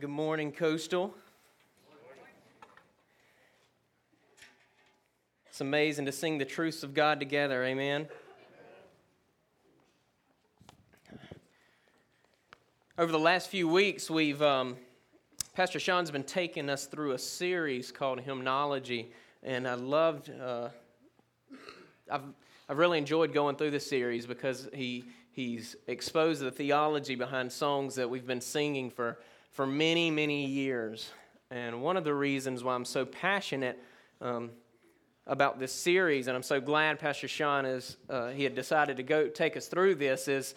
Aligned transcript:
Good 0.00 0.10
morning, 0.10 0.50
Coastal. 0.50 1.14
It's 5.48 5.60
amazing 5.60 6.06
to 6.06 6.12
sing 6.12 6.38
the 6.38 6.44
truths 6.44 6.82
of 6.82 6.94
God 6.94 7.20
together. 7.20 7.62
Amen. 7.62 8.08
Over 12.98 13.12
the 13.12 13.20
last 13.20 13.50
few 13.50 13.68
weeks, 13.68 14.10
we've 14.10 14.42
um, 14.42 14.76
Pastor 15.54 15.78
Sean's 15.78 16.10
been 16.10 16.24
taking 16.24 16.68
us 16.68 16.86
through 16.86 17.12
a 17.12 17.18
series 17.18 17.92
called 17.92 18.20
Hymnology, 18.20 19.12
and 19.44 19.68
I 19.68 19.74
loved. 19.74 20.28
Uh, 20.28 20.70
I've 22.10 22.22
I've 22.68 22.78
really 22.78 22.98
enjoyed 22.98 23.32
going 23.32 23.54
through 23.54 23.70
this 23.70 23.88
series 23.88 24.26
because 24.26 24.68
he 24.74 25.04
he's 25.30 25.76
exposed 25.86 26.42
the 26.42 26.50
theology 26.50 27.14
behind 27.14 27.52
songs 27.52 27.94
that 27.94 28.10
we've 28.10 28.26
been 28.26 28.40
singing 28.40 28.90
for 28.90 29.18
for 29.54 29.66
many, 29.66 30.10
many 30.10 30.44
years. 30.44 31.10
And 31.50 31.80
one 31.80 31.96
of 31.96 32.02
the 32.02 32.12
reasons 32.12 32.64
why 32.64 32.74
I'm 32.74 32.84
so 32.84 33.06
passionate 33.06 33.78
um, 34.20 34.50
about 35.28 35.60
this 35.60 35.72
series, 35.72 36.26
and 36.26 36.36
I'm 36.36 36.42
so 36.42 36.60
glad 36.60 36.98
Pastor 36.98 37.28
Sean 37.28 37.64
is, 37.64 37.96
uh, 38.10 38.30
he 38.30 38.42
had 38.42 38.56
decided 38.56 38.96
to 38.96 39.04
go 39.04 39.28
take 39.28 39.56
us 39.56 39.68
through 39.68 39.94
this, 39.94 40.26
is 40.26 40.56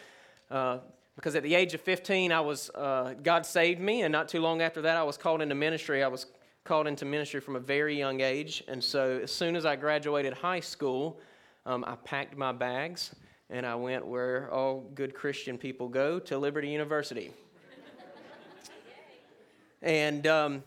uh, 0.50 0.80
because 1.16 1.36
at 1.36 1.44
the 1.44 1.54
age 1.54 1.76
of 1.76 1.82
15, 1.82 2.32
I 2.32 2.40
was, 2.40 2.72
uh, 2.72 3.14
God 3.22 3.46
saved 3.46 3.80
me, 3.80 4.02
and 4.02 4.12
not 4.12 4.28
too 4.28 4.42
long 4.42 4.64
after 4.64 4.82
that, 4.82 4.98
I 4.98 5.04
was 5.04 5.16
called 5.16 5.44
into 5.44 5.56
ministry. 5.56 6.04
I 6.04 6.08
was 6.08 6.26
called 6.64 6.88
into 6.88 7.06
ministry 7.06 7.40
from 7.40 7.56
a 7.56 7.60
very 7.60 7.96
young 7.96 8.22
age. 8.22 8.64
And 8.68 8.84
so 8.84 9.20
as 9.24 9.32
soon 9.32 9.56
as 9.56 9.66
I 9.66 9.76
graduated 9.76 10.34
high 10.34 10.60
school, 10.60 11.20
um, 11.68 11.86
I 11.88 11.96
packed 11.98 12.36
my 12.36 12.52
bags 12.52 13.16
and 13.50 13.66
I 13.66 13.76
went 13.76 14.06
where 14.06 14.52
all 14.52 14.82
good 14.96 15.14
Christian 15.14 15.58
people 15.58 15.88
go 15.88 16.20
to 16.20 16.38
Liberty 16.38 16.70
University. 16.70 17.32
And 19.82 20.26
um, 20.28 20.64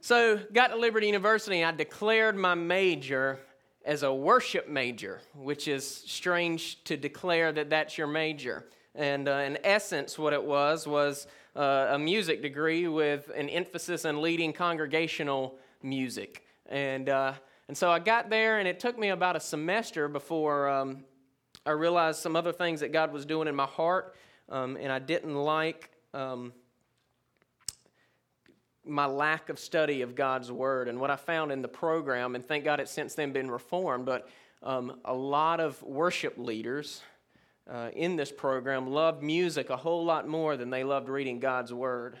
so 0.00 0.38
got 0.52 0.68
to 0.68 0.76
Liberty 0.76 1.06
University, 1.06 1.60
and 1.60 1.74
I 1.74 1.76
declared 1.76 2.36
my 2.36 2.54
major 2.54 3.38
as 3.84 4.02
a 4.02 4.12
worship 4.12 4.68
major, 4.68 5.20
which 5.34 5.66
is 5.66 5.84
strange 5.86 6.82
to 6.84 6.96
declare 6.96 7.52
that 7.52 7.70
that's 7.70 7.98
your 7.98 8.06
major. 8.06 8.64
And 8.94 9.28
uh, 9.28 9.32
in 9.32 9.58
essence, 9.64 10.18
what 10.18 10.32
it 10.32 10.42
was 10.42 10.86
was 10.86 11.26
uh, 11.56 11.88
a 11.90 11.98
music 11.98 12.42
degree 12.42 12.86
with 12.88 13.30
an 13.34 13.48
emphasis 13.48 14.04
on 14.04 14.22
leading 14.22 14.52
congregational 14.52 15.58
music. 15.82 16.44
And, 16.66 17.08
uh, 17.08 17.34
and 17.68 17.76
so 17.76 17.90
I 17.90 17.98
got 17.98 18.30
there, 18.30 18.58
and 18.58 18.68
it 18.68 18.78
took 18.78 18.98
me 18.98 19.08
about 19.08 19.34
a 19.34 19.40
semester 19.40 20.08
before 20.08 20.68
um, 20.68 21.04
I 21.66 21.70
realized 21.70 22.20
some 22.20 22.36
other 22.36 22.52
things 22.52 22.80
that 22.80 22.92
God 22.92 23.12
was 23.12 23.24
doing 23.24 23.48
in 23.48 23.54
my 23.54 23.66
heart, 23.66 24.14
um, 24.48 24.76
and 24.80 24.92
I 24.92 24.98
didn't 24.98 25.34
like. 25.34 25.90
Um, 26.14 26.52
my 28.84 29.06
lack 29.06 29.48
of 29.48 29.58
study 29.58 30.02
of 30.02 30.14
God's 30.14 30.50
Word 30.50 30.88
and 30.88 31.00
what 31.00 31.10
I 31.10 31.16
found 31.16 31.52
in 31.52 31.62
the 31.62 31.68
program, 31.68 32.34
and 32.34 32.44
thank 32.44 32.64
God 32.64 32.80
it's 32.80 32.90
since 32.90 33.14
then 33.14 33.32
been 33.32 33.50
reformed, 33.50 34.06
but 34.06 34.28
um, 34.62 34.98
a 35.04 35.14
lot 35.14 35.60
of 35.60 35.82
worship 35.82 36.34
leaders 36.36 37.02
uh, 37.70 37.90
in 37.94 38.16
this 38.16 38.32
program 38.32 38.88
loved 38.88 39.22
music 39.22 39.70
a 39.70 39.76
whole 39.76 40.04
lot 40.04 40.26
more 40.26 40.56
than 40.56 40.70
they 40.70 40.84
loved 40.84 41.08
reading 41.08 41.38
God's 41.38 41.72
Word. 41.72 42.18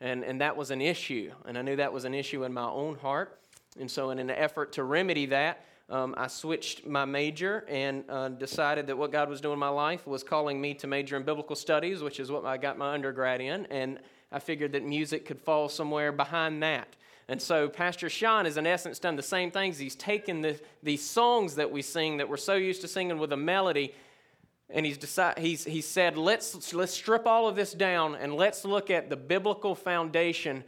And, 0.00 0.24
and 0.24 0.40
that 0.40 0.56
was 0.56 0.70
an 0.70 0.80
issue, 0.80 1.30
and 1.46 1.58
I 1.58 1.62
knew 1.62 1.76
that 1.76 1.92
was 1.92 2.04
an 2.04 2.14
issue 2.14 2.44
in 2.44 2.52
my 2.54 2.68
own 2.68 2.96
heart. 2.96 3.38
And 3.78 3.90
so, 3.90 4.10
in 4.10 4.18
an 4.18 4.30
effort 4.30 4.72
to 4.72 4.84
remedy 4.84 5.26
that, 5.26 5.64
um, 5.90 6.14
I 6.16 6.28
switched 6.28 6.86
my 6.86 7.04
major 7.04 7.64
and 7.68 8.04
uh, 8.08 8.28
decided 8.28 8.86
that 8.86 8.96
what 8.96 9.10
God 9.10 9.28
was 9.28 9.40
doing 9.40 9.54
in 9.54 9.58
my 9.58 9.68
life 9.68 10.06
was 10.06 10.22
calling 10.22 10.60
me 10.60 10.72
to 10.74 10.86
major 10.86 11.16
in 11.16 11.24
biblical 11.24 11.56
studies, 11.56 12.00
which 12.00 12.20
is 12.20 12.30
what 12.30 12.44
I 12.44 12.56
got 12.56 12.78
my 12.78 12.94
undergrad 12.94 13.40
in. 13.40 13.66
And 13.66 13.98
I 14.32 14.38
figured 14.38 14.72
that 14.72 14.84
music 14.84 15.26
could 15.26 15.40
fall 15.40 15.68
somewhere 15.68 16.12
behind 16.12 16.62
that. 16.62 16.96
And 17.28 17.40
so 17.40 17.68
Pastor 17.68 18.08
Sean 18.08 18.44
has, 18.44 18.56
in 18.56 18.66
essence, 18.66 18.98
done 18.98 19.16
the 19.16 19.22
same 19.22 19.50
things. 19.50 19.78
He's 19.78 19.94
taken 19.94 20.42
the, 20.42 20.60
these 20.82 21.08
songs 21.08 21.54
that 21.54 21.70
we 21.70 21.82
sing 21.82 22.16
that 22.16 22.28
we're 22.28 22.36
so 22.36 22.54
used 22.54 22.80
to 22.80 22.88
singing 22.88 23.18
with 23.18 23.32
a 23.32 23.36
melody, 23.36 23.94
and 24.68 24.84
he's, 24.84 24.98
decided, 24.98 25.40
he's, 25.42 25.64
he's 25.64 25.86
said, 25.86 26.16
let's, 26.16 26.72
let's 26.74 26.92
strip 26.92 27.26
all 27.26 27.48
of 27.48 27.54
this 27.54 27.72
down 27.72 28.16
and 28.16 28.34
let's 28.34 28.64
look 28.64 28.90
at 28.90 29.10
the 29.10 29.16
biblical 29.16 29.74
foundation 29.74 30.64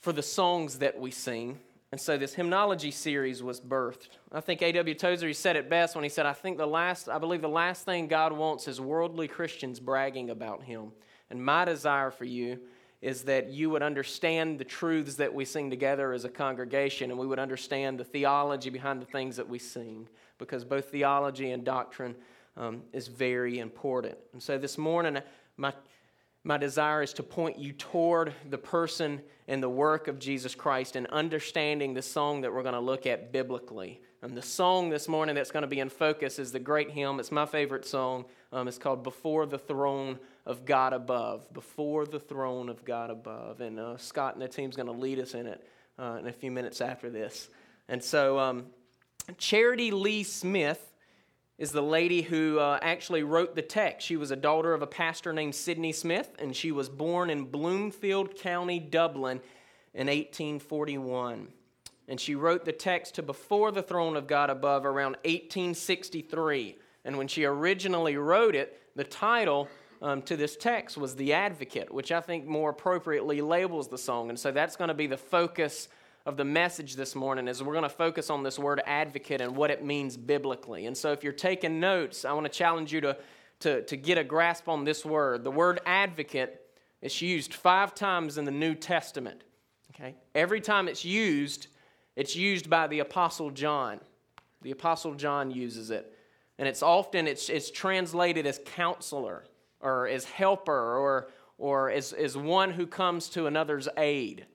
for 0.00 0.12
the 0.12 0.22
songs 0.22 0.78
that 0.78 0.98
we 0.98 1.10
sing. 1.10 1.58
And 1.92 2.00
so 2.00 2.16
this 2.16 2.34
hymnology 2.34 2.92
series 2.92 3.42
was 3.42 3.60
birthed. 3.60 4.10
I 4.30 4.40
think 4.40 4.62
A.W. 4.62 4.94
Tozer 4.94 5.26
he 5.26 5.32
said 5.32 5.56
it 5.56 5.68
best 5.68 5.94
when 5.94 6.04
he 6.04 6.10
said, 6.10 6.24
I 6.24 6.32
think 6.32 6.56
the 6.56 6.66
last, 6.66 7.08
I 7.08 7.18
believe 7.18 7.42
the 7.42 7.48
last 7.48 7.84
thing 7.84 8.06
God 8.06 8.32
wants 8.32 8.68
is 8.68 8.80
worldly 8.80 9.26
Christians 9.28 9.80
bragging 9.80 10.30
about 10.30 10.62
him. 10.62 10.92
And 11.30 11.44
my 11.44 11.64
desire 11.64 12.10
for 12.10 12.24
you 12.24 12.58
is 13.00 13.22
that 13.22 13.48
you 13.48 13.70
would 13.70 13.82
understand 13.82 14.58
the 14.58 14.64
truths 14.64 15.14
that 15.14 15.32
we 15.32 15.44
sing 15.44 15.70
together 15.70 16.12
as 16.12 16.24
a 16.24 16.28
congregation 16.28 17.10
and 17.10 17.18
we 17.18 17.26
would 17.26 17.38
understand 17.38 17.98
the 17.98 18.04
theology 18.04 18.68
behind 18.68 19.00
the 19.00 19.06
things 19.06 19.36
that 19.36 19.48
we 19.48 19.58
sing 19.58 20.06
because 20.38 20.64
both 20.64 20.90
theology 20.90 21.50
and 21.50 21.64
doctrine 21.64 22.14
um, 22.56 22.82
is 22.92 23.08
very 23.08 23.58
important. 23.58 24.16
And 24.32 24.42
so 24.42 24.58
this 24.58 24.76
morning, 24.76 25.18
my, 25.56 25.72
my 26.44 26.58
desire 26.58 27.02
is 27.02 27.12
to 27.14 27.22
point 27.22 27.58
you 27.58 27.72
toward 27.72 28.34
the 28.50 28.58
person 28.58 29.22
and 29.48 29.62
the 29.62 29.68
work 29.68 30.08
of 30.08 30.18
Jesus 30.18 30.54
Christ 30.54 30.94
and 30.94 31.06
understanding 31.06 31.94
the 31.94 32.02
song 32.02 32.42
that 32.42 32.52
we're 32.52 32.62
going 32.62 32.74
to 32.74 32.80
look 32.80 33.06
at 33.06 33.32
biblically. 33.32 34.00
And 34.22 34.36
the 34.36 34.42
song 34.42 34.90
this 34.90 35.08
morning 35.08 35.34
that's 35.34 35.50
going 35.50 35.62
to 35.62 35.68
be 35.68 35.80
in 35.80 35.88
focus 35.88 36.38
is 36.38 36.52
the 36.52 36.58
great 36.58 36.90
hymn. 36.90 37.18
It's 37.18 37.32
my 37.32 37.46
favorite 37.46 37.86
song. 37.86 38.26
Um, 38.52 38.68
it's 38.68 38.78
called 38.78 39.02
Before 39.02 39.46
the 39.46 39.58
Throne 39.58 40.18
of 40.50 40.64
God 40.64 40.92
Above. 40.92 41.52
Before 41.52 42.04
the 42.04 42.18
Throne 42.18 42.68
of 42.68 42.84
God 42.84 43.10
Above. 43.10 43.60
And 43.60 43.78
uh, 43.78 43.96
Scott 43.96 44.34
and 44.34 44.42
the 44.42 44.48
team's 44.48 44.76
going 44.76 44.86
to 44.86 44.92
lead 44.92 45.18
us 45.18 45.34
in 45.34 45.46
it 45.46 45.66
uh, 45.98 46.18
in 46.20 46.26
a 46.26 46.32
few 46.32 46.50
minutes 46.50 46.80
after 46.80 47.08
this. 47.08 47.48
And 47.88 48.02
so, 48.02 48.38
um, 48.38 48.66
Charitie 49.38 49.92
Lee 49.92 50.22
Smith 50.22 50.92
is 51.56 51.72
the 51.72 51.82
lady 51.82 52.22
who 52.22 52.58
uh, 52.58 52.78
actually 52.82 53.22
wrote 53.22 53.54
the 53.54 53.62
text. 53.62 54.06
She 54.06 54.16
was 54.16 54.30
a 54.30 54.36
daughter 54.36 54.74
of 54.74 54.82
a 54.82 54.86
pastor 54.86 55.32
named 55.32 55.54
Sidney 55.54 55.92
Smith, 55.92 56.30
and 56.38 56.54
she 56.54 56.72
was 56.72 56.88
born 56.88 57.30
in 57.30 57.44
Bloomfield 57.44 58.36
County, 58.36 58.78
Dublin, 58.78 59.40
in 59.94 60.06
1841 60.06 61.48
and 62.10 62.20
she 62.20 62.34
wrote 62.34 62.64
the 62.64 62.72
text 62.72 63.14
to 63.14 63.22
Before 63.22 63.70
the 63.70 63.84
Throne 63.84 64.16
of 64.16 64.26
God 64.26 64.50
Above 64.50 64.84
around 64.84 65.12
1863. 65.22 66.76
And 67.04 67.16
when 67.16 67.28
she 67.28 67.44
originally 67.44 68.16
wrote 68.16 68.56
it, 68.56 68.82
the 68.96 69.04
title 69.04 69.68
um, 70.02 70.22
to 70.22 70.36
this 70.36 70.56
text 70.56 70.96
was 70.96 71.16
The 71.16 71.32
Advocate, 71.32 71.92
which 71.92 72.12
I 72.12 72.20
think 72.20 72.46
more 72.46 72.70
appropriately 72.70 73.40
labels 73.40 73.88
the 73.88 73.98
song. 73.98 74.30
And 74.30 74.38
so 74.38 74.50
that's 74.50 74.76
going 74.76 74.88
to 74.88 74.94
be 74.94 75.06
the 75.06 75.16
focus 75.16 75.88
of 76.26 76.36
the 76.36 76.44
message 76.44 76.96
this 76.96 77.14
morning 77.14 77.48
is 77.48 77.62
we're 77.62 77.72
going 77.72 77.82
to 77.82 77.88
focus 77.88 78.30
on 78.30 78.42
this 78.42 78.58
word 78.58 78.82
advocate 78.86 79.40
and 79.40 79.56
what 79.56 79.70
it 79.70 79.84
means 79.84 80.16
biblically. 80.16 80.86
And 80.86 80.96
so 80.96 81.12
if 81.12 81.24
you're 81.24 81.32
taking 81.32 81.80
notes, 81.80 82.24
I 82.24 82.32
want 82.32 82.44
to 82.44 82.52
challenge 82.52 82.92
you 82.92 83.00
to, 83.02 83.16
to, 83.60 83.82
to 83.82 83.96
get 83.96 84.18
a 84.18 84.24
grasp 84.24 84.68
on 84.68 84.84
this 84.84 85.04
word. 85.04 85.44
The 85.44 85.50
word 85.50 85.80
advocate 85.86 86.60
is 87.00 87.22
used 87.22 87.54
five 87.54 87.94
times 87.94 88.36
in 88.36 88.44
the 88.44 88.50
New 88.50 88.74
Testament. 88.74 89.44
Okay? 89.94 90.14
Every 90.34 90.60
time 90.60 90.88
it's 90.88 91.04
used, 91.04 91.68
it's 92.16 92.36
used 92.36 92.68
by 92.68 92.86
the 92.86 93.00
Apostle 93.00 93.50
John. 93.50 94.00
The 94.62 94.72
Apostle 94.72 95.14
John 95.14 95.50
uses 95.50 95.90
it. 95.90 96.14
And 96.58 96.68
it's 96.68 96.82
often 96.82 97.26
it's, 97.26 97.48
it's 97.48 97.70
translated 97.70 98.46
as 98.46 98.60
counselor 98.66 99.44
or 99.80 100.06
as 100.06 100.24
helper 100.24 100.96
or, 100.96 101.28
or 101.58 101.90
as, 101.90 102.12
as 102.12 102.36
one 102.36 102.72
who 102.72 102.86
comes 102.86 103.28
to 103.30 103.46
another's 103.46 103.88
aid. 103.96 104.46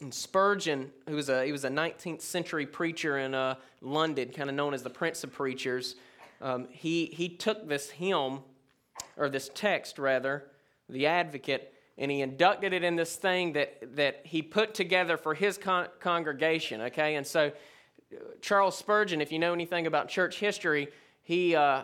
And 0.00 0.14
Spurgeon, 0.14 0.90
who 1.08 1.16
was 1.16 1.28
a, 1.28 1.44
he 1.44 1.52
was 1.52 1.64
a 1.64 1.68
19th 1.68 2.22
century 2.22 2.66
preacher 2.66 3.18
in 3.18 3.34
uh, 3.34 3.56
London, 3.82 4.30
kind 4.30 4.48
of 4.48 4.56
known 4.56 4.72
as 4.72 4.82
the 4.82 4.90
Prince 4.90 5.24
of 5.24 5.32
Preachers, 5.32 5.96
um, 6.40 6.68
he, 6.70 7.06
he 7.06 7.28
took 7.28 7.68
this 7.68 7.90
hymn, 7.90 8.40
or 9.16 9.28
this 9.28 9.50
text 9.54 9.98
rather, 9.98 10.44
the 10.88 11.06
advocate, 11.06 11.74
and 11.98 12.10
he 12.10 12.22
inducted 12.22 12.72
it 12.72 12.82
in 12.82 12.96
this 12.96 13.16
thing 13.16 13.52
that, 13.52 13.94
that 13.96 14.22
he 14.24 14.40
put 14.40 14.72
together 14.72 15.18
for 15.18 15.34
his 15.34 15.58
con- 15.58 15.88
congregation, 16.00 16.80
okay? 16.80 17.16
And 17.16 17.26
so, 17.26 17.52
Charles 18.40 18.76
Spurgeon, 18.76 19.20
if 19.20 19.30
you 19.30 19.38
know 19.38 19.52
anything 19.52 19.86
about 19.86 20.08
church 20.08 20.40
history, 20.40 20.88
he 21.22 21.54
uh, 21.54 21.82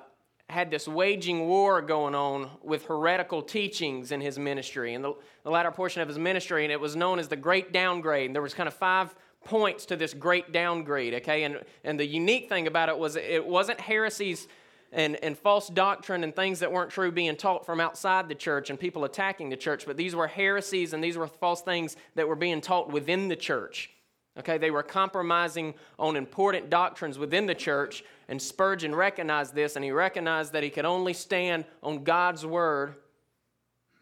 had 0.49 0.71
this 0.71 0.87
waging 0.87 1.47
war 1.49 1.83
going 1.83 2.15
on 2.15 2.49
with 2.63 2.85
heretical 2.85 3.43
teachings 3.43 4.13
in 4.13 4.21
his 4.21 4.39
ministry, 4.39 4.95
in 4.95 5.03
the, 5.03 5.13
the 5.43 5.51
latter 5.51 5.71
portion 5.71 6.03
of 6.03 6.09
his 6.09 6.19
ministry, 6.19 6.65
and 6.65 6.73
it 6.73 6.81
was 6.81 6.95
known 6.95 7.19
as 7.19 7.29
the 7.29 7.37
Great 7.37 7.73
Downgrade. 7.73 8.27
And 8.27 8.35
there 8.35 8.43
was 8.43 8.55
kind 8.55 8.69
of 8.69 8.75
five 8.75 9.15
points 9.45 9.87
to 9.87 9.97
this 9.97 10.15
great 10.15 10.53
downgrade, 10.53 11.15
okay? 11.15 11.45
And, 11.45 11.61
and 11.85 11.99
the 11.99 12.07
unique 12.07 12.49
thing 12.49 12.67
about 12.67 12.89
it 12.89 12.99
was 12.99 13.17
it 13.17 13.45
wasn't 13.45 13.81
heresies 13.81 14.47
and, 14.93 15.17
and 15.23 15.37
false 15.39 15.69
doctrine 15.69 16.25
and 16.25 16.35
things 16.35 16.61
that 16.61 16.71
weren't 16.71 16.91
true 16.91 17.11
being 17.11 17.37
taught 17.37 17.67
from 17.67 17.81
outside 17.81 18.29
the 18.29 18.35
church 18.35 18.71
and 18.71 18.79
people 18.79 19.05
attacking 19.05 19.49
the 19.49 19.57
church, 19.57 19.87
but 19.87 19.97
these 19.97 20.15
were 20.15 20.27
heresies 20.27 20.93
and 20.93 21.03
these 21.03 21.17
were 21.17 21.27
false 21.27 21.63
things 21.63 21.97
that 22.15 22.29
were 22.29 22.37
being 22.37 22.61
taught 22.61 22.91
within 22.91 23.29
the 23.29 23.37
church. 23.37 23.91
Okay, 24.39 24.59
they 24.59 24.71
were 24.71 24.83
compromising 24.83 25.75
on 25.99 26.15
important 26.15 26.69
doctrines 26.69 27.19
within 27.19 27.47
the 27.47 27.55
church, 27.55 28.05
and 28.29 28.41
Spurgeon 28.41 28.95
recognized 28.95 29.55
this, 29.55 29.77
and 29.77 29.85
he 29.85 29.91
recognized 29.91 30.53
that 30.53 30.63
he 30.63 30.69
could 30.69 30.85
only 30.85 31.15
stand 31.15 31.65
on 31.83 32.05
God's 32.05 32.45
word 32.45 32.97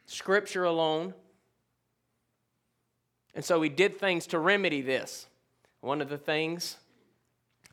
Scripture 0.06 0.64
alone. 0.64 1.14
And 3.34 3.44
so 3.44 3.62
he 3.62 3.68
did 3.68 3.98
things 3.98 4.26
to 4.28 4.38
remedy 4.38 4.82
this. 4.82 5.26
One 5.80 6.00
of 6.00 6.08
the 6.08 6.18
things 6.18 6.76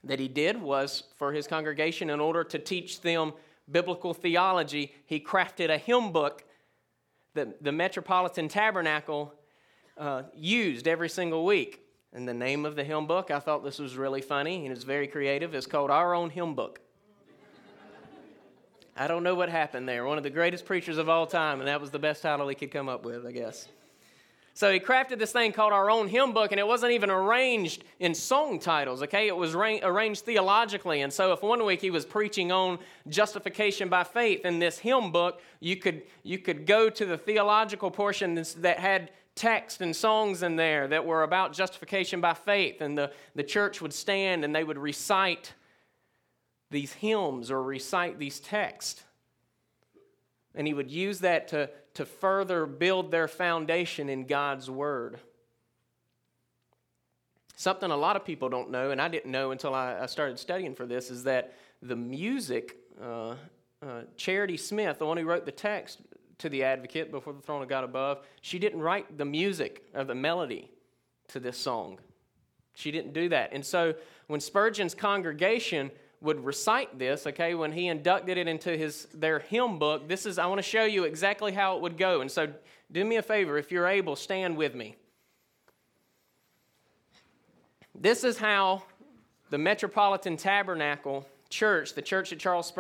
that 0.04 0.20
he 0.20 0.28
did 0.28 0.62
was 0.62 1.04
for 1.18 1.34
his 1.34 1.48
congregation, 1.48 2.10
in 2.10 2.20
order 2.20 2.44
to 2.44 2.60
teach 2.60 3.02
them 3.02 3.34
biblical 3.70 4.14
theology, 4.14 4.94
he 5.06 5.20
crafted 5.20 5.70
a 5.70 5.78
hymn 5.78 6.12
book 6.12 6.44
that 7.34 7.64
the 7.64 7.72
Metropolitan 7.72 8.48
Tabernacle 8.48 9.34
uh, 9.98 10.24
used 10.36 10.88
every 10.88 11.10
single 11.10 11.46
week. 11.46 11.80
And 12.14 12.28
the 12.28 12.34
name 12.34 12.66
of 12.66 12.76
the 12.76 12.84
hymn 12.84 13.08
book, 13.08 13.32
I 13.32 13.40
thought 13.40 13.64
this 13.64 13.80
was 13.80 13.96
really 13.96 14.22
funny 14.22 14.66
and 14.66 14.76
it's 14.76 14.84
very 14.84 15.08
creative, 15.08 15.56
It's 15.56 15.66
called 15.66 15.90
Our 15.90 16.14
Own 16.14 16.30
Hymn 16.30 16.56
Book. 16.56 16.82
I 18.98 19.08
don't 19.08 19.24
know 19.24 19.36
what 19.36 19.48
happened 19.48 19.88
there. 19.88 20.06
One 20.06 20.18
of 20.18 20.24
the 20.24 20.30
greatest 20.30 20.66
preachers 20.66 20.98
of 20.98 21.08
all 21.08 21.26
time, 21.26 21.60
and 21.60 21.68
that 21.70 21.80
was 21.80 21.92
the 21.92 22.00
best 22.00 22.22
title 22.22 22.48
he 22.50 22.56
could 22.56 22.72
come 22.72 22.90
up 22.90 23.06
with, 23.06 23.26
I 23.26 23.32
guess. 23.32 23.70
So 24.54 24.72
he 24.72 24.82
crafted 24.82 25.18
this 25.18 25.32
thing 25.32 25.54
called 25.54 25.72
our 25.72 25.90
own 25.90 26.10
hymn 26.10 26.34
book, 26.34 26.52
and 26.52 26.60
it 26.60 26.68
wasn't 26.68 26.92
even 26.92 27.10
arranged 27.10 27.86
in 28.00 28.14
song 28.14 28.60
titles, 28.60 29.02
okay? 29.04 29.28
It 29.28 29.36
was 29.36 29.56
ra- 29.56 29.80
arranged 29.82 30.26
theologically. 30.26 31.02
And 31.02 31.12
so 31.12 31.32
if 31.32 31.42
one 31.42 31.66
week 31.66 31.80
he 31.80 31.90
was 31.90 32.06
preaching 32.06 32.52
on 32.52 32.78
justification 33.08 33.88
by 33.88 34.04
faith 34.04 34.46
in 34.46 34.60
this 34.60 34.78
hymn 34.78 35.12
book, 35.14 35.42
you 35.62 35.78
could, 35.78 36.04
you 36.24 36.38
could 36.38 36.66
go 36.66 36.90
to 36.90 37.06
the 37.06 37.18
theological 37.18 37.90
portion 37.90 38.36
that 38.58 38.78
had 38.78 39.12
text 39.36 39.82
and 39.82 39.96
songs 39.96 40.44
in 40.44 40.56
there 40.56 40.88
that 40.88 41.06
were 41.06 41.24
about 41.24 41.54
justification 41.54 42.22
by 42.22 42.34
faith, 42.34 42.82
and 42.82 42.98
the, 42.98 43.12
the 43.36 43.44
church 43.44 43.82
would 43.82 43.94
stand 43.94 44.44
and 44.44 44.56
they 44.56 44.64
would 44.64 44.78
recite 44.78 45.54
these 46.70 46.94
hymns 46.94 47.52
or 47.52 47.62
recite 47.62 48.20
these 48.20 48.40
texts. 48.40 49.04
And 50.56 50.68
he 50.68 50.74
would 50.74 50.92
use 50.92 51.20
that 51.20 51.48
to, 51.50 51.70
to 51.94 52.06
further 52.06 52.66
build 52.66 53.12
their 53.12 53.28
foundation 53.28 54.10
in 54.10 54.26
God's 54.26 54.70
Word. 54.70 55.20
Something 57.56 57.92
a 57.92 57.98
lot 57.98 58.16
of 58.16 58.26
people 58.26 58.50
don't 58.50 58.72
know, 58.72 58.92
and 58.92 59.00
I 59.00 59.08
didn't 59.08 59.32
know 59.32 59.52
until 59.52 59.74
I, 59.74 60.00
I 60.02 60.06
started 60.08 60.40
studying 60.40 60.74
for 60.74 60.86
this, 60.86 61.12
is 61.12 61.24
that 61.26 61.54
the 61.82 61.96
music, 61.96 62.76
uh, 63.02 63.36
uh, 63.82 64.02
Charitie 64.18 64.58
Smith, 64.58 65.00
the 65.00 65.06
one 65.06 65.18
who 65.18 65.26
wrote 65.26 65.46
the 65.46 65.52
text 65.52 66.00
to 66.42 66.50
the 66.50 66.64
advocate 66.64 67.12
before 67.12 67.34
the 67.34 67.42
throne 67.42 67.62
of 67.62 67.70
God 67.70 67.84
above, 67.84 68.20
she 68.42 68.60
didn't 68.60 68.82
write 68.82 69.18
the 69.18 69.26
music 69.26 69.84
or 69.94 70.04
the 70.04 70.16
melody 70.16 70.70
to 71.30 71.40
this 71.40 71.58
song. 71.58 72.00
She 72.74 72.92
didn't 72.92 73.14
do 73.14 73.30
that. 73.30 73.52
And 73.54 73.66
so 73.66 73.94
when 74.28 74.40
Spurgeon's 74.40 74.96
congregation 74.96 75.92
would 76.22 76.44
recite 76.44 77.00
this, 77.00 77.26
okay, 77.28 77.56
when 77.56 77.72
he 77.72 77.88
inducted 77.88 78.38
it 78.38 78.48
into 78.48 78.78
his 78.78 79.08
their 79.14 79.40
hymn 79.40 79.80
book, 79.80 80.08
this 80.08 80.26
is 80.26 80.38
I 80.38 80.46
want 80.46 80.60
to 80.60 80.64
show 80.64 80.84
you 80.84 81.04
exactly 81.04 81.52
how 81.52 81.76
it 81.76 81.82
would 81.82 81.98
go. 81.98 82.22
And 82.22 82.32
so 82.32 82.48
do 82.92 83.04
me 83.04 83.16
a 83.16 83.22
favor, 83.22 83.58
if 83.58 83.72
you're 83.72 83.88
able, 83.88 84.16
stand 84.16 84.58
with 84.58 84.76
me. 84.76 84.96
This 87.94 88.24
is 88.24 88.38
how 88.38 88.84
the 89.50 89.58
Metropolitan 89.58 90.38
Tabernacle 90.38 91.26
Church, 91.52 91.94
the 91.94 92.02
church 92.02 92.32
that 92.32 92.40
Charles 92.40 92.74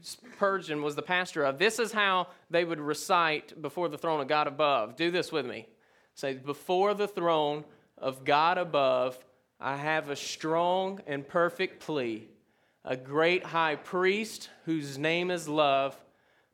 Spurgeon 0.00 0.82
was 0.82 0.94
the 0.94 1.02
pastor 1.02 1.44
of, 1.44 1.58
this 1.58 1.78
is 1.78 1.92
how 1.92 2.28
they 2.48 2.64
would 2.64 2.80
recite 2.80 3.60
before 3.60 3.88
the 3.88 3.98
throne 3.98 4.20
of 4.20 4.28
God 4.28 4.46
above. 4.46 4.96
Do 4.96 5.10
this 5.10 5.30
with 5.30 5.44
me. 5.44 5.66
Say, 6.14 6.34
before 6.34 6.94
the 6.94 7.08
throne 7.08 7.64
of 7.98 8.24
God 8.24 8.58
above, 8.58 9.18
I 9.60 9.76
have 9.76 10.08
a 10.08 10.16
strong 10.16 11.00
and 11.06 11.26
perfect 11.26 11.80
plea 11.80 12.28
a 12.84 12.96
great 12.96 13.44
high 13.44 13.76
priest 13.76 14.50
whose 14.64 14.98
name 14.98 15.30
is 15.30 15.48
love, 15.48 15.96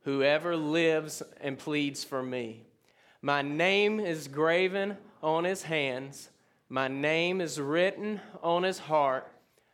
whoever 0.04 0.56
lives 0.56 1.22
and 1.40 1.58
pleads 1.58 2.04
for 2.04 2.22
me. 2.22 2.66
My 3.22 3.42
name 3.42 3.98
is 3.98 4.28
graven 4.28 4.96
on 5.22 5.44
his 5.44 5.62
hands, 5.62 6.30
my 6.68 6.86
name 6.86 7.40
is 7.40 7.58
written 7.58 8.20
on 8.42 8.62
his 8.62 8.78
heart. 8.78 9.26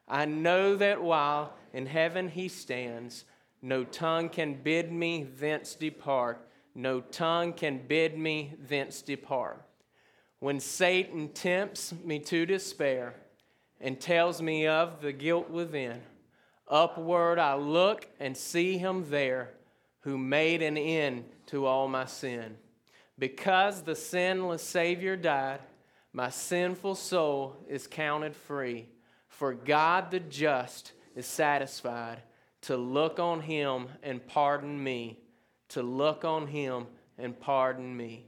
I 0.06 0.26
know 0.26 0.76
that 0.76 1.02
while 1.02 1.54
in 1.74 1.86
heaven 1.86 2.28
he 2.28 2.48
stands, 2.48 3.24
no 3.60 3.82
tongue 3.82 4.28
can 4.28 4.62
bid 4.62 4.92
me 4.92 5.24
thence 5.24 5.74
depart. 5.74 6.48
No 6.74 7.00
tongue 7.00 7.52
can 7.52 7.80
bid 7.86 8.18
me 8.18 8.52
thence 8.58 9.02
depart. 9.02 9.62
When 10.38 10.60
Satan 10.60 11.30
tempts 11.30 11.94
me 12.04 12.18
to 12.20 12.46
despair 12.46 13.14
and 13.80 14.00
tells 14.00 14.42
me 14.42 14.66
of 14.66 15.00
the 15.00 15.12
guilt 15.12 15.50
within, 15.50 16.00
Upward 16.68 17.38
I 17.38 17.54
look 17.54 18.06
and 18.20 18.36
see 18.36 18.78
him 18.78 19.10
there 19.10 19.50
who 20.00 20.18
made 20.18 20.62
an 20.62 20.76
end 20.76 21.24
to 21.46 21.66
all 21.66 21.88
my 21.88 22.04
sin. 22.04 22.56
Because 23.18 23.82
the 23.82 23.96
sinless 23.96 24.62
Savior 24.62 25.16
died, 25.16 25.60
my 26.12 26.28
sinful 26.28 26.94
soul 26.94 27.56
is 27.68 27.86
counted 27.86 28.36
free. 28.36 28.88
For 29.28 29.54
God 29.54 30.10
the 30.10 30.20
just 30.20 30.92
is 31.14 31.26
satisfied 31.26 32.22
to 32.62 32.76
look 32.76 33.18
on 33.18 33.40
him 33.40 33.88
and 34.02 34.26
pardon 34.26 34.82
me, 34.82 35.18
to 35.68 35.82
look 35.82 36.24
on 36.24 36.46
him 36.46 36.86
and 37.18 37.38
pardon 37.38 37.96
me. 37.96 38.26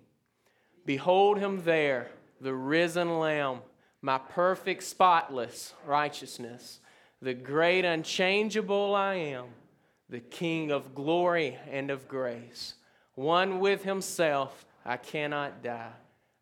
Behold 0.85 1.39
him 1.39 1.65
there, 1.65 2.09
the 2.41 2.55
risen 2.55 3.19
Lamb, 3.19 3.61
my 4.03 4.19
perfect, 4.19 4.83
spotless 4.83 5.75
righteousness 5.85 6.81
the 7.23 7.35
great 7.35 7.85
unchangeable 7.85 8.95
I 8.95 9.15
am, 9.15 9.47
the 10.09 10.21
King 10.21 10.71
of 10.71 10.95
glory 10.95 11.59
and 11.71 11.91
of 11.91 12.09
grace. 12.09 12.75
One 13.15 13.59
with 13.59 13.85
himself, 13.85 14.67
I 14.85 14.97
cannot 14.99 15.63
die. 15.63 15.93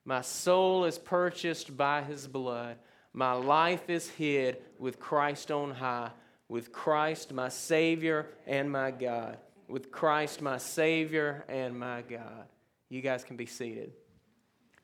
My 0.04 0.20
soul 0.20 0.84
is 0.84 0.98
purchased 0.98 1.76
by 1.76 2.02
his 2.02 2.26
blood. 2.26 2.76
My 3.12 3.32
life 3.32 3.88
is 3.88 4.10
hid 4.10 4.58
with 4.78 4.98
Christ 4.98 5.50
on 5.50 5.70
high, 5.70 6.10
with 6.48 6.72
Christ 6.72 7.32
my 7.32 7.48
Savior 7.48 8.26
and 8.46 8.70
my 8.70 8.90
God. 8.90 9.38
With 9.68 9.90
Christ 9.90 10.42
my 10.42 10.58
Savior 10.58 11.44
and 11.48 11.78
my 11.78 12.02
God. 12.02 12.46
You 12.88 13.00
guys 13.00 13.24
can 13.24 13.36
be 13.36 13.46
seated. 13.46 13.92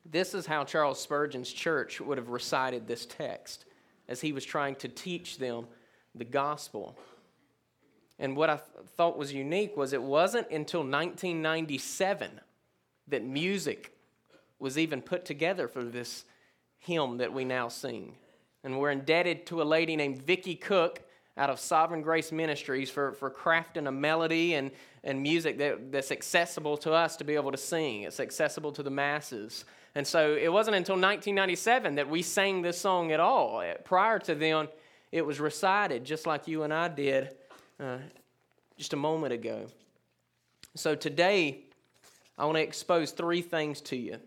This 0.05 0.33
is 0.33 0.45
how 0.45 0.63
Charles 0.63 0.99
Spurgeon's 0.99 1.51
church 1.51 2.01
would 2.01 2.17
have 2.17 2.29
recited 2.29 2.87
this 2.87 3.05
text 3.05 3.65
as 4.07 4.21
he 4.21 4.33
was 4.33 4.43
trying 4.43 4.75
to 4.75 4.87
teach 4.87 5.37
them 5.37 5.67
the 6.15 6.25
gospel. 6.25 6.97
And 8.17 8.35
what 8.35 8.49
I 8.49 8.55
th- 8.55 8.87
thought 8.97 9.17
was 9.17 9.33
unique 9.33 9.77
was 9.77 9.93
it 9.93 10.01
wasn't 10.01 10.49
until 10.51 10.81
1997 10.81 12.39
that 13.07 13.23
music 13.23 13.93
was 14.59 14.77
even 14.77 15.01
put 15.01 15.25
together 15.25 15.67
for 15.67 15.83
this 15.83 16.25
hymn 16.77 17.17
that 17.17 17.33
we 17.33 17.45
now 17.45 17.67
sing. 17.67 18.15
And 18.63 18.79
we're 18.79 18.91
indebted 18.91 19.45
to 19.47 19.61
a 19.61 19.63
lady 19.63 19.95
named 19.95 20.21
Vicki 20.21 20.55
Cook 20.55 21.01
out 21.37 21.49
of 21.49 21.59
Sovereign 21.59 22.01
Grace 22.01 22.31
Ministries 22.31 22.89
for, 22.89 23.13
for 23.13 23.29
crafting 23.31 23.87
a 23.87 23.91
melody 23.91 24.55
and, 24.55 24.71
and 25.03 25.21
music 25.21 25.57
that, 25.59 25.91
that's 25.91 26.11
accessible 26.11 26.77
to 26.77 26.91
us 26.91 27.15
to 27.17 27.23
be 27.23 27.35
able 27.35 27.51
to 27.51 27.57
sing. 27.57 28.03
It's 28.03 28.19
accessible 28.19 28.71
to 28.73 28.83
the 28.83 28.89
masses. 28.89 29.65
And 29.95 30.05
so 30.05 30.35
it 30.35 30.51
wasn't 30.51 30.75
until 30.75 30.95
1997 30.95 31.95
that 31.95 32.09
we 32.09 32.21
sang 32.21 32.61
this 32.61 32.79
song 32.79 33.11
at 33.11 33.19
all. 33.19 33.63
Prior 33.83 34.19
to 34.19 34.35
then, 34.35 34.67
it 35.11 35.25
was 35.25 35.39
recited 35.39 36.05
just 36.05 36.25
like 36.25 36.47
you 36.47 36.63
and 36.63 36.73
I 36.73 36.87
did 36.87 37.35
uh, 37.79 37.97
just 38.77 38.93
a 38.93 38.97
moment 38.97 39.33
ago. 39.33 39.67
So 40.75 40.95
today, 40.95 41.65
I 42.37 42.45
want 42.45 42.57
to 42.57 42.63
expose 42.63 43.11
three 43.11 43.41
things 43.41 43.81
to 43.81 43.97
you. 43.97 44.17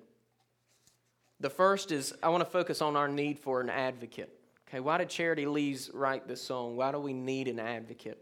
The 1.40 1.50
first 1.50 1.90
is 1.90 2.14
I 2.23 2.28
want 2.28 2.42
to 2.42 2.50
focus 2.50 2.80
on 2.80 2.96
our 2.96 3.08
need 3.08 3.38
for 3.38 3.61
an 3.61 3.70
advocate. 3.70 4.38
Okay, 4.68 4.80
why 4.80 4.99
did 4.99 5.09
Charitie 5.09 5.47
Lees 5.47 5.90
write 5.92 6.26
this 6.26 6.42
song? 6.42 6.76
Why 6.76 6.92
do 6.92 6.99
we 6.99 7.12
need 7.12 7.49
an 7.49 7.59
advocate? 7.59 8.18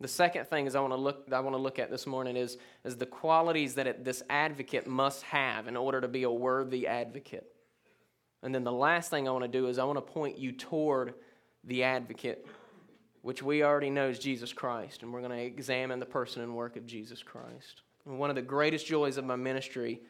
The 0.00 0.08
second 0.08 0.46
thing 0.46 0.66
is 0.66 0.74
I 0.74 0.80
want 0.80 0.92
to 0.92 0.98
look 0.98 1.28
I 1.30 1.40
want 1.40 1.54
to 1.54 1.60
look 1.60 1.78
at 1.78 1.90
this 1.90 2.06
morning 2.06 2.36
is, 2.36 2.56
is 2.84 2.96
the 2.96 3.06
qualities 3.06 3.74
that 3.74 3.86
it, 3.86 4.04
this 4.04 4.22
advocate 4.30 4.86
must 4.86 5.22
have 5.24 5.68
in 5.68 5.76
order 5.76 6.00
to 6.00 6.08
be 6.08 6.22
a 6.22 6.30
worthy 6.30 6.86
advocate. 6.86 7.52
And 8.42 8.54
then 8.54 8.64
the 8.64 8.72
last 8.72 9.10
thing 9.10 9.28
I 9.28 9.32
want 9.32 9.44
to 9.44 9.48
do 9.48 9.66
is 9.66 9.78
I 9.78 9.84
want 9.84 9.98
to 9.98 10.12
point 10.12 10.38
you 10.38 10.52
toward 10.52 11.14
the 11.64 11.82
advocate, 11.82 12.46
which 13.20 13.42
we 13.42 13.62
already 13.62 13.90
know 13.90 14.08
is 14.08 14.18
Jesus 14.18 14.54
Christ. 14.54 15.02
And 15.02 15.12
we're 15.12 15.20
going 15.20 15.36
to 15.36 15.44
examine 15.44 16.00
the 16.00 16.06
person 16.06 16.42
and 16.42 16.56
work 16.56 16.76
of 16.76 16.86
Jesus 16.86 17.22
Christ. 17.22 17.82
And 18.06 18.18
one 18.18 18.30
of 18.30 18.36
the 18.36 18.42
greatest 18.42 18.86
joys 18.86 19.18
of 19.18 19.26
my 19.26 19.36
ministry 19.36 20.00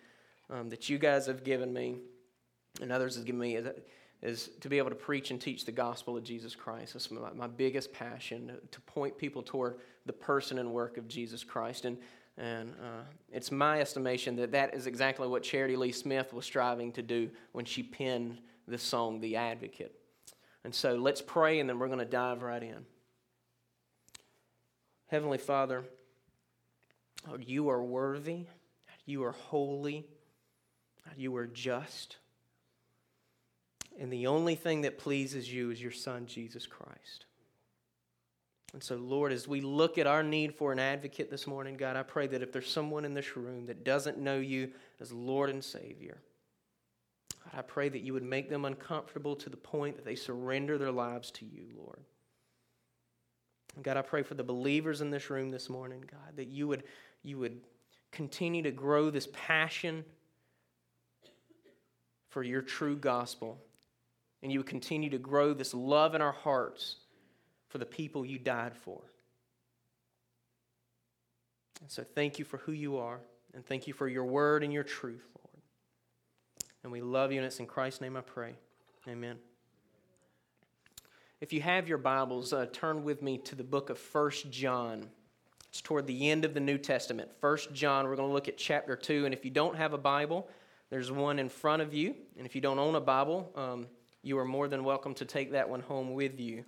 um, 0.48 0.68
that 0.68 0.88
you 0.88 0.98
guys 0.98 1.26
have 1.26 1.42
given 1.42 1.72
me 1.72 1.96
and 2.80 2.92
others 2.92 3.16
have 3.16 3.24
given 3.24 3.40
me 3.40 3.56
is, 3.56 3.66
is, 4.22 4.50
to 4.60 4.68
be 4.68 4.78
able 4.78 4.90
to 4.90 4.96
preach 4.96 5.30
and 5.30 5.40
teach 5.40 5.64
the 5.64 5.72
gospel 5.72 6.16
of 6.16 6.24
Jesus 6.24 6.54
Christ. 6.54 6.92
That's 6.92 7.10
my, 7.10 7.32
my 7.34 7.46
biggest 7.46 7.92
passion, 7.92 8.52
to 8.70 8.80
point 8.82 9.16
people 9.16 9.42
toward 9.42 9.78
the 10.06 10.12
person 10.12 10.58
and 10.58 10.72
work 10.72 10.98
of 10.98 11.08
Jesus 11.08 11.42
Christ. 11.42 11.84
And, 11.84 11.96
and 12.36 12.74
uh, 12.80 13.02
it's 13.32 13.50
my 13.50 13.80
estimation 13.80 14.36
that 14.36 14.52
that 14.52 14.74
is 14.74 14.86
exactly 14.86 15.26
what 15.26 15.42
Charitie 15.42 15.76
Lee 15.76 15.92
Smith 15.92 16.32
was 16.32 16.44
striving 16.44 16.92
to 16.92 17.02
do 17.02 17.30
when 17.52 17.64
she 17.64 17.82
penned 17.82 18.38
this 18.68 18.82
song, 18.82 19.20
The 19.20 19.36
Advocate. 19.36 19.94
And 20.64 20.74
so 20.74 20.96
let's 20.96 21.22
pray 21.22 21.58
and 21.60 21.68
then 21.68 21.78
we're 21.78 21.86
going 21.86 22.00
to 22.00 22.04
dive 22.04 22.42
right 22.42 22.62
in. 22.62 22.84
Heavenly 25.06 25.38
Father, 25.38 25.84
you 27.40 27.68
are 27.70 27.82
worthy. 27.82 28.46
You 29.06 29.24
are 29.24 29.32
holy. 29.32 30.06
You 31.16 31.34
are 31.36 31.46
just. 31.46 32.18
And 34.00 34.10
the 34.10 34.26
only 34.26 34.54
thing 34.54 34.80
that 34.80 34.98
pleases 34.98 35.52
you 35.52 35.70
is 35.70 35.80
your 35.80 35.92
Son, 35.92 36.24
Jesus 36.24 36.66
Christ. 36.66 37.26
And 38.72 38.82
so, 38.82 38.96
Lord, 38.96 39.30
as 39.30 39.46
we 39.46 39.60
look 39.60 39.98
at 39.98 40.06
our 40.06 40.22
need 40.22 40.54
for 40.54 40.72
an 40.72 40.78
advocate 40.78 41.30
this 41.30 41.46
morning, 41.46 41.76
God, 41.76 41.96
I 41.96 42.02
pray 42.02 42.26
that 42.28 42.40
if 42.40 42.50
there's 42.50 42.70
someone 42.70 43.04
in 43.04 43.12
this 43.12 43.36
room 43.36 43.66
that 43.66 43.84
doesn't 43.84 44.16
know 44.16 44.38
you 44.38 44.70
as 45.00 45.12
Lord 45.12 45.50
and 45.50 45.62
Savior, 45.62 46.18
God, 47.44 47.58
I 47.58 47.62
pray 47.62 47.90
that 47.90 48.00
you 48.00 48.14
would 48.14 48.22
make 48.22 48.48
them 48.48 48.64
uncomfortable 48.64 49.36
to 49.36 49.50
the 49.50 49.56
point 49.56 49.96
that 49.96 50.04
they 50.06 50.14
surrender 50.14 50.78
their 50.78 50.92
lives 50.92 51.30
to 51.32 51.44
you, 51.44 51.66
Lord. 51.76 52.00
God, 53.82 53.98
I 53.98 54.02
pray 54.02 54.22
for 54.22 54.34
the 54.34 54.42
believers 54.42 55.02
in 55.02 55.10
this 55.10 55.28
room 55.28 55.50
this 55.50 55.68
morning, 55.68 56.02
God, 56.10 56.36
that 56.36 56.48
you 56.48 56.66
would, 56.68 56.84
you 57.22 57.38
would 57.38 57.60
continue 58.12 58.62
to 58.62 58.70
grow 58.70 59.10
this 59.10 59.28
passion 59.32 60.04
for 62.30 62.42
your 62.42 62.62
true 62.62 62.96
gospel. 62.96 63.58
And 64.42 64.50
you 64.50 64.58
would 64.58 64.66
continue 64.66 65.10
to 65.10 65.18
grow 65.18 65.52
this 65.52 65.74
love 65.74 66.14
in 66.14 66.22
our 66.22 66.32
hearts 66.32 66.96
for 67.68 67.78
the 67.78 67.86
people 67.86 68.24
you 68.24 68.38
died 68.38 68.76
for. 68.76 69.00
And 71.80 71.90
so 71.90 72.04
thank 72.14 72.38
you 72.38 72.44
for 72.44 72.58
who 72.58 72.72
you 72.72 72.98
are, 72.98 73.20
and 73.54 73.64
thank 73.64 73.86
you 73.86 73.94
for 73.94 74.08
your 74.08 74.24
word 74.24 74.62
and 74.62 74.72
your 74.72 74.82
truth, 74.82 75.26
Lord. 75.38 75.62
And 76.82 76.92
we 76.92 77.00
love 77.00 77.32
you, 77.32 77.38
and 77.38 77.46
it's 77.46 77.58
in 77.58 77.66
Christ's 77.66 78.00
name 78.00 78.16
I 78.16 78.20
pray. 78.20 78.54
Amen. 79.08 79.36
If 81.40 81.54
you 81.54 81.62
have 81.62 81.88
your 81.88 81.96
Bibles, 81.96 82.52
uh, 82.52 82.66
turn 82.70 83.02
with 83.02 83.22
me 83.22 83.38
to 83.38 83.54
the 83.54 83.64
book 83.64 83.88
of 83.88 83.98
First 83.98 84.50
John. 84.50 85.08
It's 85.70 85.80
toward 85.80 86.06
the 86.06 86.30
end 86.30 86.44
of 86.44 86.52
the 86.52 86.60
New 86.60 86.76
Testament. 86.76 87.30
First 87.40 87.72
John, 87.72 88.06
we're 88.06 88.16
going 88.16 88.28
to 88.28 88.34
look 88.34 88.48
at 88.48 88.58
chapter 88.58 88.94
2. 88.94 89.24
And 89.24 89.32
if 89.32 89.44
you 89.44 89.50
don't 89.50 89.76
have 89.76 89.94
a 89.94 89.98
Bible, 89.98 90.48
there's 90.90 91.10
one 91.10 91.38
in 91.38 91.48
front 91.48 91.80
of 91.80 91.94
you. 91.94 92.14
And 92.36 92.44
if 92.44 92.54
you 92.54 92.60
don't 92.60 92.78
own 92.78 92.94
a 92.94 93.00
Bible, 93.00 93.50
um, 93.56 93.86
you 94.22 94.38
are 94.38 94.44
more 94.44 94.68
than 94.68 94.84
welcome 94.84 95.14
to 95.14 95.24
take 95.24 95.52
that 95.52 95.68
one 95.68 95.80
home 95.80 96.12
with 96.12 96.38
you. 96.38 96.64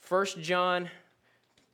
First 0.00 0.40
John, 0.40 0.88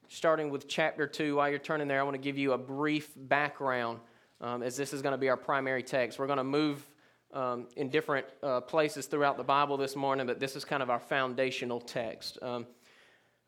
starting 0.09 0.51
with 0.51 0.67
chapter 0.67 1.07
2, 1.07 1.37
while 1.37 1.49
you're 1.49 1.61
turning 1.61 1.87
there, 1.87 2.01
I 2.01 2.03
want 2.03 2.15
to 2.15 2.21
give 2.21 2.39
you 2.39 2.53
a 2.53 2.59
brief 2.59 3.13
background 3.17 4.01
um, 4.41 4.65
as 4.65 4.77
this 4.77 4.93
is 4.93 5.01
going 5.01 5.13
to 5.13 5.19
be 5.19 5.29
our 5.29 5.37
primary 5.37 5.85
text. 5.85 6.19
We're 6.19 6.27
going 6.27 6.39
to 6.39 6.45
move 6.45 6.85
um, 7.33 7.69
in 7.77 7.89
different 7.89 8.27
uh, 8.43 8.61
places 8.63 9.07
throughout 9.07 9.37
the 9.37 9.45
Bible 9.45 9.77
this 9.77 9.95
morning, 9.95 10.27
but 10.27 10.41
this 10.41 10.57
is 10.57 10.65
kind 10.65 10.83
of 10.83 10.91
our 10.91 11.01
foundational 11.01 11.81
text. 11.81 12.39
Um, 12.43 12.67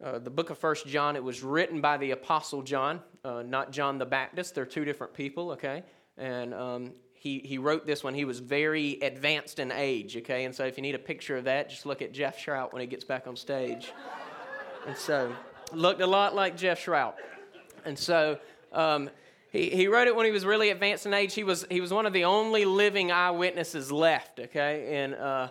uh, 0.02 0.20
the 0.20 0.30
book 0.30 0.50
of 0.50 0.58
First 0.58 0.86
John, 0.86 1.16
it 1.16 1.24
was 1.24 1.42
written 1.42 1.80
by 1.80 1.96
the 1.96 2.12
Apostle 2.12 2.62
John, 2.62 3.00
uh, 3.24 3.42
not 3.42 3.72
John 3.72 3.98
the 3.98 4.06
Baptist. 4.06 4.54
They're 4.54 4.64
two 4.64 4.84
different 4.84 5.12
people, 5.12 5.50
okay? 5.52 5.82
And 6.16 6.54
um, 6.54 6.92
he, 7.24 7.38
he 7.38 7.56
wrote 7.56 7.86
this 7.86 8.04
when 8.04 8.12
he 8.12 8.26
was 8.26 8.38
very 8.38 9.00
advanced 9.00 9.58
in 9.58 9.72
age, 9.72 10.14
okay? 10.18 10.44
And 10.44 10.54
so 10.54 10.66
if 10.66 10.76
you 10.76 10.82
need 10.82 10.94
a 10.94 10.98
picture 10.98 11.38
of 11.38 11.44
that, 11.44 11.70
just 11.70 11.86
look 11.86 12.02
at 12.02 12.12
Jeff 12.12 12.38
Shrout 12.38 12.74
when 12.74 12.80
he 12.80 12.86
gets 12.86 13.02
back 13.02 13.26
on 13.26 13.34
stage. 13.34 13.92
And 14.86 14.94
so, 14.94 15.34
looked 15.72 16.02
a 16.02 16.06
lot 16.06 16.34
like 16.34 16.54
Jeff 16.54 16.84
Shrout. 16.84 17.14
And 17.86 17.98
so, 17.98 18.38
um, 18.72 19.08
he, 19.50 19.70
he 19.70 19.88
wrote 19.88 20.06
it 20.06 20.14
when 20.14 20.26
he 20.26 20.32
was 20.32 20.44
really 20.44 20.68
advanced 20.68 21.06
in 21.06 21.14
age. 21.14 21.32
He 21.32 21.44
was, 21.44 21.64
he 21.70 21.80
was 21.80 21.94
one 21.94 22.04
of 22.04 22.12
the 22.12 22.26
only 22.26 22.66
living 22.66 23.10
eyewitnesses 23.10 23.90
left, 23.90 24.38
okay? 24.38 25.02
And, 25.02 25.14
uh, 25.14 25.48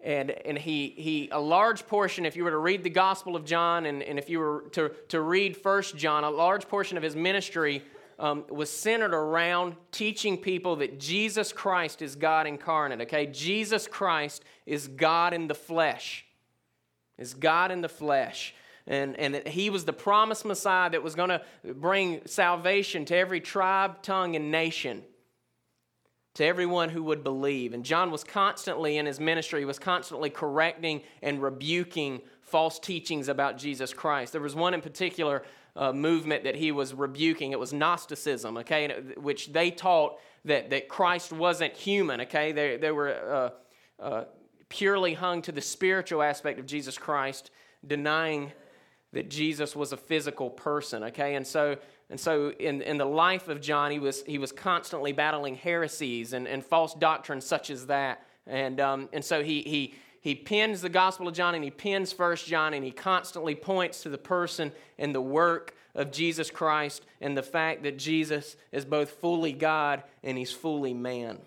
and, 0.00 0.30
and 0.30 0.56
he, 0.56 0.94
he, 0.96 1.30
a 1.32 1.40
large 1.40 1.84
portion, 1.88 2.26
if 2.26 2.36
you 2.36 2.44
were 2.44 2.52
to 2.52 2.58
read 2.58 2.84
the 2.84 2.90
Gospel 2.90 3.34
of 3.34 3.44
John 3.44 3.86
and, 3.86 4.04
and 4.04 4.20
if 4.20 4.30
you 4.30 4.38
were 4.38 4.66
to, 4.70 4.92
to 5.08 5.20
read 5.20 5.56
First 5.56 5.96
John, 5.96 6.22
a 6.22 6.30
large 6.30 6.68
portion 6.68 6.96
of 6.96 7.02
his 7.02 7.16
ministry 7.16 7.82
um, 8.18 8.44
was 8.50 8.70
centered 8.70 9.14
around 9.14 9.76
teaching 9.92 10.36
people 10.36 10.76
that 10.76 10.98
Jesus 10.98 11.52
Christ 11.52 12.02
is 12.02 12.16
God 12.16 12.46
incarnate, 12.46 13.00
okay? 13.02 13.26
Jesus 13.26 13.86
Christ 13.86 14.44
is 14.66 14.88
God 14.88 15.32
in 15.32 15.46
the 15.46 15.54
flesh, 15.54 16.24
is 17.16 17.34
God 17.34 17.70
in 17.70 17.80
the 17.80 17.88
flesh 17.88 18.54
and, 18.88 19.16
and 19.18 19.34
that 19.34 19.46
he 19.46 19.70
was 19.70 19.84
the 19.84 19.92
promised 19.92 20.44
Messiah 20.44 20.90
that 20.90 21.02
was 21.02 21.14
going 21.14 21.28
to 21.28 21.42
bring 21.74 22.22
salvation 22.24 23.04
to 23.04 23.16
every 23.16 23.40
tribe, 23.40 24.02
tongue, 24.02 24.34
and 24.34 24.50
nation, 24.50 25.04
to 26.34 26.44
everyone 26.44 26.88
who 26.88 27.02
would 27.04 27.22
believe. 27.22 27.74
And 27.74 27.84
John 27.84 28.10
was 28.10 28.24
constantly 28.24 28.96
in 28.96 29.04
his 29.04 29.20
ministry, 29.20 29.60
he 29.60 29.66
was 29.66 29.78
constantly 29.78 30.30
correcting 30.30 31.02
and 31.22 31.42
rebuking 31.42 32.22
false 32.40 32.78
teachings 32.78 33.28
about 33.28 33.58
Jesus 33.58 33.92
Christ. 33.92 34.32
There 34.32 34.40
was 34.40 34.54
one 34.54 34.72
in 34.72 34.80
particular 34.80 35.42
uh, 35.78 35.92
movement 35.92 36.42
that 36.44 36.56
he 36.56 36.72
was 36.72 36.92
rebuking. 36.92 37.52
It 37.52 37.58
was 37.58 37.72
Gnosticism, 37.72 38.56
okay, 38.58 38.92
which 39.16 39.52
they 39.52 39.70
taught 39.70 40.18
that, 40.44 40.70
that 40.70 40.88
Christ 40.88 41.32
wasn't 41.32 41.74
human, 41.74 42.20
okay? 42.22 42.50
They, 42.52 42.76
they 42.76 42.90
were 42.90 43.52
uh, 44.00 44.02
uh, 44.02 44.24
purely 44.68 45.14
hung 45.14 45.40
to 45.42 45.52
the 45.52 45.60
spiritual 45.60 46.20
aspect 46.20 46.58
of 46.58 46.66
Jesus 46.66 46.98
Christ, 46.98 47.52
denying 47.86 48.52
that 49.12 49.30
Jesus 49.30 49.76
was 49.76 49.92
a 49.92 49.96
physical 49.96 50.50
person, 50.50 51.04
okay? 51.04 51.36
And 51.36 51.46
so, 51.46 51.76
and 52.10 52.18
so 52.18 52.50
in, 52.50 52.82
in 52.82 52.98
the 52.98 53.06
life 53.06 53.48
of 53.48 53.60
John, 53.60 53.92
he 53.92 54.00
was, 54.00 54.24
he 54.24 54.38
was 54.38 54.50
constantly 54.50 55.12
battling 55.12 55.54
heresies 55.54 56.32
and, 56.32 56.48
and 56.48 56.64
false 56.64 56.92
doctrines 56.92 57.46
such 57.46 57.70
as 57.70 57.86
that. 57.86 58.26
And, 58.48 58.80
um, 58.80 59.08
and 59.12 59.24
so 59.24 59.44
he, 59.44 59.62
he, 59.62 59.94
he 60.28 60.34
pins 60.34 60.82
the 60.82 60.90
Gospel 60.90 61.26
of 61.26 61.32
John 61.32 61.54
and 61.54 61.64
he 61.64 61.70
pins 61.70 62.12
First 62.12 62.46
John 62.46 62.74
and 62.74 62.84
he 62.84 62.90
constantly 62.90 63.54
points 63.54 64.02
to 64.02 64.10
the 64.10 64.18
person 64.18 64.72
and 64.98 65.14
the 65.14 65.22
work 65.22 65.74
of 65.94 66.12
Jesus 66.12 66.50
Christ 66.50 67.06
and 67.22 67.34
the 67.34 67.42
fact 67.42 67.82
that 67.84 67.96
Jesus 67.96 68.58
is 68.70 68.84
both 68.84 69.08
fully 69.08 69.54
God 69.54 70.02
and 70.22 70.36
he's 70.36 70.52
fully 70.52 70.92
man. 70.92 71.38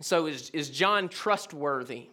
So 0.00 0.26
is, 0.26 0.50
is 0.50 0.68
John 0.68 1.08
trustworthy? 1.08 2.08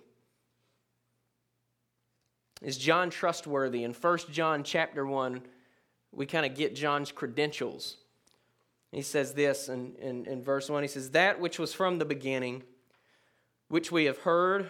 Is 2.62 2.78
John 2.78 3.10
trustworthy? 3.10 3.84
In 3.84 3.94
1 3.94 4.18
John 4.30 4.64
chapter 4.64 5.08
1, 5.08 5.42
we 6.12 6.28
kind 6.28 6.46
of 6.46 6.54
get 6.54 6.76
John's 6.76 7.12
credentials. 7.12 7.98
He 8.92 9.02
says 9.02 9.34
this 9.34 9.70
in, 9.70 9.96
in, 9.96 10.28
in 10.28 10.44
verse 10.44 10.70
1 10.70 10.84
He 10.84 10.88
says, 10.88 11.10
That 11.10 11.40
which 11.40 11.58
was 11.58 11.74
from 11.74 11.98
the 11.98 12.06
beginning, 12.06 12.62
which 13.70 13.92
we 13.92 14.06
have 14.06 14.20
heard, 14.20 14.70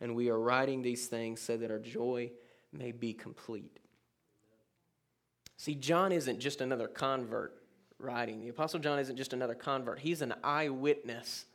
And 0.00 0.14
we 0.14 0.28
are 0.28 0.38
writing 0.38 0.82
these 0.82 1.06
things 1.06 1.40
so 1.40 1.56
that 1.56 1.70
our 1.70 1.78
joy 1.78 2.30
may 2.72 2.92
be 2.92 3.12
complete. 3.12 3.78
See, 5.56 5.74
John 5.74 6.12
isn't 6.12 6.40
just 6.40 6.60
another 6.60 6.88
convert 6.88 7.54
writing. 7.98 8.40
The 8.40 8.48
Apostle 8.48 8.80
John 8.80 8.98
isn't 8.98 9.16
just 9.16 9.32
another 9.32 9.54
convert, 9.54 10.00
he's 10.00 10.22
an 10.22 10.34
eyewitness 10.42 11.46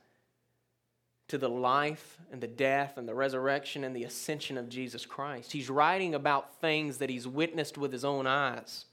to 1.28 1.38
the 1.38 1.48
life 1.48 2.18
and 2.32 2.40
the 2.40 2.48
death 2.48 2.96
and 2.96 3.06
the 3.06 3.14
resurrection 3.14 3.84
and 3.84 3.94
the 3.94 4.02
ascension 4.02 4.58
of 4.58 4.68
Jesus 4.68 5.06
Christ. 5.06 5.52
He's 5.52 5.70
writing 5.70 6.12
about 6.12 6.60
things 6.60 6.98
that 6.98 7.08
he's 7.08 7.28
witnessed 7.28 7.78
with 7.78 7.92
his 7.92 8.04
own 8.04 8.26
eyes. 8.26 8.86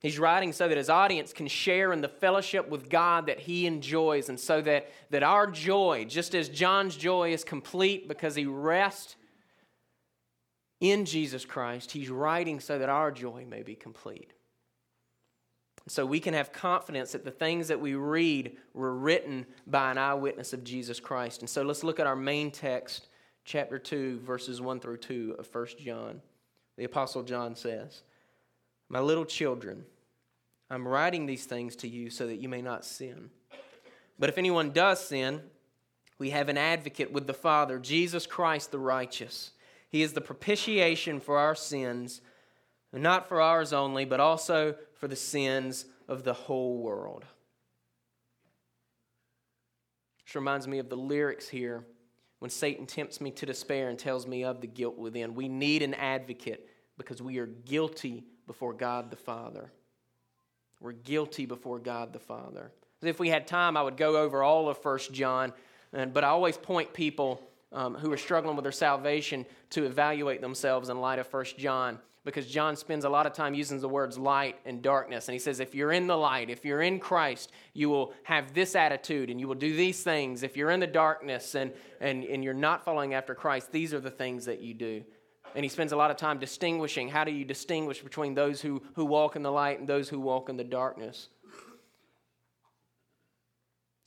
He's 0.00 0.18
writing 0.18 0.52
so 0.52 0.66
that 0.66 0.78
his 0.78 0.88
audience 0.88 1.34
can 1.34 1.46
share 1.46 1.92
in 1.92 2.00
the 2.00 2.08
fellowship 2.08 2.68
with 2.68 2.88
God 2.88 3.26
that 3.26 3.40
he 3.40 3.66
enjoys, 3.66 4.30
and 4.30 4.40
so 4.40 4.62
that, 4.62 4.90
that 5.10 5.22
our 5.22 5.46
joy, 5.46 6.06
just 6.08 6.34
as 6.34 6.48
John's 6.48 6.96
joy 6.96 7.32
is 7.32 7.44
complete 7.44 8.08
because 8.08 8.34
he 8.34 8.46
rests 8.46 9.16
in 10.80 11.04
Jesus 11.04 11.44
Christ, 11.44 11.92
he's 11.92 12.08
writing 12.08 12.60
so 12.60 12.78
that 12.78 12.88
our 12.88 13.10
joy 13.12 13.44
may 13.46 13.62
be 13.62 13.74
complete. 13.74 14.32
So 15.86 16.06
we 16.06 16.20
can 16.20 16.32
have 16.32 16.52
confidence 16.52 17.12
that 17.12 17.24
the 17.24 17.30
things 17.30 17.68
that 17.68 17.80
we 17.80 17.94
read 17.94 18.56
were 18.72 18.94
written 18.94 19.44
by 19.66 19.90
an 19.90 19.98
eyewitness 19.98 20.54
of 20.54 20.64
Jesus 20.64 20.98
Christ. 20.98 21.40
And 21.40 21.50
so 21.50 21.62
let's 21.62 21.84
look 21.84 22.00
at 22.00 22.06
our 22.06 22.16
main 22.16 22.50
text, 22.50 23.08
chapter 23.44 23.78
2, 23.78 24.20
verses 24.20 24.62
1 24.62 24.80
through 24.80 24.98
2 24.98 25.36
of 25.38 25.54
1 25.54 25.66
John. 25.78 26.22
The 26.78 26.84
Apostle 26.84 27.22
John 27.22 27.54
says, 27.54 28.02
My 28.92 28.98
little 28.98 29.24
children, 29.24 29.84
I'm 30.68 30.86
writing 30.86 31.24
these 31.24 31.44
things 31.44 31.76
to 31.76 31.88
you 31.88 32.10
so 32.10 32.26
that 32.26 32.40
you 32.40 32.48
may 32.48 32.60
not 32.60 32.84
sin. 32.84 33.30
But 34.18 34.28
if 34.28 34.36
anyone 34.36 34.72
does 34.72 35.02
sin, 35.02 35.42
we 36.18 36.30
have 36.30 36.48
an 36.48 36.58
advocate 36.58 37.12
with 37.12 37.28
the 37.28 37.32
Father, 37.32 37.78
Jesus 37.78 38.26
Christ 38.26 38.72
the 38.72 38.80
righteous. 38.80 39.52
He 39.88 40.02
is 40.02 40.12
the 40.12 40.20
propitiation 40.20 41.20
for 41.20 41.38
our 41.38 41.54
sins, 41.54 42.20
not 42.92 43.28
for 43.28 43.40
ours 43.40 43.72
only, 43.72 44.04
but 44.04 44.18
also 44.18 44.74
for 44.96 45.06
the 45.06 45.16
sins 45.16 45.86
of 46.08 46.24
the 46.24 46.34
whole 46.34 46.78
world. 46.78 47.24
This 50.26 50.34
reminds 50.34 50.66
me 50.66 50.78
of 50.80 50.88
the 50.88 50.96
lyrics 50.96 51.48
here 51.48 51.86
when 52.40 52.50
Satan 52.50 52.86
tempts 52.86 53.20
me 53.20 53.30
to 53.32 53.46
despair 53.46 53.88
and 53.88 53.98
tells 53.98 54.26
me 54.26 54.42
of 54.42 54.60
the 54.60 54.66
guilt 54.66 54.98
within. 54.98 55.36
We 55.36 55.48
need 55.48 55.82
an 55.82 55.94
advocate 55.94 56.68
because 56.98 57.22
we 57.22 57.38
are 57.38 57.46
guilty 57.46 58.24
before 58.46 58.72
God 58.72 59.10
the 59.10 59.16
Father. 59.16 59.70
We're 60.80 60.92
guilty 60.92 61.46
before 61.46 61.78
God 61.78 62.12
the 62.12 62.18
Father. 62.18 62.72
If 63.02 63.18
we 63.18 63.28
had 63.28 63.46
time, 63.46 63.76
I 63.76 63.82
would 63.82 63.96
go 63.96 64.16
over 64.16 64.42
all 64.42 64.68
of 64.68 64.78
First 64.78 65.12
John, 65.12 65.52
but 65.92 66.24
I 66.24 66.28
always 66.28 66.56
point 66.56 66.92
people 66.92 67.40
um, 67.72 67.94
who 67.94 68.12
are 68.12 68.16
struggling 68.16 68.56
with 68.56 68.64
their 68.64 68.72
salvation 68.72 69.46
to 69.70 69.84
evaluate 69.84 70.40
themselves 70.40 70.88
in 70.88 71.00
light 71.00 71.18
of 71.18 71.26
First 71.26 71.58
John 71.58 71.98
because 72.24 72.46
John 72.46 72.76
spends 72.76 73.04
a 73.04 73.08
lot 73.08 73.26
of 73.26 73.32
time 73.32 73.54
using 73.54 73.80
the 73.80 73.88
words 73.88 74.18
light 74.18 74.56
and 74.66 74.82
darkness. 74.82 75.28
And 75.28 75.32
he 75.32 75.38
says, 75.38 75.58
if 75.58 75.74
you're 75.74 75.92
in 75.92 76.06
the 76.06 76.16
light, 76.16 76.50
if 76.50 76.64
you're 76.64 76.82
in 76.82 76.98
Christ, 76.98 77.50
you 77.72 77.88
will 77.88 78.12
have 78.24 78.52
this 78.52 78.76
attitude 78.76 79.30
and 79.30 79.40
you 79.40 79.48
will 79.48 79.54
do 79.54 79.74
these 79.74 80.02
things. 80.02 80.42
If 80.42 80.56
you're 80.56 80.70
in 80.70 80.80
the 80.80 80.86
darkness 80.86 81.54
and, 81.54 81.72
and, 82.00 82.24
and 82.24 82.44
you're 82.44 82.52
not 82.52 82.84
following 82.84 83.14
after 83.14 83.34
Christ, 83.34 83.72
these 83.72 83.94
are 83.94 84.00
the 84.00 84.10
things 84.10 84.44
that 84.44 84.60
you 84.60 84.74
do. 84.74 85.02
And 85.54 85.64
he 85.64 85.68
spends 85.68 85.92
a 85.92 85.96
lot 85.96 86.10
of 86.10 86.16
time 86.16 86.38
distinguishing 86.38 87.08
how 87.08 87.24
do 87.24 87.32
you 87.32 87.44
distinguish 87.44 88.02
between 88.02 88.34
those 88.34 88.60
who, 88.60 88.82
who 88.94 89.04
walk 89.04 89.36
in 89.36 89.42
the 89.42 89.50
light 89.50 89.78
and 89.78 89.88
those 89.88 90.08
who 90.08 90.20
walk 90.20 90.48
in 90.48 90.56
the 90.56 90.64
darkness. 90.64 91.28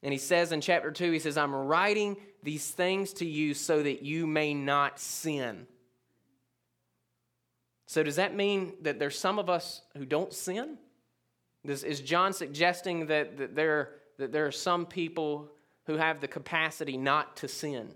And 0.01 0.11
he 0.11 0.19
says 0.19 0.51
in 0.51 0.61
chapter 0.61 0.91
2, 0.91 1.11
he 1.11 1.19
says, 1.19 1.37
I'm 1.37 1.55
writing 1.55 2.17
these 2.43 2.69
things 2.69 3.13
to 3.13 3.25
you 3.25 3.53
so 3.53 3.81
that 3.81 4.03
you 4.03 4.27
may 4.27 4.53
not 4.53 4.99
sin. 4.99 5.65
So, 7.85 8.03
does 8.03 8.17
that 8.17 8.35
mean 8.35 8.73
that 8.81 8.99
there's 8.99 9.17
some 9.17 9.39
of 9.39 9.49
us 9.49 9.81
who 9.95 10.05
don't 10.05 10.33
sin? 10.33 10.77
This, 11.63 11.83
is 11.83 12.01
John 12.01 12.33
suggesting 12.33 13.07
that, 13.07 13.37
that, 13.37 13.55
there, 13.55 13.91
that 14.17 14.31
there 14.31 14.45
are 14.45 14.51
some 14.51 14.85
people 14.85 15.49
who 15.85 15.95
have 15.95 16.19
the 16.19 16.27
capacity 16.27 16.97
not 16.97 17.37
to 17.37 17.47
sin? 17.47 17.93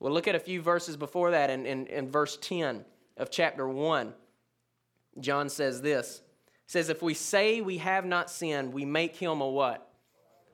Well, 0.00 0.12
look 0.12 0.26
at 0.26 0.34
a 0.34 0.40
few 0.40 0.62
verses 0.62 0.96
before 0.96 1.30
that 1.32 1.50
in, 1.50 1.66
in, 1.66 1.86
in 1.86 2.10
verse 2.10 2.38
10 2.40 2.84
of 3.18 3.30
chapter 3.30 3.68
1. 3.68 4.14
John 5.20 5.50
says 5.50 5.82
this. 5.82 6.22
says, 6.66 6.88
If 6.88 7.02
we 7.02 7.12
say 7.12 7.60
we 7.60 7.78
have 7.78 8.06
not 8.06 8.30
sinned, 8.30 8.72
we 8.72 8.86
make 8.86 9.16
him 9.16 9.42
a 9.42 9.48
what? 9.48 9.86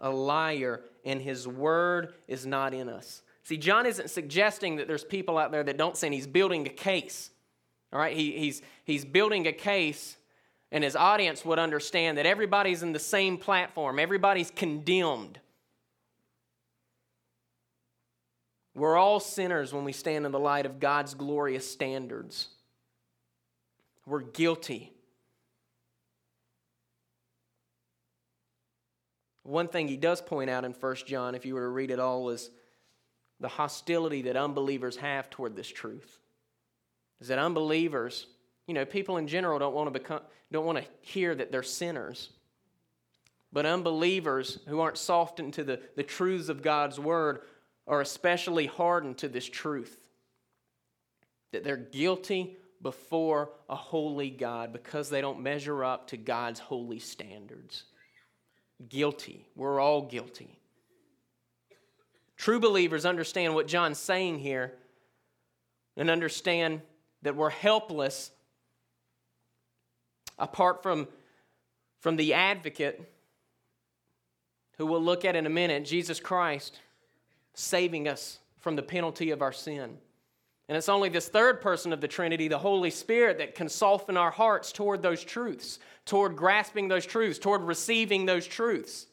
A 0.00 0.10
liar, 0.10 0.82
and 1.04 1.22
his 1.22 1.46
word 1.46 2.12
is 2.26 2.44
not 2.44 2.74
in 2.74 2.88
us. 2.88 3.22
See, 3.44 3.56
John 3.56 3.86
isn't 3.86 4.10
suggesting 4.10 4.76
that 4.76 4.88
there's 4.88 5.04
people 5.04 5.38
out 5.38 5.52
there 5.52 5.62
that 5.62 5.78
don't 5.78 5.96
sin. 5.96 6.12
He's 6.12 6.26
building 6.26 6.66
a 6.66 6.70
case. 6.70 7.30
All 7.92 8.00
right? 8.00 8.16
He, 8.16 8.32
he's, 8.32 8.60
he's 8.84 9.04
building 9.04 9.46
a 9.46 9.52
case, 9.52 10.16
and 10.72 10.82
his 10.82 10.96
audience 10.96 11.44
would 11.44 11.60
understand 11.60 12.18
that 12.18 12.26
everybody's 12.26 12.82
in 12.82 12.92
the 12.92 12.98
same 12.98 13.38
platform, 13.38 14.00
everybody's 14.00 14.50
condemned. 14.50 15.38
We're 18.76 18.98
all 18.98 19.20
sinners 19.20 19.72
when 19.72 19.84
we 19.84 19.92
stand 19.92 20.26
in 20.26 20.32
the 20.32 20.38
light 20.38 20.66
of 20.66 20.78
God's 20.78 21.14
glorious 21.14 21.68
standards. 21.68 22.48
We're 24.04 24.20
guilty. 24.20 24.92
One 29.44 29.68
thing 29.68 29.88
he 29.88 29.96
does 29.96 30.20
point 30.20 30.50
out 30.50 30.66
in 30.66 30.72
1 30.72 30.96
John, 31.06 31.34
if 31.34 31.46
you 31.46 31.54
were 31.54 31.62
to 31.62 31.68
read 31.68 31.90
it 31.90 31.98
all, 31.98 32.28
is 32.28 32.50
the 33.40 33.48
hostility 33.48 34.22
that 34.22 34.36
unbelievers 34.36 34.98
have 34.98 35.30
toward 35.30 35.56
this 35.56 35.68
truth. 35.68 36.18
Is 37.22 37.28
that 37.28 37.38
unbelievers, 37.38 38.26
you 38.66 38.74
know, 38.74 38.84
people 38.84 39.16
in 39.16 39.26
general 39.26 39.58
don't 39.58 39.74
want 39.74 39.86
to 39.86 39.98
become 39.98 40.20
don't 40.52 40.66
want 40.66 40.78
to 40.78 40.84
hear 41.00 41.34
that 41.34 41.50
they're 41.50 41.62
sinners. 41.62 42.28
But 43.52 43.64
unbelievers 43.64 44.58
who 44.68 44.80
aren't 44.80 44.98
softened 44.98 45.54
to 45.54 45.64
the, 45.64 45.80
the 45.96 46.02
truths 46.02 46.50
of 46.50 46.62
God's 46.62 47.00
word 47.00 47.40
are 47.86 48.00
especially 48.00 48.66
hardened 48.66 49.18
to 49.18 49.28
this 49.28 49.48
truth 49.48 49.96
that 51.52 51.64
they're 51.64 51.76
guilty 51.76 52.56
before 52.82 53.50
a 53.68 53.76
holy 53.76 54.30
God 54.30 54.72
because 54.72 55.08
they 55.08 55.20
don't 55.20 55.40
measure 55.40 55.84
up 55.84 56.08
to 56.08 56.16
God's 56.16 56.60
holy 56.60 56.98
standards. 56.98 57.84
Guilty. 58.88 59.46
We're 59.54 59.80
all 59.80 60.02
guilty. 60.02 60.58
True 62.36 62.60
believers 62.60 63.06
understand 63.06 63.54
what 63.54 63.66
John's 63.66 63.98
saying 63.98 64.40
here 64.40 64.74
and 65.96 66.10
understand 66.10 66.82
that 67.22 67.34
we're 67.34 67.48
helpless 67.48 68.30
apart 70.38 70.82
from, 70.82 71.08
from 72.00 72.16
the 72.16 72.34
advocate 72.34 73.00
who 74.76 74.84
we'll 74.84 75.02
look 75.02 75.24
at 75.24 75.34
in 75.34 75.46
a 75.46 75.50
minute, 75.50 75.86
Jesus 75.86 76.20
Christ 76.20 76.78
saving 77.56 78.06
us 78.06 78.38
from 78.60 78.76
the 78.76 78.82
penalty 78.82 79.30
of 79.32 79.42
our 79.42 79.52
sin. 79.52 79.98
And 80.68 80.76
it's 80.76 80.88
only 80.88 81.08
this 81.08 81.28
third 81.28 81.60
person 81.60 81.92
of 81.92 82.00
the 82.00 82.08
Trinity, 82.08 82.48
the 82.48 82.58
Holy 82.58 82.90
Spirit, 82.90 83.38
that 83.38 83.54
can 83.54 83.68
soften 83.68 84.16
our 84.16 84.30
hearts 84.30 84.72
toward 84.72 85.00
those 85.00 85.24
truths, 85.24 85.78
toward 86.04 86.36
grasping 86.36 86.88
those 86.88 87.06
truths, 87.06 87.38
toward 87.38 87.62
receiving 87.62 88.26
those 88.26 88.46
truths. 88.46 89.06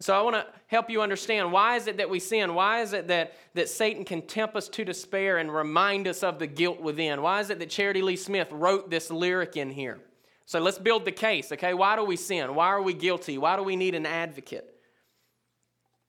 So 0.00 0.14
I 0.18 0.22
want 0.22 0.36
to 0.36 0.46
help 0.66 0.90
you 0.90 1.02
understand 1.02 1.52
why 1.52 1.76
is 1.76 1.86
it 1.86 1.98
that 1.98 2.10
we 2.10 2.18
sin? 2.18 2.54
Why 2.54 2.80
is 2.80 2.92
it 2.94 3.08
that, 3.08 3.34
that 3.54 3.68
Satan 3.68 4.04
can 4.04 4.22
tempt 4.22 4.56
us 4.56 4.68
to 4.70 4.84
despair 4.84 5.38
and 5.38 5.54
remind 5.54 6.08
us 6.08 6.22
of 6.22 6.38
the 6.38 6.46
guilt 6.46 6.80
within? 6.80 7.22
Why 7.22 7.40
is 7.40 7.50
it 7.50 7.58
that 7.60 7.70
Charitie 7.70 8.02
Lee 8.02 8.16
Smith 8.16 8.48
wrote 8.50 8.90
this 8.90 9.10
lyric 9.10 9.56
in 9.56 9.70
here? 9.70 10.00
So 10.46 10.58
let's 10.58 10.78
build 10.78 11.04
the 11.04 11.12
case, 11.12 11.52
okay? 11.52 11.74
Why 11.74 11.96
do 11.96 12.04
we 12.04 12.16
sin? 12.16 12.54
Why 12.54 12.66
are 12.68 12.82
we 12.82 12.92
guilty? 12.92 13.38
Why 13.38 13.56
do 13.56 13.62
we 13.62 13.76
need 13.76 13.94
an 13.94 14.04
advocate? 14.04 14.73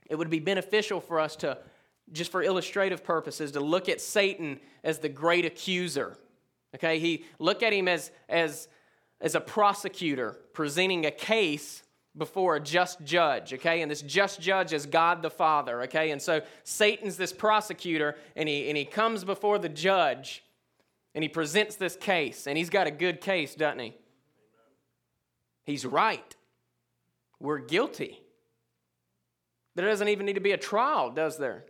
It 0.10 0.15
would 0.15 0.30
be 0.30 0.39
beneficial 0.39 1.00
for 1.00 1.20
us 1.20 1.36
to, 1.38 1.58
just 2.12 2.32
for 2.32 2.44
illustrative 2.44 3.04
purposes, 3.04 3.52
to 3.54 3.60
look 3.60 3.89
at 3.89 4.02
Satan 4.02 4.60
as 4.84 5.00
the 5.00 5.10
great 5.10 5.46
accuser. 5.46 6.18
Okay, 6.76 7.00
he 7.00 7.26
look 7.39 7.63
at 7.63 7.74
him 7.74 7.88
as, 7.88 8.12
as, 8.28 8.68
as 9.22 9.36
a 9.36 9.39
prosecutor 9.39 10.38
presenting 10.54 11.06
a 11.06 11.12
case 11.12 11.84
before 12.18 12.56
a 12.56 12.60
just 12.60 13.04
judge, 13.04 13.54
okay? 13.54 13.82
And 13.82 13.91
this 13.91 14.02
just 14.02 14.39
judge 14.39 14.74
is 14.74 14.86
God 14.86 15.22
the 15.22 15.30
Father, 15.30 15.84
okay? 15.84 16.12
And 16.12 16.22
so 16.22 16.41
Satan's 16.63 17.18
this 17.18 17.34
prosecutor, 17.34 18.15
and 18.36 18.48
he, 18.48 18.70
and 18.70 18.78
he 18.78 18.86
comes 18.86 19.24
before 19.24 19.60
the 19.60 19.70
judge, 19.70 20.44
and 21.13 21.24
he 21.24 21.30
presents 21.30 21.76
this 21.76 21.96
case, 21.96 22.48
and 22.48 22.58
he's 22.58 22.70
got 22.70 22.88
a 22.88 22.91
good 22.91 23.22
case, 23.22 23.56
doesn't 23.56 23.80
he? 23.80 23.94
He's 25.65 25.86
right. 25.86 26.36
We're 27.39 27.60
guilty. 27.60 28.22
There 29.75 29.85
doesn't 29.88 30.07
even 30.07 30.25
need 30.25 30.33
to 30.33 30.41
be 30.41 30.53
a 30.53 30.57
trial, 30.57 31.11
does 31.11 31.38
there? 31.38 31.65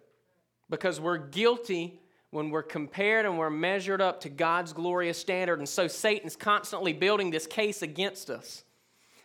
Because 0.70 1.00
we're 1.00 1.18
guilty 1.18 2.00
when 2.32 2.50
we're 2.50 2.64
compared 2.64 3.26
and 3.26 3.38
we're 3.38 3.50
measured 3.50 4.02
up 4.02 4.22
to 4.22 4.30
God's 4.30 4.74
glorious 4.74 5.18
standard. 5.18 5.60
And 5.60 5.68
so 5.68 5.88
Satan's 5.88 6.36
constantly 6.36 6.94
building 6.94 7.32
this 7.32 7.48
case 7.48 7.82
against 7.82 8.30
us. 8.30 8.64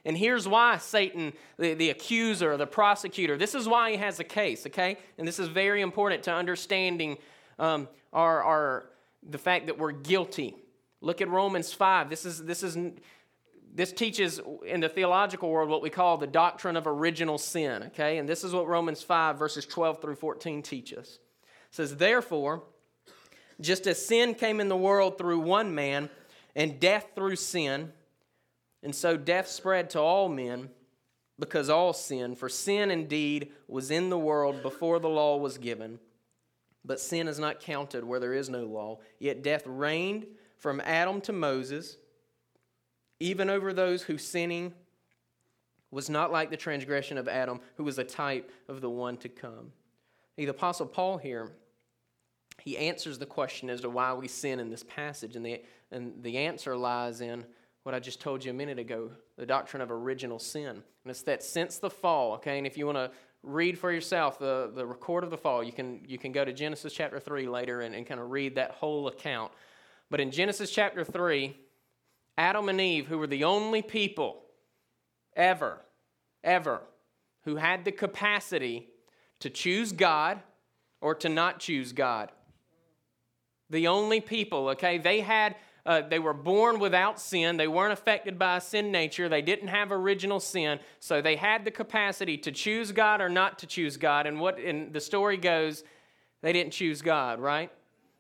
And 0.05 0.17
here's 0.17 0.49
why 0.49 0.79
Satan, 0.79 1.33
the, 1.59 1.75
the 1.75 1.91
accuser, 1.91 2.57
the 2.57 2.67
prosecutor, 2.67 3.37
this 3.37 3.55
is 3.55 3.69
why 3.69 3.91
he 3.91 3.97
has 3.99 4.19
a 4.19 4.25
case, 4.25 4.67
okay? 4.67 4.97
And 5.19 5.29
this 5.29 5.39
is 5.39 5.49
very 5.49 5.83
important 5.83 6.23
to 6.23 6.33
understanding 6.33 7.19
um, 7.59 7.89
our, 8.13 8.43
our, 8.43 8.87
the 9.29 9.39
fact 9.39 9.67
that 9.67 9.77
we're 9.77 9.93
guilty. 9.93 10.57
Look 11.03 11.21
at 11.21 11.29
Romans 11.29 11.73
5. 11.73 12.09
This 12.09 12.25
is, 12.25 12.45
this 12.45 12.63
is 12.63 12.77
this 13.73 13.93
teaches 13.93 14.41
in 14.67 14.81
the 14.81 14.89
theological 14.89 15.49
world 15.49 15.69
what 15.69 15.83
we 15.83 15.91
call 15.91 16.17
the 16.17 16.27
doctrine 16.27 16.77
of 16.77 16.87
original 16.87 17.39
sin, 17.39 17.85
okay? 17.85 18.19
And 18.19 18.29
this 18.29 18.43
is 18.43 18.53
what 18.53 18.67
Romans 18.67 19.03
5, 19.03 19.39
verses 19.39 19.65
12 19.65 20.03
through 20.03 20.17
14 20.17 20.63
teaches. 20.63 21.21
It 21.45 21.75
says, 21.75 21.97
Therefore, 21.97 22.65
just 23.61 23.87
as 23.87 24.05
sin 24.05 24.35
came 24.35 24.61
in 24.61 24.69
the 24.69 24.77
world 24.77 25.19
through 25.19 25.41
one 25.41 25.75
man, 25.75 26.11
and 26.57 26.81
death 26.81 27.11
through 27.15 27.37
sin, 27.37 27.93
and 28.83 28.95
so 28.95 29.17
death 29.17 29.47
spread 29.47 29.91
to 29.91 30.01
all 30.01 30.29
men 30.29 30.71
because 31.39 31.71
all 31.71 31.93
sin, 31.93 32.35
for 32.35 32.49
sin 32.49 32.91
indeed 32.91 33.53
was 33.69 33.91
in 33.91 34.11
the 34.11 34.19
world 34.19 34.63
before 34.63 34.99
the 34.99 35.09
law 35.09 35.37
was 35.37 35.59
given. 35.59 35.99
But 36.85 37.01
sin 37.01 37.29
is 37.29 37.39
not 37.39 37.61
counted 37.61 38.05
where 38.05 38.21
there 38.21 38.35
is 38.35 38.49
no 38.49 38.65
law. 38.65 38.99
Yet 39.19 39.43
death 39.43 39.63
reigned 39.67 40.27
from 40.59 40.81
Adam 40.85 41.21
to 41.23 41.33
Moses 41.33 41.97
even 43.21 43.51
over 43.51 43.73
those 43.73 44.03
whose 44.03 44.27
sinning 44.27 44.73
was 45.91 46.09
not 46.09 46.33
like 46.33 46.51
the 46.51 46.57
transgression 46.57 47.19
of 47.19 47.29
Adam, 47.29 47.61
who 47.77 47.85
was 47.85 47.99
a 47.99 48.05
type 48.05 48.51
of 48.69 48.81
the 48.81 48.91
one 48.91 49.17
to 49.19 49.29
come. 49.29 49.73
The 50.37 50.47
Apostle 50.47 50.87
Paul 50.87 51.19
here, 51.19 51.51
he 52.59 52.79
answers 52.79 53.19
the 53.19 53.27
question 53.27 53.69
as 53.69 53.83
to 53.83 53.91
why 53.91 54.15
we 54.15 54.29
sin 54.29 54.61
in 54.61 54.71
this 54.71 54.85
passage, 54.85 55.37
and 55.37 55.45
the, 55.45 55.63
and 55.91 56.23
the 56.23 56.39
answer 56.39 56.77
lies 56.77 57.21
in 57.21 57.45
what 57.83 57.95
I 57.95 57.99
just 57.99 58.21
told 58.21 58.45
you 58.45 58.51
a 58.51 58.55
minute 58.55 58.79
ago 58.79 59.11
the 59.37 59.47
doctrine 59.47 59.83
of 59.83 59.91
original 59.91 60.39
sin. 60.39 60.69
And 60.69 61.11
it's 61.11 61.23
that 61.23 61.43
since 61.43 61.79
the 61.79 61.91
fall, 61.91 62.35
okay, 62.35 62.59
and 62.59 62.67
if 62.67 62.77
you 62.77 62.87
want 62.87 62.99
to 62.99 63.11
read 63.43 63.79
for 63.79 63.91
yourself 63.91 64.39
the, 64.39 64.71
the 64.75 64.85
record 64.85 65.25
of 65.25 65.31
the 65.31 65.39
fall, 65.39 65.65
you 65.65 65.73
can, 65.73 66.01
you 66.07 66.19
can 66.19 66.31
go 66.31 66.45
to 66.45 66.53
Genesis 66.53 66.93
chapter 66.93 67.19
3 67.19 67.49
later 67.49 67.81
and, 67.81 67.95
and 67.95 68.07
kind 68.07 68.21
of 68.21 68.31
read 68.31 68.55
that 68.57 68.73
whole 68.73 69.09
account. 69.09 69.51
But 70.11 70.21
in 70.21 70.31
Genesis 70.31 70.71
chapter 70.71 71.05
3, 71.05 71.57
Adam 72.41 72.71
and 72.71 72.81
Eve, 72.81 73.07
who 73.07 73.19
were 73.19 73.27
the 73.27 73.45
only 73.45 73.83
people 73.83 74.41
ever, 75.37 75.79
ever, 76.43 76.81
who 77.45 77.57
had 77.57 77.85
the 77.85 77.93
capacity 77.93 78.89
to 79.41 79.51
choose 79.51 79.93
God 79.93 80.41
or 81.03 81.15
to 81.17 81.29
not 81.29 81.61
choose 81.61 81.93
God. 81.93 82.33
The 83.69 83.89
only 83.89 84.23
people, 84.23 84.71
okay? 84.71 84.97
They 84.97 85.21
had 85.21 85.57
uh, 85.85 86.01
they 86.01 86.19
were 86.19 86.33
born 86.33 86.79
without 86.79 87.21
sin. 87.21 87.59
They 87.59 87.69
weren't 87.69 87.93
affected 87.93 88.39
by 88.39 88.57
a 88.57 88.61
sin 88.61 88.91
nature. 88.91 89.29
They 89.29 89.43
didn't 89.43 89.69
have 89.69 89.93
original 89.93 90.41
sin. 90.41 90.79
So 90.99 91.21
they 91.21 91.37
had 91.37 91.67
the 91.67 91.71
capacity 91.71 92.39
to 92.39 92.53
choose 92.53 92.91
God 92.91 93.21
or 93.21 93.29
not 93.29 93.59
to 93.59 93.67
choose 93.67 93.99
God. 93.99 94.27
And 94.27 94.41
what 94.41 94.59
in 94.59 94.93
the 94.93 95.01
story 95.01 95.37
goes, 95.37 95.85
they 96.43 96.53
didn't 96.53 96.73
choose 96.73 97.03
God, 97.03 97.39
right? 97.39 97.71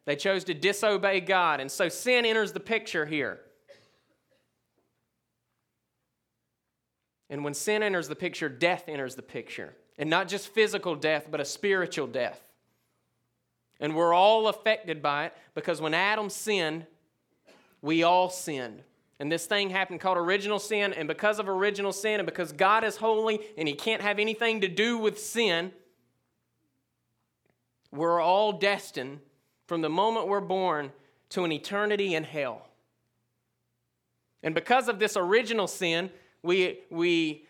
They 0.05 0.17
chose 0.17 0.45
to 0.45 0.55
disobey 0.55 1.21
God. 1.21 1.61
And 1.61 1.71
so 1.71 1.89
sin 1.89 2.27
enters 2.27 2.53
the 2.53 2.61
picture 2.61 3.07
here. 3.07 3.41
And 7.31 7.45
when 7.45 7.55
sin 7.55 7.83
enters 7.83 8.09
the 8.09 8.17
picture, 8.17 8.49
death 8.49 8.85
enters 8.89 9.15
the 9.15 9.23
picture. 9.23 9.73
And 9.97 10.11
not 10.11 10.29
just 10.29 10.49
physical 10.49 10.97
death, 10.97 11.29
but 11.31 11.41
a 11.41 11.45
spiritual 11.45 12.09
death. 12.09 12.43
And 13.79 13.95
we're 13.95 14.13
all 14.13 14.49
affected 14.49 15.01
by 15.01 15.27
it 15.27 15.37
because 15.55 15.81
when 15.81 15.95
Adam 15.95 16.29
sinned, 16.29 16.87
we 17.81 18.03
all 18.03 18.29
sinned. 18.29 18.83
And 19.21 19.31
this 19.31 19.47
thing 19.47 19.71
happened 19.71 20.01
called 20.01 20.19
original 20.19 20.59
sin. 20.59 20.93
And 20.93 21.07
because 21.07 21.39
of 21.39 21.49
original 21.49 21.93
sin, 21.93 22.21
and 22.21 22.27
because 22.27 22.53
God 22.53 22.85
is 22.85 22.97
holy 22.97 23.41
and 23.57 23.69
He 23.69 23.75
can't 23.75 24.03
have 24.03 24.19
anything 24.19 24.63
to 24.63 24.69
do 24.69 24.99
with 24.99 25.21
sin, 25.21 25.73
we're 27.93 28.21
all 28.21 28.53
destined 28.53 29.21
from 29.67 29.83
the 29.83 29.89
moment 29.89 30.27
we're 30.27 30.41
born 30.41 30.91
to 31.31 31.45
an 31.45 31.53
eternity 31.53 32.15
in 32.15 32.25
hell. 32.25 32.67
And 34.43 34.55
because 34.55 34.89
of 34.89 34.99
this 34.99 35.17
original 35.17 35.67
sin, 35.67 36.11
we, 36.43 36.81
we 36.91 37.45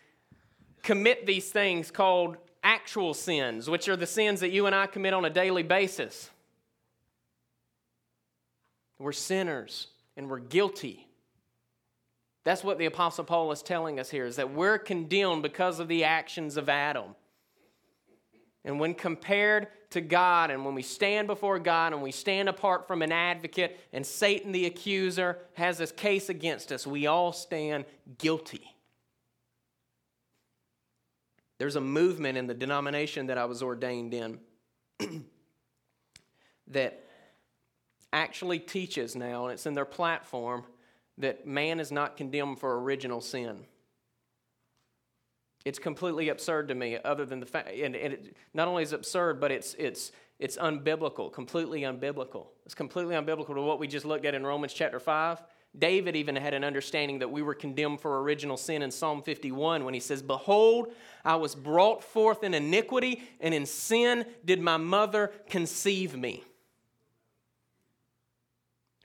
commit 0.83 1.25
these 1.25 1.49
things 1.49 1.91
called 1.91 2.37
actual 2.63 3.13
sins, 3.13 3.69
which 3.69 3.87
are 3.87 3.95
the 3.95 4.07
sins 4.07 4.39
that 4.41 4.51
you 4.51 4.65
and 4.65 4.75
I 4.75 4.87
commit 4.87 5.13
on 5.13 5.25
a 5.25 5.29
daily 5.29 5.63
basis. 5.63 6.29
We're 8.99 9.11
sinners 9.11 9.87
and 10.15 10.29
we're 10.29 10.39
guilty. 10.39 11.07
That's 12.43 12.63
what 12.63 12.77
the 12.77 12.85
Apostle 12.85 13.23
Paul 13.23 13.51
is 13.51 13.61
telling 13.61 13.99
us 13.99 14.09
here 14.09 14.25
is 14.25 14.35
that 14.35 14.53
we're 14.53 14.77
condemned 14.77 15.43
because 15.43 15.79
of 15.79 15.87
the 15.87 16.03
actions 16.03 16.57
of 16.57 16.69
Adam. 16.69 17.15
And 18.63 18.79
when 18.79 18.93
compared 18.93 19.67
to 19.91 20.01
God, 20.01 20.51
and 20.51 20.63
when 20.63 20.75
we 20.75 20.83
stand 20.83 21.27
before 21.27 21.57
God 21.57 21.93
and 21.93 22.01
we 22.01 22.11
stand 22.11 22.47
apart 22.47 22.87
from 22.87 23.01
an 23.01 23.11
advocate, 23.11 23.79
and 23.91 24.05
Satan 24.05 24.51
the 24.51 24.65
accuser 24.65 25.39
has 25.53 25.79
this 25.79 25.91
case 25.91 26.29
against 26.29 26.71
us, 26.71 26.85
we 26.85 27.07
all 27.07 27.33
stand 27.33 27.85
guilty. 28.19 28.75
There's 31.61 31.75
a 31.75 31.79
movement 31.79 32.39
in 32.39 32.47
the 32.47 32.55
denomination 32.55 33.27
that 33.27 33.37
I 33.37 33.45
was 33.45 33.61
ordained 33.61 34.15
in 34.15 34.39
that 36.69 37.03
actually 38.11 38.57
teaches 38.57 39.15
now, 39.15 39.45
and 39.45 39.53
it's 39.53 39.67
in 39.67 39.75
their 39.75 39.85
platform, 39.85 40.63
that 41.19 41.45
man 41.45 41.79
is 41.79 41.91
not 41.91 42.17
condemned 42.17 42.59
for 42.59 42.81
original 42.81 43.21
sin. 43.21 43.65
It's 45.63 45.77
completely 45.77 46.29
absurd 46.29 46.67
to 46.69 46.73
me, 46.73 46.97
other 47.05 47.27
than 47.27 47.39
the 47.39 47.45
fact, 47.45 47.69
and, 47.69 47.95
and 47.95 48.13
it 48.15 48.35
not 48.55 48.67
only 48.67 48.81
is 48.81 48.91
absurd, 48.91 49.39
but 49.39 49.51
it's, 49.51 49.75
it's, 49.75 50.11
it's 50.39 50.57
unbiblical, 50.57 51.31
completely 51.31 51.81
unbiblical. 51.81 52.47
It's 52.65 52.73
completely 52.73 53.13
unbiblical 53.13 53.53
to 53.53 53.61
what 53.61 53.77
we 53.77 53.85
just 53.85 54.07
looked 54.07 54.25
at 54.25 54.33
in 54.33 54.43
Romans 54.43 54.73
chapter 54.73 54.99
5 54.99 55.43
David 55.77 56.15
even 56.15 56.35
had 56.35 56.53
an 56.53 56.63
understanding 56.63 57.19
that 57.19 57.31
we 57.31 57.41
were 57.41 57.53
condemned 57.53 58.01
for 58.01 58.21
original 58.21 58.57
sin 58.57 58.81
in 58.81 58.91
Psalm 58.91 59.21
51 59.21 59.85
when 59.85 59.93
he 59.93 59.99
says, 60.01 60.21
Behold, 60.21 60.93
I 61.23 61.37
was 61.37 61.55
brought 61.55 62.03
forth 62.03 62.43
in 62.43 62.53
iniquity, 62.53 63.23
and 63.39 63.53
in 63.53 63.65
sin 63.65 64.25
did 64.43 64.59
my 64.59 64.77
mother 64.77 65.31
conceive 65.49 66.15
me. 66.15 66.43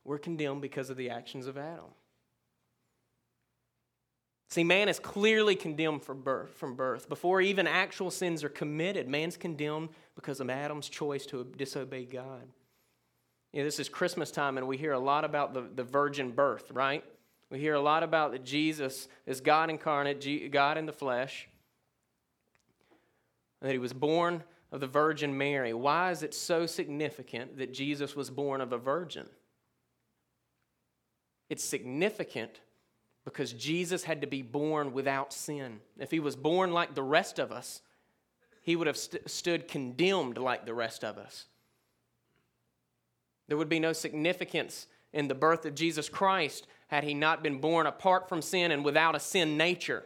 We're 0.05 0.19
condemned 0.19 0.63
because 0.63 0.91
of 0.91 0.97
the 0.97 1.11
actions 1.11 1.47
of 1.47 1.57
Adam. 1.57 1.91
See, 4.49 4.65
man 4.65 4.89
is 4.89 4.99
clearly 4.99 5.57
condemned 5.57 6.03
from 6.03 6.23
birth, 6.23 6.55
from 6.55 6.77
birth. 6.77 7.09
Before 7.09 7.41
even 7.41 7.67
actual 7.67 8.11
sins 8.11 8.45
are 8.45 8.49
committed, 8.49 9.09
man's 9.09 9.37
condemned 9.37 9.91
because 10.15 10.41
of 10.41 10.49
Adam's 10.49 10.89
choice 10.89 11.27
to 11.27 11.45
disobey 11.57 12.05
God. 12.05 12.49
You 13.57 13.63
know, 13.63 13.69
this 13.69 13.81
is 13.81 13.89
Christmas 13.89 14.31
time, 14.31 14.59
and 14.59 14.69
we 14.69 14.77
hear 14.77 14.93
a 14.93 14.99
lot 14.99 15.25
about 15.25 15.55
the, 15.55 15.63
the 15.63 15.83
virgin 15.83 16.31
birth, 16.31 16.71
right? 16.73 17.03
We 17.49 17.59
hear 17.59 17.73
a 17.73 17.81
lot 17.81 18.03
about 18.03 18.33
that 18.33 18.45
Jesus 18.45 19.09
is 19.25 19.41
God 19.41 19.71
incarnate, 19.71 20.53
God 20.53 20.77
in 20.77 20.85
the 20.85 20.93
flesh, 20.93 21.49
that 23.63 23.73
he 23.73 23.79
was 23.79 23.95
born 23.95 24.45
of 24.71 24.81
the 24.81 24.87
Virgin 24.87 25.39
Mary. 25.39 25.73
Why 25.73 26.11
is 26.11 26.23
it 26.23 26.35
so 26.35 26.67
significant 26.67 27.57
that 27.57 27.73
Jesus 27.73 28.15
was 28.15 28.29
born 28.29 28.61
of 28.61 28.75
a 28.75 28.79
virgin? 28.79 29.27
It's 31.49 31.65
significant 31.65 32.61
because 33.25 33.55
Jesus 33.55 34.05
had 34.05 34.21
to 34.21 34.27
be 34.27 34.43
born 34.43 34.93
without 34.93 35.33
sin. 35.33 35.81
If 35.99 36.11
he 36.11 36.21
was 36.21 36.37
born 36.37 36.73
like 36.73 36.95
the 36.95 37.03
rest 37.03 37.39
of 37.39 37.53
us, 37.53 37.81
he 38.61 38.77
would 38.77 38.87
have 38.87 38.99
st- 38.99 39.31
stood 39.31 39.67
condemned 39.67 40.37
like 40.37 40.67
the 40.67 40.75
rest 40.75 41.03
of 41.03 41.17
us. 41.17 41.47
There 43.49 43.57
would 43.57 43.69
be 43.69 43.81
no 43.81 43.93
significance 43.93 44.87
in 45.13 45.29
the 45.29 45.35
birth 45.35 45.65
of 45.65 45.75
Jesus 45.75 46.09
Christ 46.09 46.67
had 46.89 47.05
he 47.05 47.15
not 47.15 47.43
been 47.43 47.59
born 47.59 47.87
apart 47.87 48.29
from 48.29 48.43
sin 48.43 48.71
and 48.71 48.85
without 48.85 49.15
a 49.15 49.21
sin 49.21 49.57
nature. 49.57 50.05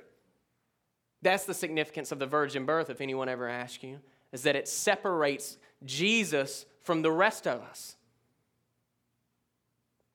That's 1.22 1.44
the 1.44 1.54
significance 1.54 2.12
of 2.12 2.18
the 2.18 2.26
virgin 2.26 2.64
birth, 2.64 2.88
if 2.90 3.00
anyone 3.00 3.28
ever 3.28 3.48
asks 3.48 3.82
you, 3.82 4.00
is 4.32 4.42
that 4.42 4.56
it 4.56 4.68
separates 4.68 5.58
Jesus 5.84 6.64
from 6.82 7.02
the 7.02 7.10
rest 7.10 7.46
of 7.46 7.60
us. 7.60 7.96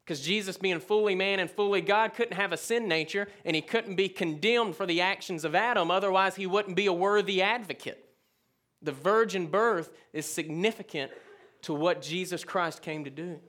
Because 0.04 0.22
Jesus, 0.22 0.58
being 0.58 0.80
fully 0.80 1.16
man 1.16 1.40
and 1.40 1.50
fully 1.50 1.82
God, 1.82 2.14
couldn't 2.14 2.38
have 2.38 2.54
a 2.54 2.58
sin 2.58 2.88
nature 2.88 3.28
and 3.44 3.56
he 3.56 3.62
couldn't 3.62 3.96
be 3.96 4.08
condemned 4.08 4.76
for 4.76 4.86
the 4.86 5.02
actions 5.02 5.44
of 5.44 5.56
Adam, 5.56 5.90
otherwise, 5.90 6.36
he 6.36 6.46
wouldn't 6.46 6.76
be 6.76 6.86
a 6.86 6.94
worthy 6.94 7.42
advocate. 7.42 8.06
The 8.82 8.92
virgin 8.92 9.48
birth 9.48 9.92
is 10.14 10.28
significant 10.28 11.12
to 11.66 11.74
what 11.74 12.00
Jesus 12.00 12.44
Christ 12.44 12.84
came 12.84 13.06
to 13.06 13.10
do. 13.10 13.40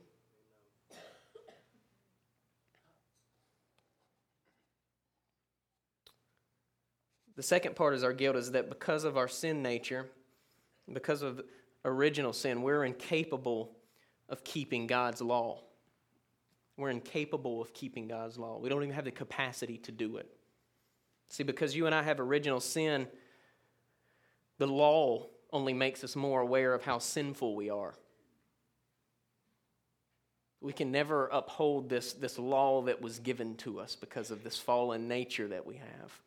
The 7.37 7.43
second 7.43 7.77
part 7.77 7.93
is 7.93 8.03
our 8.03 8.15
guilt 8.15 8.37
is 8.37 8.53
that 8.53 8.71
because 8.71 9.05
of 9.05 9.19
our 9.19 9.29
sin 9.29 9.63
nature, 9.63 10.07
because 10.91 11.21
of 11.21 11.43
original 11.85 12.33
sin, 12.33 12.63
we're 12.63 12.87
incapable 12.87 13.77
of 14.31 14.43
keeping 14.43 14.87
God's 14.87 15.21
law. 15.21 15.61
We're 16.79 16.89
incapable 16.89 17.61
of 17.61 17.75
keeping 17.75 18.09
God's 18.09 18.39
law. 18.39 18.59
We 18.59 18.71
don't 18.71 18.83
even 18.83 18.95
have 18.95 19.05
the 19.05 19.11
capacity 19.11 19.77
to 19.77 19.93
do 19.93 20.17
it. 20.17 20.35
See, 21.29 21.43
because 21.43 21.77
you 21.77 21.85
and 21.85 21.95
I 21.95 22.03
have 22.03 22.19
original 22.19 22.61
sin, 22.61 23.09
the 24.57 24.67
law 24.67 25.27
only 25.53 25.75
makes 25.75 26.03
us 26.03 26.17
more 26.17 26.41
aware 26.41 26.73
of 26.73 26.83
how 26.83 26.99
sinful 26.99 27.55
we 27.55 27.69
are. 27.69 27.93
We 30.61 30.73
can 30.73 30.91
never 30.91 31.27
uphold 31.29 31.89
this, 31.89 32.13
this 32.13 32.39
law 32.39 32.83
that 32.83 33.01
was 33.01 33.19
given 33.19 33.57
to 33.57 33.79
us 33.79 33.95
because 33.95 34.31
of 34.31 34.43
this 34.43 34.59
fallen 34.59 35.07
nature 35.07 35.49
that 35.49 35.67
we 35.67 35.77
have. 35.77 36.21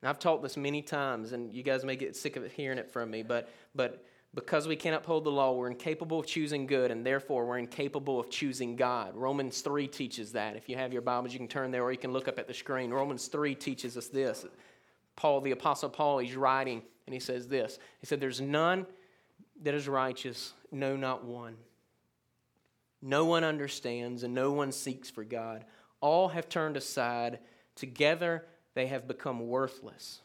And 0.00 0.08
I've 0.08 0.18
taught 0.18 0.42
this 0.42 0.56
many 0.56 0.82
times, 0.82 1.32
and 1.32 1.52
you 1.52 1.62
guys 1.62 1.84
may 1.84 1.96
get 1.96 2.14
sick 2.14 2.36
of 2.36 2.50
hearing 2.52 2.78
it 2.78 2.90
from 2.90 3.10
me, 3.10 3.22
but, 3.22 3.48
but 3.74 4.04
because 4.34 4.68
we 4.68 4.76
can't 4.76 4.96
uphold 4.96 5.24
the 5.24 5.30
law, 5.30 5.52
we're 5.52 5.70
incapable 5.70 6.20
of 6.20 6.26
choosing 6.26 6.66
good, 6.66 6.90
and 6.90 7.06
therefore 7.06 7.46
we're 7.46 7.58
incapable 7.58 8.20
of 8.20 8.30
choosing 8.30 8.76
God. 8.76 9.16
Romans 9.16 9.60
3 9.60 9.86
teaches 9.86 10.32
that. 10.32 10.56
If 10.56 10.68
you 10.68 10.76
have 10.76 10.92
your 10.92 11.02
Bibles, 11.02 11.32
you 11.32 11.38
can 11.38 11.48
turn 11.48 11.70
there 11.70 11.82
or 11.82 11.92
you 11.92 11.98
can 11.98 12.12
look 12.12 12.28
up 12.28 12.38
at 12.38 12.46
the 12.46 12.54
screen. 12.54 12.90
Romans 12.90 13.28
3 13.28 13.54
teaches 13.54 13.96
us 13.96 14.08
this. 14.08 14.44
Paul, 15.16 15.40
the 15.40 15.52
Apostle 15.52 15.88
Paul, 15.88 16.18
he's 16.18 16.36
writing, 16.36 16.82
and 17.06 17.14
he 17.14 17.20
says 17.20 17.48
this 17.48 17.78
He 18.00 18.06
said, 18.06 18.20
There's 18.20 18.40
none 18.40 18.86
that 19.62 19.74
is 19.74 19.88
righteous, 19.88 20.52
no, 20.72 20.96
not 20.96 21.24
one. 21.24 21.56
No 23.06 23.26
one 23.26 23.44
understands 23.44 24.22
and 24.22 24.34
no 24.34 24.50
one 24.50 24.72
seeks 24.72 25.10
for 25.10 25.24
God. 25.24 25.66
All 26.00 26.28
have 26.28 26.48
turned 26.48 26.78
aside. 26.78 27.38
Together 27.76 28.46
they 28.72 28.86
have 28.86 29.06
become 29.06 29.46
worthless. 29.46 30.22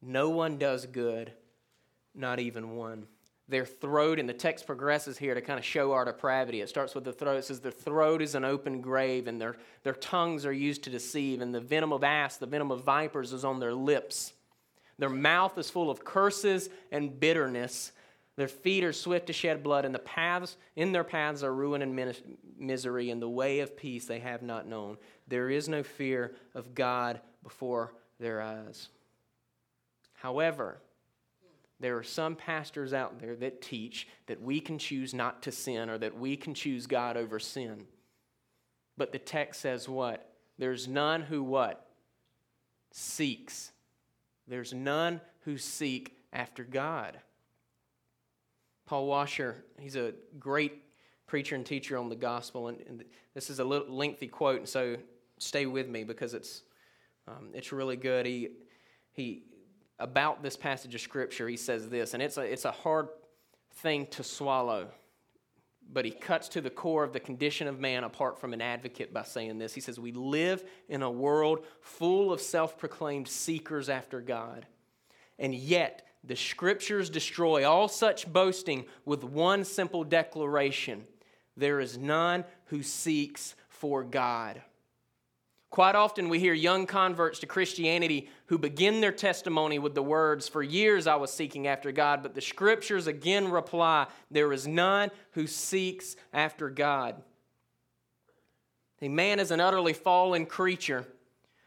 No 0.00 0.30
one 0.30 0.56
does 0.56 0.86
good, 0.86 1.32
not 2.14 2.38
even 2.38 2.76
one. 2.76 3.08
Their 3.48 3.66
throat, 3.66 4.20
and 4.20 4.28
the 4.28 4.34
text 4.34 4.66
progresses 4.66 5.18
here 5.18 5.34
to 5.34 5.40
kind 5.40 5.58
of 5.58 5.64
show 5.64 5.92
our 5.92 6.04
depravity. 6.04 6.60
It 6.60 6.68
starts 6.68 6.94
with 6.94 7.04
the 7.04 7.12
throat. 7.12 7.38
It 7.38 7.44
says, 7.44 7.60
Their 7.60 7.72
throat 7.72 8.22
is 8.22 8.34
an 8.34 8.44
open 8.44 8.80
grave, 8.80 9.26
and 9.26 9.40
their, 9.40 9.56
their 9.82 9.94
tongues 9.94 10.46
are 10.46 10.52
used 10.52 10.84
to 10.84 10.90
deceive, 10.90 11.42
and 11.42 11.54
the 11.54 11.60
venom 11.60 11.92
of 11.92 12.04
asps, 12.04 12.38
the 12.38 12.46
venom 12.46 12.70
of 12.70 12.84
vipers 12.84 13.32
is 13.32 13.44
on 13.44 13.60
their 13.60 13.74
lips. 13.74 14.32
Their 14.98 15.10
mouth 15.10 15.58
is 15.58 15.68
full 15.68 15.90
of 15.90 16.04
curses 16.04 16.70
and 16.92 17.18
bitterness. 17.18 17.92
Their 18.36 18.48
feet 18.48 18.82
are 18.82 18.92
swift 18.92 19.28
to 19.28 19.32
shed 19.32 19.62
blood, 19.62 19.84
and 19.84 19.94
the 19.94 20.00
paths 20.00 20.56
in 20.74 20.92
their 20.92 21.04
paths 21.04 21.44
are 21.44 21.54
ruin 21.54 21.82
and 21.82 22.14
misery, 22.58 23.10
and 23.10 23.22
the 23.22 23.28
way 23.28 23.60
of 23.60 23.76
peace 23.76 24.06
they 24.06 24.18
have 24.18 24.42
not 24.42 24.66
known. 24.66 24.96
There 25.28 25.50
is 25.50 25.68
no 25.68 25.82
fear 25.82 26.34
of 26.54 26.74
God 26.74 27.20
before 27.42 27.94
their 28.18 28.42
eyes. 28.42 28.88
However, 30.14 30.80
there 31.78 31.96
are 31.96 32.02
some 32.02 32.34
pastors 32.34 32.92
out 32.92 33.20
there 33.20 33.36
that 33.36 33.60
teach 33.60 34.08
that 34.26 34.40
we 34.40 34.60
can 34.60 34.78
choose 34.78 35.12
not 35.12 35.42
to 35.42 35.52
sin 35.52 35.90
or 35.90 35.98
that 35.98 36.18
we 36.18 36.36
can 36.36 36.54
choose 36.54 36.86
God 36.86 37.16
over 37.16 37.38
sin. 37.38 37.86
But 38.96 39.12
the 39.12 39.18
text 39.18 39.60
says 39.60 39.88
what? 39.88 40.28
There's 40.58 40.88
none 40.88 41.22
who 41.22 41.42
what? 41.42 41.86
Seeks. 42.92 43.72
There's 44.48 44.72
none 44.72 45.20
who 45.40 45.58
seek 45.58 46.16
after 46.32 46.64
God. 46.64 47.18
Paul 48.86 49.06
Washer, 49.06 49.64
he's 49.78 49.96
a 49.96 50.12
great 50.38 50.82
preacher 51.26 51.54
and 51.54 51.64
teacher 51.64 51.96
on 51.96 52.08
the 52.08 52.16
gospel, 52.16 52.68
and, 52.68 52.78
and 52.86 53.04
this 53.32 53.48
is 53.50 53.58
a 53.58 53.64
little 53.64 53.94
lengthy 53.94 54.28
quote, 54.28 54.58
and 54.58 54.68
so 54.68 54.96
stay 55.38 55.66
with 55.66 55.88
me 55.88 56.04
because 56.04 56.34
it's 56.34 56.62
um, 57.26 57.50
it's 57.54 57.72
really 57.72 57.96
good. 57.96 58.26
He 58.26 58.50
he 59.12 59.44
about 59.98 60.42
this 60.42 60.56
passage 60.56 60.94
of 60.94 61.00
scripture, 61.00 61.48
he 61.48 61.56
says 61.56 61.88
this, 61.88 62.14
and 62.14 62.22
it's 62.22 62.36
a 62.36 62.42
it's 62.42 62.66
a 62.66 62.70
hard 62.72 63.08
thing 63.76 64.06
to 64.08 64.22
swallow, 64.22 64.88
but 65.90 66.04
he 66.04 66.10
cuts 66.10 66.48
to 66.50 66.60
the 66.60 66.70
core 66.70 67.04
of 67.04 67.12
the 67.12 67.20
condition 67.20 67.66
of 67.66 67.80
man 67.80 68.04
apart 68.04 68.38
from 68.38 68.52
an 68.52 68.60
advocate 68.60 69.14
by 69.14 69.22
saying 69.22 69.58
this. 69.58 69.72
He 69.72 69.80
says, 69.80 69.98
"We 69.98 70.12
live 70.12 70.62
in 70.88 71.02
a 71.02 71.10
world 71.10 71.64
full 71.80 72.32
of 72.32 72.40
self-proclaimed 72.40 73.28
seekers 73.28 73.88
after 73.88 74.20
God." 74.20 74.66
And 75.38 75.54
yet, 75.54 76.06
the 76.26 76.36
scriptures 76.36 77.10
destroy 77.10 77.68
all 77.68 77.88
such 77.88 78.32
boasting 78.32 78.86
with 79.04 79.24
one 79.24 79.64
simple 79.64 80.04
declaration 80.04 81.06
there 81.56 81.80
is 81.80 81.96
none 81.96 82.44
who 82.66 82.82
seeks 82.82 83.54
for 83.68 84.02
God. 84.02 84.60
Quite 85.70 85.96
often, 85.96 86.28
we 86.28 86.38
hear 86.38 86.54
young 86.54 86.86
converts 86.86 87.40
to 87.40 87.46
Christianity 87.46 88.28
who 88.46 88.58
begin 88.58 89.00
their 89.00 89.12
testimony 89.12 89.78
with 89.78 89.94
the 89.94 90.02
words, 90.02 90.48
For 90.48 90.62
years 90.62 91.06
I 91.06 91.16
was 91.16 91.32
seeking 91.32 91.66
after 91.66 91.90
God, 91.90 92.22
but 92.22 92.34
the 92.34 92.40
scriptures 92.40 93.08
again 93.08 93.50
reply, 93.50 94.06
There 94.30 94.52
is 94.52 94.68
none 94.68 95.10
who 95.32 95.48
seeks 95.48 96.14
after 96.32 96.70
God. 96.70 97.20
A 99.02 99.08
man 99.08 99.40
is 99.40 99.50
an 99.50 99.60
utterly 99.60 99.92
fallen 99.92 100.46
creature 100.46 101.06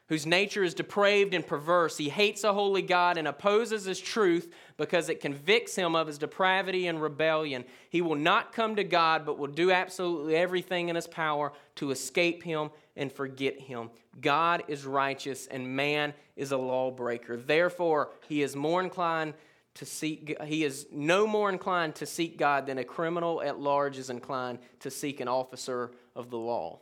whose 0.09 0.25
nature 0.25 0.63
is 0.63 0.73
depraved 0.73 1.33
and 1.33 1.45
perverse. 1.45 1.97
He 1.97 2.09
hates 2.09 2.43
a 2.43 2.53
holy 2.53 2.81
God 2.81 3.17
and 3.17 3.27
opposes 3.27 3.85
his 3.85 3.99
truth 3.99 4.53
because 4.77 5.09
it 5.09 5.19
convicts 5.19 5.75
him 5.75 5.95
of 5.95 6.07
his 6.07 6.17
depravity 6.17 6.87
and 6.87 7.01
rebellion. 7.01 7.65
He 7.89 8.01
will 8.01 8.15
not 8.15 8.53
come 8.53 8.75
to 8.77 8.83
God, 8.83 9.25
but 9.25 9.37
will 9.37 9.47
do 9.47 9.71
absolutely 9.71 10.35
everything 10.35 10.89
in 10.89 10.95
his 10.95 11.07
power 11.07 11.51
to 11.75 11.91
escape 11.91 12.43
him 12.43 12.69
and 12.95 13.11
forget 13.11 13.59
him. 13.59 13.89
God 14.21 14.63
is 14.67 14.85
righteous 14.85 15.47
and 15.47 15.75
man 15.75 16.13
is 16.35 16.51
a 16.51 16.57
lawbreaker. 16.57 17.37
Therefore, 17.37 18.11
he 18.27 18.41
is 18.41 18.55
more 18.55 18.81
inclined 18.81 19.33
to 19.75 19.85
seek 19.85 20.35
he 20.43 20.63
is 20.63 20.87
no 20.91 21.27
more 21.27 21.51
inclined 21.51 21.93
to 21.95 22.05
seek 22.07 22.35
God 22.35 22.65
than 22.65 22.79
a 22.79 22.83
criminal 22.83 23.43
at 23.43 23.59
large 23.59 23.99
is 23.99 24.09
inclined 24.09 24.57
to 24.79 24.89
seek 24.89 25.19
an 25.19 25.27
officer 25.27 25.91
of 26.15 26.31
the 26.31 26.37
law. 26.37 26.79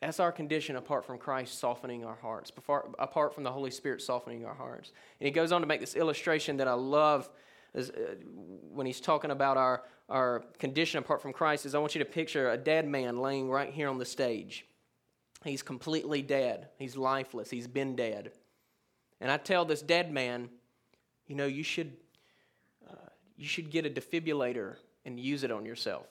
That's 0.00 0.20
our 0.20 0.30
condition 0.30 0.76
apart 0.76 1.04
from 1.04 1.18
Christ 1.18 1.58
softening 1.58 2.04
our 2.04 2.14
hearts, 2.14 2.52
apart 2.98 3.34
from 3.34 3.42
the 3.42 3.50
Holy 3.50 3.70
Spirit 3.70 4.00
softening 4.00 4.44
our 4.44 4.54
hearts. 4.54 4.92
And 5.18 5.26
he 5.26 5.32
goes 5.32 5.50
on 5.50 5.60
to 5.60 5.66
make 5.66 5.80
this 5.80 5.96
illustration 5.96 6.58
that 6.58 6.68
I 6.68 6.74
love 6.74 7.28
uh, 7.76 7.82
when 8.70 8.86
he's 8.86 9.00
talking 9.00 9.30
about 9.30 9.56
our, 9.56 9.82
our 10.08 10.44
condition 10.58 10.98
apart 10.98 11.20
from 11.20 11.32
Christ 11.32 11.66
is 11.66 11.74
I 11.74 11.78
want 11.78 11.94
you 11.94 11.98
to 11.98 12.04
picture 12.04 12.50
a 12.50 12.56
dead 12.56 12.86
man 12.86 13.18
laying 13.18 13.50
right 13.50 13.72
here 13.72 13.88
on 13.88 13.98
the 13.98 14.04
stage. 14.04 14.64
He's 15.44 15.62
completely 15.62 16.22
dead. 16.22 16.68
He's 16.78 16.96
lifeless. 16.96 17.50
He's 17.50 17.66
been 17.66 17.94
dead. 17.94 18.32
And 19.20 19.30
I 19.30 19.36
tell 19.36 19.64
this 19.64 19.82
dead 19.82 20.12
man, 20.12 20.48
you 21.26 21.34
know, 21.34 21.46
you 21.46 21.62
should, 21.62 21.92
uh, 22.88 23.10
you 23.36 23.46
should 23.46 23.70
get 23.70 23.84
a 23.84 23.90
defibrillator 23.90 24.76
and 25.04 25.18
use 25.18 25.42
it 25.42 25.50
on 25.50 25.66
yourself. 25.66 26.06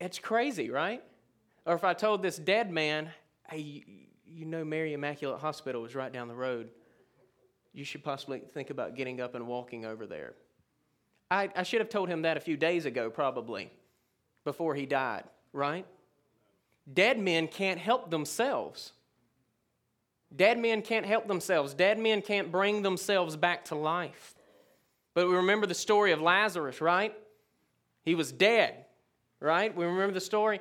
It's 0.00 0.18
crazy, 0.18 0.70
right? 0.70 1.02
Or 1.66 1.74
if 1.74 1.84
I 1.84 1.92
told 1.92 2.22
this 2.22 2.36
dead 2.36 2.70
man, 2.70 3.10
hey, 3.50 3.84
you 4.26 4.44
know 4.46 4.64
Mary 4.64 4.94
Immaculate 4.94 5.40
Hospital 5.40 5.84
is 5.84 5.94
right 5.94 6.12
down 6.12 6.28
the 6.28 6.34
road. 6.34 6.70
You 7.72 7.84
should 7.84 8.02
possibly 8.02 8.40
think 8.52 8.70
about 8.70 8.96
getting 8.96 9.20
up 9.20 9.34
and 9.34 9.46
walking 9.46 9.84
over 9.84 10.06
there. 10.06 10.34
I, 11.30 11.50
I 11.54 11.62
should 11.62 11.80
have 11.80 11.90
told 11.90 12.08
him 12.08 12.22
that 12.22 12.36
a 12.36 12.40
few 12.40 12.56
days 12.56 12.86
ago, 12.86 13.10
probably, 13.10 13.70
before 14.44 14.74
he 14.74 14.86
died, 14.86 15.24
right? 15.52 15.86
Dead 16.92 17.18
men 17.18 17.46
can't 17.46 17.78
help 17.78 18.10
themselves. 18.10 18.92
Dead 20.34 20.58
men 20.58 20.82
can't 20.82 21.06
help 21.06 21.28
themselves. 21.28 21.74
Dead 21.74 21.98
men 21.98 22.22
can't 22.22 22.50
bring 22.50 22.82
themselves 22.82 23.36
back 23.36 23.66
to 23.66 23.74
life. 23.74 24.34
But 25.14 25.28
we 25.28 25.36
remember 25.36 25.66
the 25.66 25.74
story 25.74 26.12
of 26.12 26.20
Lazarus, 26.20 26.80
right? 26.80 27.14
He 28.02 28.14
was 28.14 28.32
dead 28.32 28.86
right? 29.40 29.74
We 29.74 29.84
remember 29.84 30.14
the 30.14 30.20
story? 30.20 30.60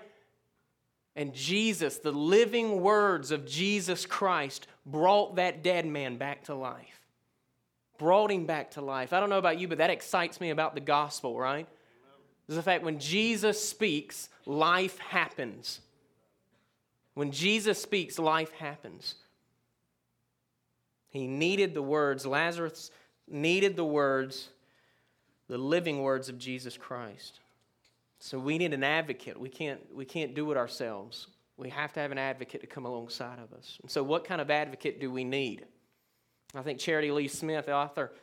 And 1.16 1.34
Jesus, 1.34 1.98
the 1.98 2.12
living 2.12 2.82
words 2.82 3.32
of 3.32 3.46
Jesus 3.46 4.06
Christ, 4.06 4.68
brought 4.86 5.36
that 5.36 5.64
dead 5.64 5.86
man 5.86 6.18
back 6.18 6.46
to 6.46 6.56
life. 6.56 7.02
Brought 7.98 8.32
him 8.32 8.46
back 8.46 8.72
to 8.72 8.82
life. 8.82 9.12
I 9.12 9.20
don't 9.20 9.30
know 9.30 9.38
about 9.38 9.60
you, 9.60 9.68
but 9.68 9.80
that 9.80 9.90
excites 9.90 10.40
me 10.40 10.52
about 10.52 10.76
the 10.76 10.82
gospel, 10.82 11.38
right? 11.38 11.68
Is 12.48 12.56
the 12.56 12.64
fact 12.64 12.84
when 12.84 13.00
Jesus 13.00 13.62
speaks, 13.62 14.30
life 14.46 14.98
happens. 15.00 15.82
When 17.14 17.32
Jesus 17.32 17.82
speaks, 17.82 18.18
life 18.18 18.54
happens. 18.54 19.16
He 21.10 21.28
needed 21.28 21.74
the 21.74 21.82
words, 21.82 22.26
Lazarus 22.26 22.92
needed 23.28 23.76
the 23.76 23.86
words, 23.86 24.50
the 25.48 25.58
living 25.58 26.02
words 26.02 26.30
of 26.30 26.38
Jesus 26.38 26.78
Christ. 26.78 27.40
So 28.20 28.38
we 28.38 28.58
need 28.58 28.74
an 28.74 28.84
advocate. 28.84 29.40
We 29.40 29.50
can't, 29.50 29.80
we 29.94 30.06
can't 30.06 30.36
do 30.36 30.52
it 30.52 30.58
ourselves. 30.58 31.28
We 31.58 31.70
have 31.70 31.94
to 31.94 32.00
have 32.00 32.12
an 32.12 32.18
advocate 32.18 32.62
to 32.62 32.68
come 32.68 32.86
alongside 32.86 33.40
of 33.40 33.52
us. 33.58 33.78
And 33.82 33.90
so, 33.90 34.04
what 34.04 34.24
kind 34.24 34.40
of 34.40 34.50
advocate 34.50 35.00
do 35.00 35.12
we 35.12 35.24
need? 35.24 35.66
I 36.56 36.62
think 36.62 36.80
Charitie 36.80 37.12
Lee 37.12 37.28
Smith, 37.28 37.66
the 37.66 37.74
author 37.74 38.14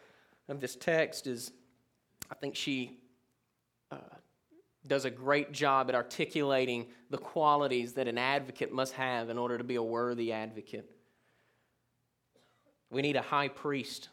of 0.49 0.61
this 0.61 0.75
text, 0.75 1.27
is, 1.27 1.53
I 2.31 2.35
think 2.35 2.57
she 2.57 2.99
uh, 3.91 3.97
does 4.87 5.05
a 5.05 5.11
great 5.11 5.53
job 5.53 5.89
at 5.89 5.95
articulating 5.95 6.87
the 7.11 7.19
qualities 7.19 7.93
that 7.95 8.09
an 8.09 8.19
advocate 8.19 8.73
must 8.73 8.95
have 8.95 9.31
in 9.31 9.39
order 9.39 9.59
to 9.59 9.65
be 9.65 9.77
a 9.77 9.83
worthy 9.83 10.33
advocate. 10.33 10.91
We 12.91 13.03
need 13.03 13.17
a 13.17 13.23
high 13.23 13.49
priest 13.49 14.09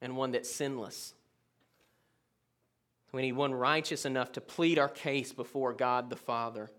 and 0.00 0.16
one 0.16 0.32
that's 0.32 0.50
sinless. 0.50 1.14
We 3.16 3.22
need 3.22 3.32
one 3.32 3.54
righteous 3.54 4.04
enough 4.04 4.32
to 4.32 4.42
plead 4.42 4.78
our 4.78 4.90
case 4.90 5.32
before 5.32 5.72
God 5.72 6.10
the 6.10 6.16
Father. 6.16 6.70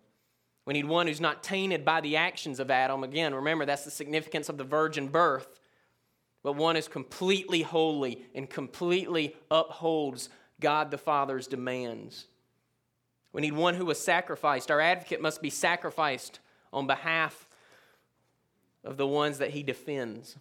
We 0.68 0.76
need 0.76 0.86
one 0.86 1.08
who's 1.08 1.20
not 1.20 1.42
tainted 1.42 1.84
by 1.84 2.00
the 2.00 2.18
actions 2.18 2.60
of 2.60 2.70
Adam. 2.70 3.04
Again, 3.04 3.34
remember, 3.34 3.66
that's 3.66 3.86
the 3.86 3.90
significance 3.90 4.48
of 4.48 4.60
the 4.60 4.64
virgin 4.64 5.08
birth. 5.08 5.60
But 6.44 6.54
one 6.54 6.78
is 6.78 6.88
completely 6.88 7.64
holy 7.64 8.22
and 8.36 8.48
completely 8.48 9.36
upholds 9.50 10.30
God 10.60 10.92
the 10.92 11.00
Father's 11.00 11.48
demands. 11.48 12.28
We 13.34 13.42
need 13.42 13.54
one 13.54 13.74
who 13.74 13.86
was 13.86 14.00
sacrificed. 14.00 14.70
Our 14.70 14.80
advocate 14.80 15.20
must 15.20 15.42
be 15.42 15.50
sacrificed 15.50 16.40
on 16.72 16.86
behalf 16.86 17.50
of 18.84 18.98
the 18.98 19.08
ones 19.08 19.40
that 19.40 19.50
he 19.50 19.64
defends. 19.64 20.36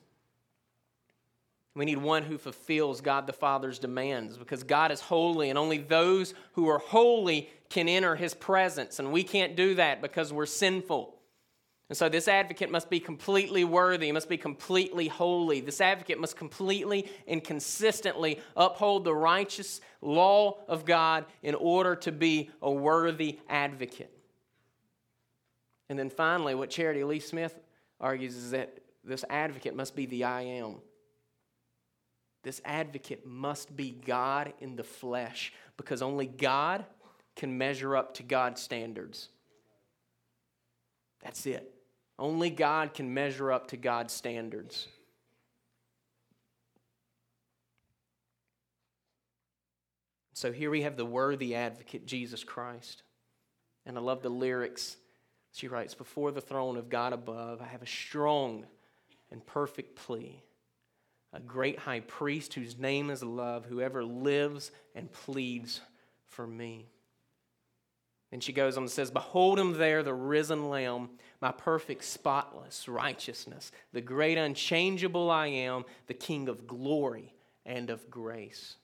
We 1.77 1.85
need 1.85 1.99
one 1.99 2.23
who 2.23 2.39
fulfills 2.39 3.03
God 3.03 3.27
the 3.27 3.35
Father's 3.35 3.79
demands 3.79 4.39
because 4.39 4.63
God 4.63 4.91
is 4.91 5.01
holy 5.01 5.51
and 5.51 5.59
only 5.59 5.77
those 5.77 6.33
who 6.55 6.69
are 6.69 6.79
holy 6.79 7.51
can 7.69 7.87
enter 7.87 8.17
his 8.17 8.33
presence. 8.33 8.99
And 8.99 9.13
we 9.13 9.23
can't 9.23 9.57
do 9.57 9.75
that 9.75 10.01
because 10.01 10.33
we're 10.33 10.47
sinful. 10.47 11.15
And 11.91 11.97
so 11.97 12.09
this 12.09 12.29
advocate 12.29 12.71
must 12.71 12.89
be 12.89 12.99
completely 12.99 13.63
worthy, 13.63 14.11
must 14.11 14.29
be 14.31 14.39
completely 14.39 15.07
holy. 15.07 15.61
This 15.61 15.83
advocate 15.83 16.19
must 16.19 16.35
completely 16.35 17.11
and 17.29 17.45
consistently 17.45 18.41
uphold 18.57 19.05
the 19.05 19.15
righteous 19.15 19.83
law 20.01 20.57
of 20.69 20.87
God 20.87 21.27
in 21.43 21.55
order 21.55 21.95
to 21.97 22.11
be 22.11 22.51
a 22.63 22.71
worthy 22.71 23.39
advocate. 23.51 24.11
And 25.91 25.99
then 25.99 26.09
finally, 26.09 26.55
what 26.55 26.71
Charitie 26.71 27.05
Lee 27.05 27.21
Smith 27.21 27.55
argues 28.01 28.35
is 28.35 28.53
that 28.53 28.79
this 29.05 29.27
advocate 29.29 29.77
must 29.77 29.95
be 29.95 30.07
the 30.07 30.25
I 30.25 30.41
am. 30.41 30.77
This 32.47 32.61
advocate 32.65 33.27
must 33.27 33.77
be 33.77 33.91
God 33.91 34.53
in 34.61 34.77
the 34.77 34.85
flesh 34.85 35.53
because 35.77 36.01
only 36.01 36.27
God 36.27 36.85
can 37.35 37.59
measure 37.59 37.97
up 37.97 38.15
to 38.15 38.23
God's 38.23 38.63
standards. 38.63 39.31
That's 41.25 41.45
it. 41.47 41.75
Only 42.21 42.51
God 42.51 42.95
can 42.95 43.13
measure 43.13 43.51
up 43.51 43.67
to 43.71 43.77
God's 43.77 44.15
standards. 44.15 44.87
So 50.33 50.53
here 50.53 50.71
we 50.71 50.83
have 50.83 50.97
the 50.97 51.05
worthy 51.05 51.57
advocate, 51.57 52.07
Jesus 52.07 52.45
Christ. 52.45 53.03
And 53.87 53.99
I 53.99 54.01
love 54.01 54.23
the 54.23 54.29
lyrics. 54.29 54.97
She 55.53 55.67
writes, 55.67 55.95
Before 55.95 56.31
the 56.31 56.41
throne 56.41 56.77
of 56.77 56.91
God 56.91 57.13
above, 57.13 57.61
I 57.61 57.67
have 57.67 57.83
a 57.83 57.87
strong 57.87 58.67
and 59.33 59.45
perfect 59.45 59.97
plea. 59.97 60.45
A 61.37 61.41
great 61.41 61.79
high 61.79 62.01
priest 62.01 62.55
whose 62.55 62.79
name 62.79 63.11
is 63.11 63.23
love, 63.23 63.67
whoever 63.67 64.03
lives 64.03 64.71
and 64.95 65.13
pleads 65.13 65.83
for 66.25 66.47
me. 66.47 66.89
And 68.33 68.43
she 68.43 68.55
goes 68.55 68.79
on 68.79 68.85
and 68.85 68.91
says, 68.91 69.11
Behold 69.11 69.59
him 69.59 69.75
there, 69.75 70.03
the 70.03 70.15
risen 70.15 70.71
Lamb, 70.71 71.11
my 71.43 71.53
perfect, 71.53 72.05
spotless 72.05 72.89
righteousness, 72.89 73.71
the 73.93 74.01
great 74.01 74.39
unchangeable 74.39 75.31
I 75.31 75.49
am, 75.49 75.85
the 76.07 76.15
King 76.15 76.49
of 76.49 76.67
glory 76.67 77.35
and 77.67 77.91
of 77.91 78.11
grace. 78.11 78.77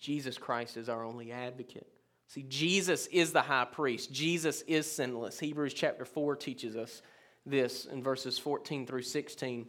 Jesus 0.00 0.36
Christ 0.36 0.76
is 0.76 0.88
our 0.88 1.04
only 1.04 1.30
advocate. 1.30 1.86
See, 2.26 2.42
Jesus 2.42 3.06
is 3.06 3.32
the 3.32 3.42
high 3.42 3.66
priest. 3.66 4.12
Jesus 4.12 4.62
is 4.62 4.90
sinless. 4.90 5.38
Hebrews 5.38 5.74
chapter 5.74 6.04
4 6.04 6.34
teaches 6.34 6.74
us 6.76 7.02
this 7.46 7.84
in 7.84 8.02
verses 8.02 8.36
14 8.36 8.84
through 8.84 9.02
16 9.02 9.66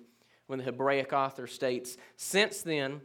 when 0.49 0.57
the 0.57 0.65
Hebraic 0.65 1.13
author 1.13 1.45
states, 1.45 1.95
Since 2.15 2.63
then, 2.63 3.01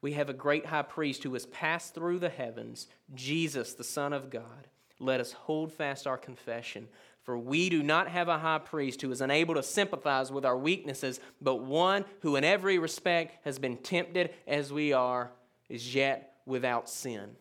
we 0.00 0.14
have 0.14 0.30
a 0.30 0.34
great 0.34 0.64
high 0.64 0.82
priest 0.82 1.22
who 1.22 1.34
has 1.34 1.44
passed 1.44 1.94
through 1.94 2.20
the 2.20 2.30
heavens, 2.30 2.88
Jesus, 3.14 3.74
the 3.74 3.84
Son 3.84 4.14
of 4.14 4.30
God. 4.30 4.68
Let 4.98 5.20
us 5.20 5.32
hold 5.32 5.72
fast 5.72 6.06
our 6.06 6.16
confession. 6.16 6.88
For 7.22 7.36
we 7.36 7.68
do 7.68 7.82
not 7.82 8.08
have 8.08 8.28
a 8.28 8.38
high 8.38 8.58
priest 8.58 9.02
who 9.02 9.10
is 9.10 9.20
unable 9.20 9.54
to 9.56 9.62
sympathize 9.62 10.32
with 10.32 10.46
our 10.46 10.56
weaknesses, 10.56 11.20
but 11.40 11.56
one 11.56 12.06
who 12.20 12.36
in 12.36 12.44
every 12.44 12.78
respect 12.78 13.44
has 13.44 13.58
been 13.58 13.76
tempted 13.76 14.30
as 14.46 14.72
we 14.72 14.94
are, 14.94 15.32
is 15.68 15.94
yet 15.94 16.36
without 16.46 16.88
sin. 16.88 17.36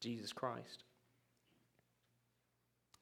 Jesus 0.00 0.34
Christ. 0.34 0.84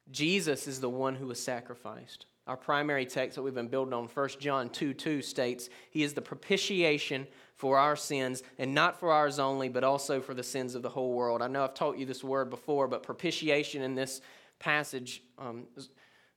Jesus 0.09 0.67
is 0.67 0.79
the 0.79 0.89
one 0.89 1.15
who 1.15 1.27
was 1.27 1.43
sacrificed. 1.43 2.27
Our 2.45 2.57
primary 2.57 3.05
text 3.05 3.35
that 3.35 3.41
we've 3.41 3.53
been 3.53 3.69
building 3.69 3.93
on, 3.93 4.07
1 4.07 4.29
John 4.39 4.69
2 4.69 4.93
2, 4.93 5.21
states, 5.21 5.69
He 5.91 6.03
is 6.03 6.13
the 6.13 6.21
propitiation 6.21 7.25
for 7.55 7.77
our 7.77 7.95
sins, 7.95 8.43
and 8.57 8.73
not 8.73 8.99
for 8.99 9.11
ours 9.11 9.39
only, 9.39 9.69
but 9.69 9.85
also 9.85 10.19
for 10.19 10.33
the 10.33 10.43
sins 10.43 10.75
of 10.75 10.81
the 10.81 10.89
whole 10.89 11.13
world. 11.13 11.41
I 11.41 11.47
know 11.47 11.63
I've 11.63 11.73
taught 11.73 11.97
you 11.97 12.05
this 12.05 12.23
word 12.23 12.49
before, 12.49 12.89
but 12.89 13.03
propitiation 13.03 13.81
in 13.81 13.95
this 13.95 14.19
passage, 14.59 15.23
um, 15.37 15.67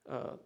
uh, 0.08 0.36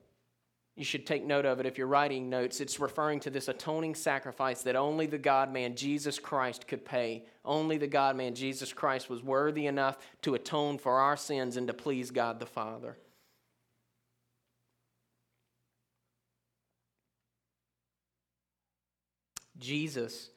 you 0.77 0.85
should 0.85 1.05
take 1.05 1.27
note 1.27 1.45
of 1.45 1.61
it 1.61 1.67
if 1.67 1.77
you're 1.77 1.87
writing 1.87 2.31
notes. 2.31 2.63
It's 2.63 2.81
referring 2.81 3.21
to 3.21 3.31
this 3.31 3.49
atoning 3.49 3.97
sacrifice 3.97 4.63
that 4.63 4.77
only 4.77 5.05
the 5.05 5.19
God 5.19 5.53
man 5.53 5.77
Jesus 5.77 6.19
Christ 6.19 6.67
could 6.67 6.87
pay. 6.87 7.27
Only 7.45 7.77
the 7.77 7.87
God 7.87 8.17
man 8.17 8.35
Jesus 8.35 8.73
Christ 8.73 9.11
was 9.11 9.23
worthy 9.23 9.67
enough 9.67 9.99
to 10.23 10.35
atone 10.35 10.79
for 10.79 11.01
our 11.01 11.19
sins 11.19 11.59
and 11.59 11.67
to 11.67 11.75
please 11.75 12.11
God 12.11 12.41
the 12.41 12.47
Father. 12.47 12.97
Jesus 19.61 20.31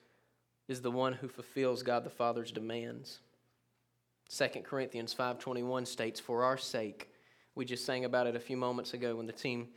is 0.68 0.82
the 0.82 0.92
one 0.92 1.14
who 1.14 1.28
fulfills 1.28 1.82
God 1.82 2.04
the 2.04 2.10
Father's 2.10 2.52
demands. 2.52 3.20
2 4.30 4.64
Corinthians 4.64 5.14
5:21 5.14 5.86
states 5.86 6.20
for 6.20 6.44
our 6.44 6.58
sake 6.58 7.10
we 7.56 7.66
just 7.66 7.86
sang 7.86 8.04
about 8.06 8.26
it 8.26 8.36
a 8.36 8.40
few 8.40 8.58
moments 8.58 8.94
ago 8.96 9.16
when 9.16 9.28
the 9.28 9.34
team 9.34 9.68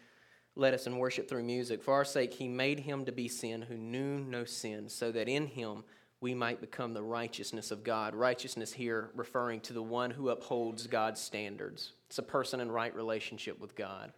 led 0.54 0.72
us 0.72 0.86
in 0.86 0.96
worship 0.96 1.28
through 1.28 1.42
music 1.42 1.82
for 1.82 1.92
our 1.92 2.04
sake 2.04 2.32
he 2.32 2.48
made 2.48 2.80
him 2.80 3.04
to 3.04 3.12
be 3.12 3.28
sin 3.28 3.60
who 3.62 3.76
knew 3.76 4.18
no 4.18 4.44
sin 4.44 4.88
so 4.88 5.12
that 5.12 5.28
in 5.28 5.46
him 5.46 5.84
we 6.20 6.34
might 6.34 6.60
become 6.60 6.94
the 6.94 7.02
righteousness 7.02 7.70
of 7.70 7.84
God. 7.84 8.14
Righteousness 8.14 8.72
here 8.72 9.10
referring 9.14 9.60
to 9.60 9.72
the 9.72 9.82
one 9.82 10.10
who 10.10 10.30
upholds 10.30 10.86
God's 10.86 11.20
standards. 11.20 11.92
It's 12.08 12.18
a 12.18 12.22
person 12.22 12.60
in 12.60 12.70
right 12.70 12.94
relationship 12.94 13.60
with 13.60 13.76
God. 13.76 14.12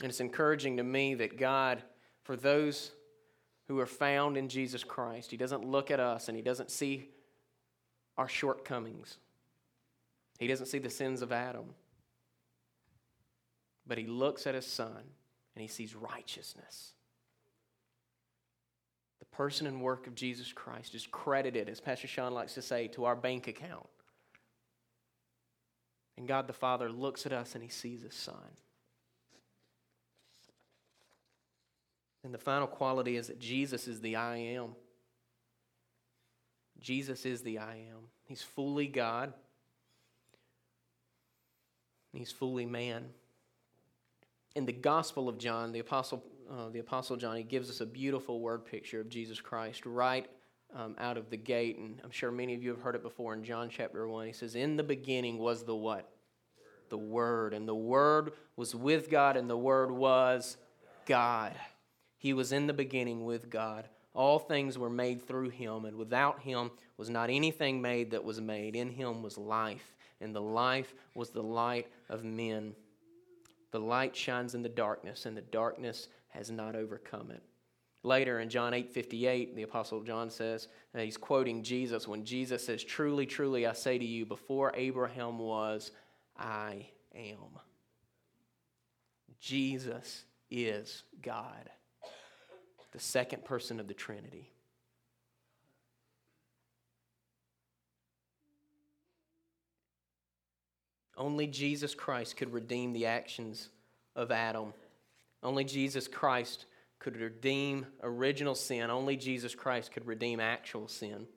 And 0.00 0.10
it's 0.10 0.20
encouraging 0.20 0.76
to 0.76 0.84
me 0.84 1.14
that 1.16 1.38
God 1.38 1.82
for 2.28 2.36
those 2.36 2.90
who 3.68 3.78
are 3.78 3.86
found 3.86 4.36
in 4.36 4.50
Jesus 4.50 4.84
Christ. 4.84 5.30
He 5.30 5.38
doesn't 5.38 5.64
look 5.64 5.90
at 5.90 5.98
us 5.98 6.28
and 6.28 6.36
he 6.36 6.42
doesn't 6.42 6.70
see 6.70 7.08
our 8.18 8.28
shortcomings. 8.28 9.16
He 10.38 10.46
doesn't 10.46 10.66
see 10.66 10.78
the 10.78 10.90
sins 10.90 11.22
of 11.22 11.32
Adam. 11.32 11.64
But 13.86 13.96
he 13.96 14.04
looks 14.04 14.46
at 14.46 14.54
his 14.54 14.66
son 14.66 14.92
and 15.54 15.62
he 15.62 15.68
sees 15.68 15.96
righteousness. 15.96 16.92
The 19.20 19.34
person 19.34 19.66
and 19.66 19.80
work 19.80 20.06
of 20.06 20.14
Jesus 20.14 20.52
Christ 20.52 20.94
is 20.94 21.08
credited, 21.10 21.70
as 21.70 21.80
Pastor 21.80 22.08
Sean 22.08 22.34
likes 22.34 22.52
to 22.54 22.62
say, 22.62 22.88
to 22.88 23.06
our 23.06 23.16
bank 23.16 23.48
account. 23.48 23.88
And 26.18 26.28
God 26.28 26.46
the 26.46 26.52
Father 26.52 26.90
looks 26.90 27.24
at 27.24 27.32
us 27.32 27.54
and 27.54 27.64
he 27.64 27.70
sees 27.70 28.02
his 28.02 28.14
son. 28.14 28.52
And 32.24 32.34
the 32.34 32.38
final 32.38 32.66
quality 32.66 33.16
is 33.16 33.28
that 33.28 33.38
Jesus 33.38 33.86
is 33.88 34.00
the 34.00 34.16
I 34.16 34.36
am. 34.36 34.74
Jesus 36.80 37.24
is 37.24 37.42
the 37.42 37.58
I 37.58 37.76
am. 37.76 38.08
He's 38.24 38.42
fully 38.42 38.86
God, 38.86 39.32
he's 42.12 42.30
fully 42.30 42.66
man. 42.66 43.06
In 44.54 44.66
the 44.66 44.72
Gospel 44.72 45.28
of 45.28 45.38
John, 45.38 45.72
the 45.72 45.78
Apostle, 45.78 46.24
uh, 46.50 46.68
the 46.70 46.80
Apostle 46.80 47.16
John, 47.16 47.36
he 47.36 47.44
gives 47.44 47.70
us 47.70 47.80
a 47.80 47.86
beautiful 47.86 48.40
word 48.40 48.64
picture 48.64 49.00
of 49.00 49.08
Jesus 49.08 49.40
Christ 49.40 49.86
right 49.86 50.28
um, 50.74 50.96
out 50.98 51.16
of 51.16 51.30
the 51.30 51.36
gate. 51.36 51.78
And 51.78 52.00
I'm 52.02 52.10
sure 52.10 52.30
many 52.30 52.54
of 52.54 52.62
you 52.62 52.70
have 52.70 52.80
heard 52.80 52.94
it 52.94 53.02
before 53.02 53.34
in 53.34 53.44
John 53.44 53.68
chapter 53.70 54.08
1. 54.08 54.26
He 54.26 54.32
says, 54.32 54.54
In 54.54 54.76
the 54.76 54.82
beginning 54.82 55.38
was 55.38 55.64
the 55.64 55.76
what? 55.76 56.10
The 56.88 56.98
Word. 56.98 57.54
And 57.54 57.68
the 57.68 57.74
Word 57.74 58.32
was 58.56 58.74
with 58.74 59.10
God, 59.10 59.36
and 59.36 59.48
the 59.48 59.56
Word 59.56 59.90
was 59.90 60.56
God. 61.06 61.54
He 62.18 62.32
was 62.32 62.52
in 62.52 62.66
the 62.66 62.72
beginning 62.72 63.24
with 63.24 63.48
God. 63.48 63.88
All 64.12 64.40
things 64.40 64.76
were 64.76 64.90
made 64.90 65.22
through 65.22 65.50
him, 65.50 65.84
and 65.84 65.96
without 65.96 66.40
him 66.40 66.72
was 66.96 67.08
not 67.08 67.30
anything 67.30 67.80
made 67.80 68.10
that 68.10 68.24
was 68.24 68.40
made. 68.40 68.74
In 68.74 68.90
him 68.90 69.22
was 69.22 69.38
life, 69.38 69.94
and 70.20 70.34
the 70.34 70.42
life 70.42 70.92
was 71.14 71.30
the 71.30 71.42
light 71.42 71.86
of 72.08 72.24
men. 72.24 72.74
The 73.70 73.78
light 73.78 74.16
shines 74.16 74.56
in 74.56 74.62
the 74.62 74.68
darkness, 74.68 75.24
and 75.24 75.36
the 75.36 75.42
darkness 75.42 76.08
has 76.30 76.50
not 76.50 76.74
overcome 76.74 77.30
it. 77.30 77.42
Later 78.02 78.40
in 78.40 78.48
John 78.48 78.74
8:58, 78.74 79.54
the 79.54 79.62
apostle 79.62 80.02
John 80.02 80.30
says, 80.30 80.66
uh, 80.94 81.00
he's 81.00 81.16
quoting 81.16 81.62
Jesus 81.62 82.08
when 82.08 82.24
Jesus 82.24 82.64
says, 82.64 82.82
"Truly, 82.82 83.26
truly 83.26 83.66
I 83.66 83.72
say 83.72 83.98
to 83.98 84.04
you, 84.04 84.26
before 84.26 84.72
Abraham 84.74 85.38
was, 85.38 85.92
I 86.36 86.90
am." 87.14 87.58
Jesus 89.38 90.24
is 90.50 91.04
God 91.20 91.70
the 92.98 93.04
second 93.04 93.44
person 93.44 93.78
of 93.78 93.86
the 93.86 93.94
Trinity. 93.94 94.50
Only 101.16 101.46
Jesus 101.46 101.94
Christ 101.94 102.36
could 102.36 102.52
redeem 102.52 102.92
the 102.92 103.06
actions 103.06 103.68
of 104.16 104.32
Adam. 104.32 104.74
Only 105.44 105.62
Jesus 105.62 106.08
Christ 106.08 106.66
could 106.98 107.16
redeem 107.16 107.86
original 108.02 108.56
sin. 108.56 108.90
Only 108.90 109.16
Jesus 109.16 109.54
Christ 109.54 109.92
could 109.92 110.04
redeem 110.04 110.40
actual 110.40 110.88
sin. 110.88 111.28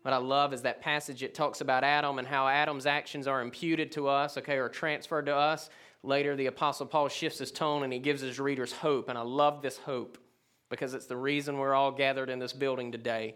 What 0.00 0.14
I 0.14 0.16
love 0.16 0.54
is 0.54 0.62
that 0.62 0.80
passage 0.80 1.22
it 1.22 1.34
talks 1.34 1.60
about 1.60 1.84
Adam 1.84 2.18
and 2.18 2.26
how 2.26 2.48
Adam's 2.48 2.86
actions 2.86 3.26
are 3.26 3.42
imputed 3.42 3.92
to 3.92 4.08
us, 4.08 4.38
okay, 4.38 4.56
or 4.56 4.70
transferred 4.70 5.26
to 5.26 5.36
us. 5.36 5.68
Later, 6.02 6.36
the 6.36 6.46
Apostle 6.46 6.86
Paul 6.86 7.08
shifts 7.08 7.38
his 7.38 7.52
tone 7.52 7.82
and 7.84 7.92
he 7.92 7.98
gives 7.98 8.22
his 8.22 8.40
readers 8.40 8.72
hope, 8.72 9.10
and 9.10 9.18
I 9.18 9.22
love 9.22 9.60
this 9.60 9.76
hope 9.76 10.16
because 10.72 10.94
it's 10.94 11.04
the 11.04 11.14
reason 11.14 11.58
we're 11.58 11.74
all 11.74 11.92
gathered 11.92 12.30
in 12.30 12.38
this 12.38 12.54
building 12.54 12.90
today. 12.90 13.34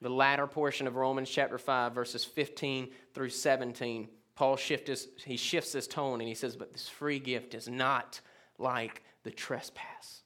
The 0.00 0.08
latter 0.08 0.46
portion 0.46 0.86
of 0.86 0.94
Romans 0.94 1.28
chapter 1.28 1.58
5, 1.58 1.92
verses 1.92 2.24
15 2.24 2.88
through 3.14 3.30
17, 3.30 4.08
Paul 4.36 4.54
shift 4.54 4.86
his, 4.86 5.08
he 5.24 5.36
shifts 5.36 5.72
his 5.72 5.88
tone 5.88 6.20
and 6.20 6.28
he 6.28 6.36
says, 6.36 6.54
But 6.54 6.72
this 6.72 6.88
free 6.88 7.18
gift 7.18 7.54
is 7.54 7.68
not 7.68 8.20
like 8.58 9.02
the 9.24 9.32
trespass. 9.32 10.22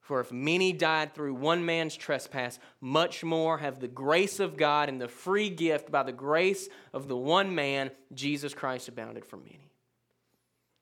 For 0.00 0.20
if 0.20 0.30
many 0.30 0.74
died 0.74 1.14
through 1.14 1.32
one 1.32 1.64
man's 1.64 1.96
trespass, 1.96 2.58
much 2.82 3.24
more 3.24 3.56
have 3.56 3.80
the 3.80 3.88
grace 3.88 4.40
of 4.40 4.58
God 4.58 4.90
and 4.90 5.00
the 5.00 5.08
free 5.08 5.48
gift 5.48 5.90
by 5.90 6.02
the 6.02 6.12
grace 6.12 6.68
of 6.92 7.08
the 7.08 7.16
one 7.16 7.54
man, 7.54 7.90
Jesus 8.12 8.52
Christ, 8.52 8.88
abounded 8.88 9.24
for 9.24 9.38
many. 9.38 9.70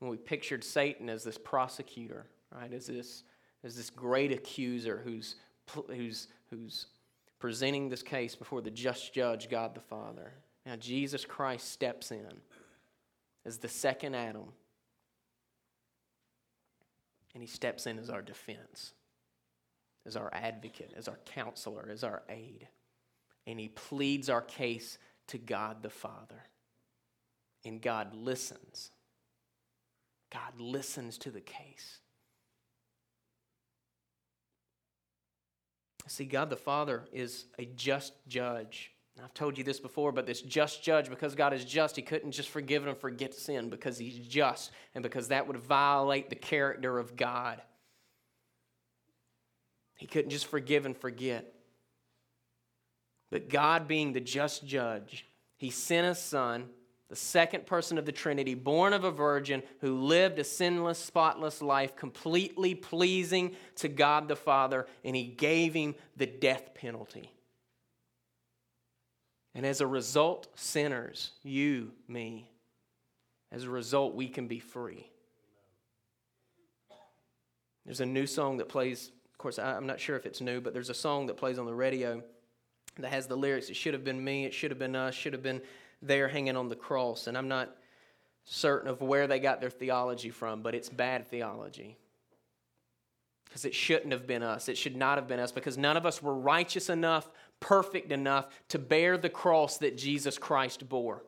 when 0.00 0.10
we 0.10 0.16
pictured 0.16 0.64
Satan 0.64 1.08
as 1.08 1.24
this 1.24 1.38
prosecutor, 1.38 2.26
right? 2.54 2.72
As 2.72 2.86
this, 2.86 3.22
as 3.64 3.76
this 3.76 3.90
great 3.90 4.32
accuser 4.32 5.00
who's, 5.04 5.36
who's, 5.88 6.28
who's 6.50 6.86
presenting 7.38 7.88
this 7.88 8.02
case 8.02 8.34
before 8.34 8.60
the 8.60 8.70
just 8.70 9.14
judge, 9.14 9.48
God 9.48 9.74
the 9.74 9.80
Father. 9.80 10.32
Now, 10.66 10.76
Jesus 10.76 11.24
Christ 11.24 11.70
steps 11.70 12.10
in 12.10 12.40
as 13.46 13.58
the 13.58 13.68
second 13.68 14.14
Adam, 14.14 14.52
and 17.34 17.42
he 17.42 17.46
steps 17.46 17.86
in 17.86 17.98
as 17.98 18.10
our 18.10 18.22
defense 18.22 18.92
as 20.06 20.16
our 20.16 20.30
advocate, 20.32 20.92
as 20.96 21.08
our 21.08 21.18
counselor, 21.26 21.88
as 21.90 22.04
our 22.04 22.22
aid. 22.28 22.68
And 23.46 23.58
he 23.58 23.68
pleads 23.68 24.28
our 24.28 24.42
case 24.42 24.98
to 25.28 25.38
God 25.38 25.82
the 25.82 25.90
Father. 25.90 26.44
And 27.64 27.80
God 27.80 28.14
listens. 28.14 28.90
God 30.32 30.60
listens 30.60 31.18
to 31.18 31.30
the 31.30 31.40
case. 31.40 31.98
See, 36.06 36.24
God 36.24 36.50
the 36.50 36.56
Father 36.56 37.04
is 37.12 37.44
a 37.56 37.64
just 37.64 38.14
judge. 38.26 38.92
I've 39.22 39.34
told 39.34 39.56
you 39.58 39.64
this 39.64 39.78
before, 39.78 40.10
but 40.12 40.26
this 40.26 40.40
just 40.40 40.82
judge, 40.82 41.08
because 41.08 41.36
God 41.36 41.52
is 41.52 41.64
just, 41.64 41.94
He 41.94 42.02
couldn't 42.02 42.32
just 42.32 42.48
forgive 42.48 42.86
and 42.86 42.96
forget 42.96 43.32
sin 43.32 43.70
because 43.70 43.96
He's 43.96 44.18
just 44.18 44.72
and 44.94 45.02
because 45.02 45.28
that 45.28 45.46
would 45.46 45.58
violate 45.58 46.28
the 46.28 46.36
character 46.36 46.98
of 46.98 47.16
God. 47.16 47.60
He 49.96 50.06
couldn't 50.06 50.30
just 50.30 50.46
forgive 50.46 50.84
and 50.84 50.96
forget. 50.96 51.54
But 53.30 53.48
God, 53.48 53.86
being 53.86 54.12
the 54.12 54.20
just 54.20 54.66
judge, 54.66 55.26
He 55.58 55.70
sent 55.70 56.08
His 56.08 56.18
Son, 56.18 56.70
the 57.10 57.16
second 57.16 57.66
person 57.66 57.98
of 57.98 58.06
the 58.06 58.12
Trinity, 58.12 58.54
born 58.54 58.92
of 58.92 59.04
a 59.04 59.10
virgin, 59.10 59.62
who 59.80 60.00
lived 60.00 60.38
a 60.38 60.44
sinless, 60.44 60.98
spotless 60.98 61.60
life, 61.60 61.96
completely 61.96 62.74
pleasing 62.74 63.54
to 63.76 63.88
God 63.88 64.28
the 64.28 64.36
Father, 64.36 64.86
and 65.04 65.14
He 65.14 65.24
gave 65.24 65.74
Him 65.74 65.96
the 66.16 66.26
death 66.26 66.72
penalty. 66.74 67.32
And 69.54 69.66
as 69.66 69.80
a 69.80 69.86
result, 69.86 70.46
sinners, 70.54 71.32
you, 71.42 71.90
me, 72.06 72.48
as 73.50 73.64
a 73.64 73.70
result, 73.70 74.14
we 74.14 74.28
can 74.28 74.46
be 74.46 74.60
free. 74.60 75.10
There's 77.84 78.00
a 78.00 78.06
new 78.06 78.26
song 78.26 78.58
that 78.58 78.68
plays 78.68 79.10
of 79.40 79.42
course, 79.42 79.58
I'm 79.58 79.86
not 79.86 79.98
sure 79.98 80.16
if 80.16 80.26
it's 80.26 80.42
new, 80.42 80.60
but 80.60 80.74
there's 80.74 80.90
a 80.90 80.94
song 80.94 81.26
that 81.28 81.38
plays 81.38 81.58
on 81.58 81.64
the 81.64 81.74
radio 81.74 82.22
that 82.98 83.10
has 83.10 83.26
the 83.26 83.36
lyrics, 83.36 83.70
It 83.70 83.76
should 83.76 83.94
have 83.94 84.04
been 84.04 84.22
me, 84.22 84.44
it 84.44 84.52
should 84.52 84.70
have 84.70 84.78
been 84.78 84.94
us, 84.94 85.14
should 85.14 85.32
have 85.32 85.42
been 85.42 85.62
there 86.02 86.28
hanging 86.28 86.56
on 86.56 86.68
the 86.68 86.76
cross. 86.76 87.26
And 87.26 87.36
I'm 87.36 87.48
not 87.48 87.74
certain 88.44 88.88
of 88.88 89.00
where 89.00 89.26
they 89.26 89.38
got 89.38 89.60
their 89.60 89.70
theology 89.70 90.30
from, 90.30 90.62
but 90.62 90.74
it's 90.74 90.88
bad 90.88 91.28
theology. 91.28 91.96
Because 93.44 93.64
it 93.64 93.74
shouldn't 93.74 94.12
have 94.12 94.26
been 94.26 94.42
us. 94.42 94.68
It 94.68 94.78
should 94.78 94.96
not 94.96 95.18
have 95.18 95.26
been 95.26 95.40
us 95.40 95.52
because 95.52 95.76
none 95.76 95.96
of 95.96 96.06
us 96.06 96.22
were 96.22 96.34
righteous 96.34 96.88
enough, 96.88 97.28
perfect 97.58 98.12
enough 98.12 98.48
to 98.68 98.78
bear 98.78 99.18
the 99.18 99.28
cross 99.28 99.78
that 99.78 99.96
Jesus 99.96 100.38
Christ 100.38 100.88
bore. 100.88 101.24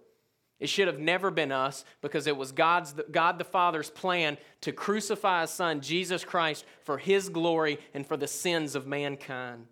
It 0.60 0.68
should 0.68 0.86
have 0.86 1.00
never 1.00 1.32
been 1.32 1.50
us 1.50 1.84
because 2.00 2.28
it 2.28 2.36
was 2.36 2.52
God's, 2.52 2.94
God 3.10 3.38
the 3.38 3.44
Father's 3.44 3.90
plan 3.90 4.38
to 4.60 4.70
crucify 4.70 5.40
His 5.40 5.50
Son, 5.50 5.80
Jesus 5.80 6.24
Christ, 6.24 6.64
for 6.84 6.98
His 6.98 7.28
glory 7.28 7.80
and 7.92 8.06
for 8.06 8.16
the 8.16 8.28
sins 8.28 8.76
of 8.76 8.86
mankind. 8.86 9.66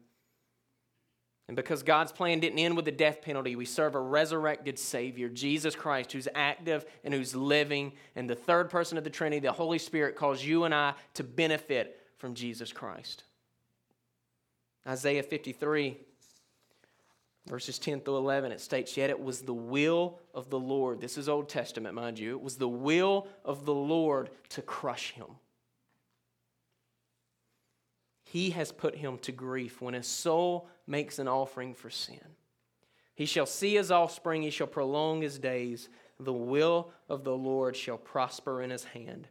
And 1.51 1.57
because 1.57 1.83
God's 1.83 2.13
plan 2.13 2.39
didn't 2.39 2.61
end 2.61 2.77
with 2.77 2.85
the 2.85 2.93
death 2.93 3.23
penalty, 3.23 3.57
we 3.57 3.65
serve 3.65 3.97
a 3.97 4.01
resurrected 4.01 4.79
Savior, 4.79 5.29
Jesus 5.29 5.75
Christ, 5.75 6.13
who's 6.13 6.29
active 6.33 6.85
and 7.03 7.13
who's 7.13 7.35
living. 7.35 7.91
And 8.15 8.31
the 8.31 8.37
third 8.37 8.71
person 8.71 8.97
of 8.97 9.03
the 9.03 9.11
Trinity, 9.11 9.41
the 9.41 9.51
Holy 9.51 9.81
Spirit, 9.81 10.15
calls 10.15 10.45
you 10.45 10.63
and 10.63 10.73
I 10.73 10.95
to 11.15 11.25
benefit 11.25 12.07
from 12.19 12.35
Jesus 12.35 12.73
Christ. 12.73 13.25
Isaiah 14.87 15.25
53 15.25 15.97
verses 17.49 17.81
10 17.81 18.03
through 18.03 18.19
11, 18.19 18.53
it 18.53 18.61
states, 18.61 18.97
Yet 18.97 19.11
it 19.11 19.21
was 19.21 19.43
the 19.43 19.53
will 19.53 20.21
of 20.33 20.51
the 20.51 20.59
Lord. 20.61 21.01
This 21.01 21.19
is 21.19 21.29
Old 21.29 21.49
Testament, 21.49 21.97
mind 21.97 22.21
you. 22.21 22.31
It 22.31 22.43
was 22.43 22.59
the 22.59 22.69
will 22.69 23.27
of 23.45 23.65
the 23.65 23.75
Lord 23.75 24.31
to 24.51 24.63
crush 24.63 25.11
him. 25.15 25.27
He 28.31 28.51
has 28.51 28.71
put 28.71 28.95
him 28.95 29.19
to 29.23 29.33
grief 29.33 29.83
when 29.83 29.95
his 29.95 30.07
soul 30.07 30.69
makes 30.87 31.19
an 31.19 31.27
offering 31.27 31.75
for 31.75 31.91
sin. 31.91 32.37
He 33.17 33.27
shall 33.27 33.45
see 33.45 33.75
his 33.75 33.91
offspring, 33.91 34.43
he 34.43 34.51
shall 34.51 34.69
prolong 34.69 35.21
his 35.21 35.37
days. 35.37 35.89
The 36.21 36.33
will 36.33 36.93
of 37.09 37.25
the 37.25 37.37
Lord 37.37 37.75
shall 37.75 37.99
prosper 37.99 38.63
in 38.63 38.71
his 38.71 38.85
hand. 38.85 39.27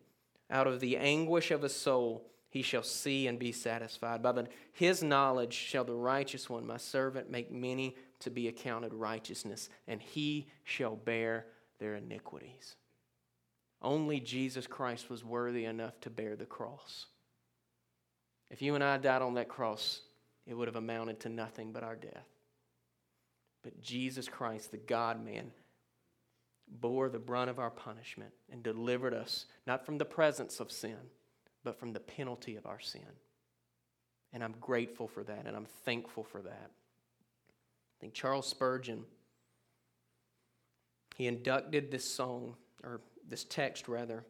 Out 0.51 0.67
of 0.67 0.81
the 0.81 0.97
anguish 0.97 1.49
of 1.49 1.61
his 1.61 1.73
soul, 1.73 2.25
he 2.49 2.61
shall 2.61 2.83
see 2.83 3.27
and 3.27 3.39
be 3.39 3.53
satisfied. 3.53 4.21
By 4.21 4.33
the, 4.33 4.47
his 4.73 5.01
knowledge 5.01 5.53
shall 5.53 5.85
the 5.85 5.93
righteous 5.93 6.49
one, 6.49 6.67
my 6.67 6.75
servant, 6.75 7.31
make 7.31 7.53
many 7.53 7.95
to 8.19 8.29
be 8.29 8.49
accounted 8.49 8.93
righteousness, 8.93 9.69
and 9.87 10.01
he 10.01 10.49
shall 10.65 10.97
bear 10.97 11.45
their 11.79 11.95
iniquities. 11.95 12.75
Only 13.81 14.19
Jesus 14.19 14.67
Christ 14.67 15.09
was 15.09 15.23
worthy 15.23 15.63
enough 15.63 16.01
to 16.01 16.09
bear 16.09 16.35
the 16.35 16.45
cross. 16.45 17.05
If 18.49 18.61
you 18.61 18.75
and 18.75 18.83
I 18.83 18.97
died 18.97 19.21
on 19.21 19.35
that 19.35 19.49
cross, 19.49 20.01
it 20.45 20.53
would 20.53 20.67
have 20.67 20.75
amounted 20.75 21.19
to 21.21 21.29
nothing 21.29 21.71
but 21.71 21.83
our 21.83 21.95
death. 21.95 22.27
But 23.63 23.81
Jesus 23.81 24.27
Christ, 24.27 24.71
the 24.71 24.77
God 24.77 25.23
man, 25.23 25.51
bore 26.67 27.09
the 27.09 27.19
brunt 27.19 27.49
of 27.49 27.59
our 27.59 27.69
punishment 27.69 28.31
and 28.51 28.63
delivered 28.63 29.13
us 29.13 29.45
not 29.67 29.85
from 29.85 29.97
the 29.97 30.05
presence 30.05 30.59
of 30.59 30.71
sin 30.71 30.97
but 31.63 31.79
from 31.79 31.93
the 31.93 31.99
penalty 31.99 32.55
of 32.55 32.65
our 32.65 32.79
sin. 32.79 33.01
And 34.31 34.43
I'm 34.43 34.55
grateful 34.61 35.07
for 35.07 35.23
that, 35.23 35.45
and 35.45 35.55
I'm 35.55 35.67
thankful 35.85 36.23
for 36.23 36.41
that. 36.41 36.71
I 36.71 37.95
think 37.99 38.13
Charles 38.13 38.47
Spurgeon, 38.47 39.03
he 41.15 41.27
inducted 41.27 41.91
this 41.91 42.05
song, 42.05 42.55
or 42.83 43.01
this 43.27 43.43
text 43.43 43.87
rather, 43.87 44.23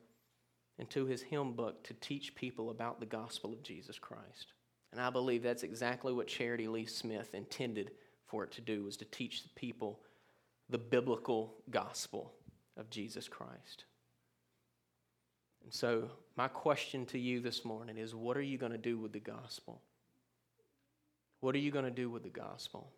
into 0.80 1.06
his 1.06 1.22
hymn 1.22 1.52
book 1.52 1.84
to 1.84 1.94
teach 1.96 2.34
people 2.36 2.70
about 2.70 3.00
the 3.00 3.06
gospel 3.06 3.54
of 3.54 3.62
Jesus 3.62 4.00
Christ. 4.00 4.54
And 4.92 5.00
I 5.00 5.10
believe 5.10 5.44
that's 5.44 5.64
exactly 5.64 6.14
what 6.14 6.28
Charitie 6.28 6.68
Lee 6.68 6.86
Smith 6.86 7.36
intended 7.36 7.92
for 8.26 8.44
it 8.44 8.52
to 8.54 8.62
do, 8.62 8.84
was 8.84 8.98
to 8.98 9.06
teach 9.06 9.44
the 9.44 9.50
people 9.50 10.00
the 10.70 10.78
biblical 10.78 11.56
gospel 11.70 12.32
of 12.78 12.90
Jesus 12.90 13.28
Christ. 13.28 13.86
And 15.64 15.74
so, 15.74 16.10
my 16.38 16.48
question 16.48 17.06
to 17.08 17.20
you 17.20 17.42
this 17.42 17.66
morning 17.66 17.98
is 17.98 18.16
what 18.16 18.38
are 18.38 18.42
you 18.42 18.58
going 18.58 18.72
to 18.72 18.78
do 18.78 18.98
with 18.98 19.12
the 19.12 19.20
gospel? 19.20 19.82
What 21.42 21.56
are 21.56 21.60
you 21.60 21.72
going 21.72 21.86
to 21.86 21.92
do 21.92 22.10
with 22.10 22.24
the 22.24 22.30
gospel? 22.30 22.90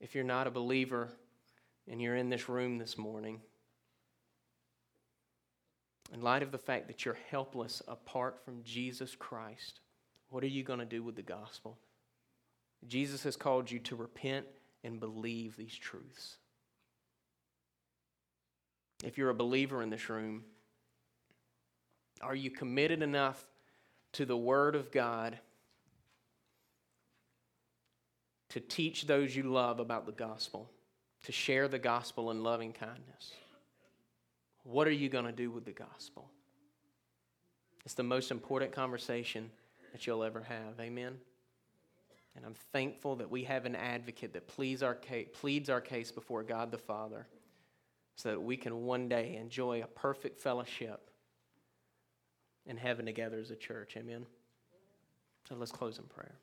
If 0.00 0.14
you're 0.14 0.24
not 0.24 0.46
a 0.46 0.50
believer 0.50 1.08
and 1.90 2.00
you're 2.00 2.16
in 2.16 2.28
this 2.28 2.48
room 2.48 2.78
this 2.78 2.96
morning, 2.98 3.40
in 6.14 6.22
light 6.22 6.44
of 6.44 6.52
the 6.52 6.58
fact 6.58 6.86
that 6.86 7.04
you're 7.04 7.18
helpless 7.28 7.82
apart 7.88 8.38
from 8.44 8.62
Jesus 8.62 9.16
Christ, 9.16 9.80
what 10.30 10.44
are 10.44 10.48
you 10.48 10.62
going 10.62 10.78
to 10.78 10.84
do 10.84 11.02
with 11.02 11.16
the 11.16 11.22
gospel? 11.22 11.76
Jesus 12.86 13.24
has 13.24 13.34
called 13.34 13.68
you 13.68 13.80
to 13.80 13.96
repent 13.96 14.46
and 14.84 15.00
believe 15.00 15.56
these 15.56 15.74
truths. 15.74 16.36
If 19.02 19.18
you're 19.18 19.30
a 19.30 19.34
believer 19.34 19.82
in 19.82 19.90
this 19.90 20.08
room, 20.08 20.44
are 22.22 22.36
you 22.36 22.50
committed 22.50 23.02
enough 23.02 23.44
to 24.12 24.24
the 24.24 24.36
Word 24.36 24.76
of 24.76 24.92
God 24.92 25.38
to 28.50 28.60
teach 28.60 29.06
those 29.06 29.34
you 29.34 29.42
love 29.42 29.80
about 29.80 30.06
the 30.06 30.12
gospel, 30.12 30.70
to 31.24 31.32
share 31.32 31.66
the 31.66 31.80
gospel 31.80 32.30
in 32.30 32.44
loving 32.44 32.72
kindness? 32.72 33.32
What 34.64 34.88
are 34.88 34.92
you 34.92 35.08
going 35.08 35.26
to 35.26 35.32
do 35.32 35.50
with 35.50 35.64
the 35.64 35.72
gospel? 35.72 36.30
It's 37.84 37.94
the 37.94 38.02
most 38.02 38.30
important 38.30 38.72
conversation 38.72 39.50
that 39.92 40.06
you'll 40.06 40.24
ever 40.24 40.40
have. 40.40 40.80
Amen? 40.80 41.14
And 42.34 42.44
I'm 42.44 42.54
thankful 42.72 43.16
that 43.16 43.30
we 43.30 43.44
have 43.44 43.66
an 43.66 43.76
advocate 43.76 44.32
that 44.32 44.48
pleads 44.48 44.82
our 44.82 44.94
case, 44.94 45.28
pleads 45.32 45.70
our 45.70 45.80
case 45.80 46.10
before 46.10 46.42
God 46.42 46.70
the 46.70 46.78
Father 46.78 47.26
so 48.16 48.30
that 48.30 48.40
we 48.40 48.56
can 48.56 48.84
one 48.84 49.08
day 49.08 49.36
enjoy 49.36 49.82
a 49.82 49.86
perfect 49.86 50.40
fellowship 50.40 51.10
in 52.66 52.76
heaven 52.76 53.06
together 53.06 53.38
as 53.38 53.50
a 53.50 53.56
church. 53.56 53.96
Amen. 53.96 54.24
So 55.48 55.54
let's 55.56 55.72
close 55.72 55.98
in 55.98 56.04
prayer. 56.04 56.34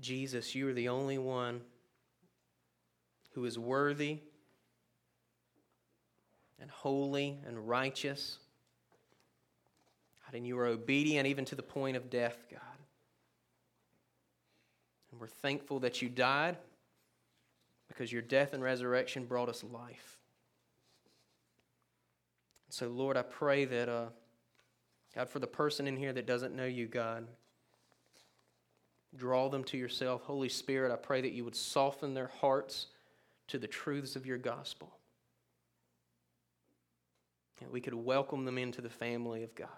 Jesus, 0.00 0.54
you 0.54 0.68
are 0.68 0.72
the 0.72 0.88
only 0.88 1.18
one 1.18 1.60
who 3.34 3.44
is 3.44 3.58
worthy 3.58 4.18
and 6.60 6.70
holy 6.70 7.38
and 7.46 7.68
righteous 7.68 8.38
God, 10.30 10.36
and 10.36 10.46
you 10.46 10.56
were 10.56 10.66
obedient 10.66 11.26
even 11.26 11.44
to 11.46 11.54
the 11.54 11.62
point 11.62 11.96
of 11.96 12.10
death, 12.10 12.36
God. 12.50 12.60
And 15.10 15.20
we're 15.20 15.26
thankful 15.26 15.80
that 15.80 16.00
you 16.00 16.08
died 16.08 16.56
because 17.88 18.12
your 18.12 18.22
death 18.22 18.52
and 18.52 18.62
resurrection 18.62 19.24
brought 19.24 19.48
us 19.48 19.64
life. 19.64 20.18
So, 22.68 22.88
Lord, 22.88 23.16
I 23.16 23.22
pray 23.22 23.64
that, 23.64 23.88
uh, 23.88 24.06
God, 25.14 25.28
for 25.28 25.40
the 25.40 25.48
person 25.48 25.88
in 25.88 25.96
here 25.96 26.12
that 26.12 26.26
doesn't 26.26 26.54
know 26.54 26.66
you, 26.66 26.86
God, 26.86 27.26
draw 29.16 29.48
them 29.48 29.64
to 29.64 29.76
yourself. 29.76 30.22
Holy 30.22 30.48
Spirit, 30.48 30.92
I 30.92 30.96
pray 30.96 31.20
that 31.20 31.32
you 31.32 31.44
would 31.44 31.56
soften 31.56 32.14
their 32.14 32.30
hearts 32.40 32.86
to 33.48 33.58
the 33.58 33.66
truths 33.66 34.16
of 34.16 34.26
your 34.26 34.38
gospel. 34.38 34.92
And 37.60 37.70
we 37.70 37.80
could 37.80 37.94
welcome 37.94 38.44
them 38.44 38.58
into 38.58 38.80
the 38.80 38.88
family 38.88 39.42
of 39.42 39.54
God. 39.54 39.68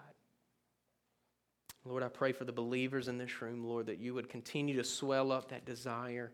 Lord, 1.85 2.03
I 2.03 2.07
pray 2.07 2.31
for 2.31 2.45
the 2.45 2.53
believers 2.53 3.09
in 3.09 3.17
this 3.17 3.41
room, 3.41 3.65
Lord, 3.65 3.87
that 3.87 3.99
you 3.99 4.13
would 4.13 4.29
continue 4.29 4.77
to 4.77 4.83
swell 4.85 5.31
up 5.31 5.49
that 5.49 5.65
desire 5.65 6.31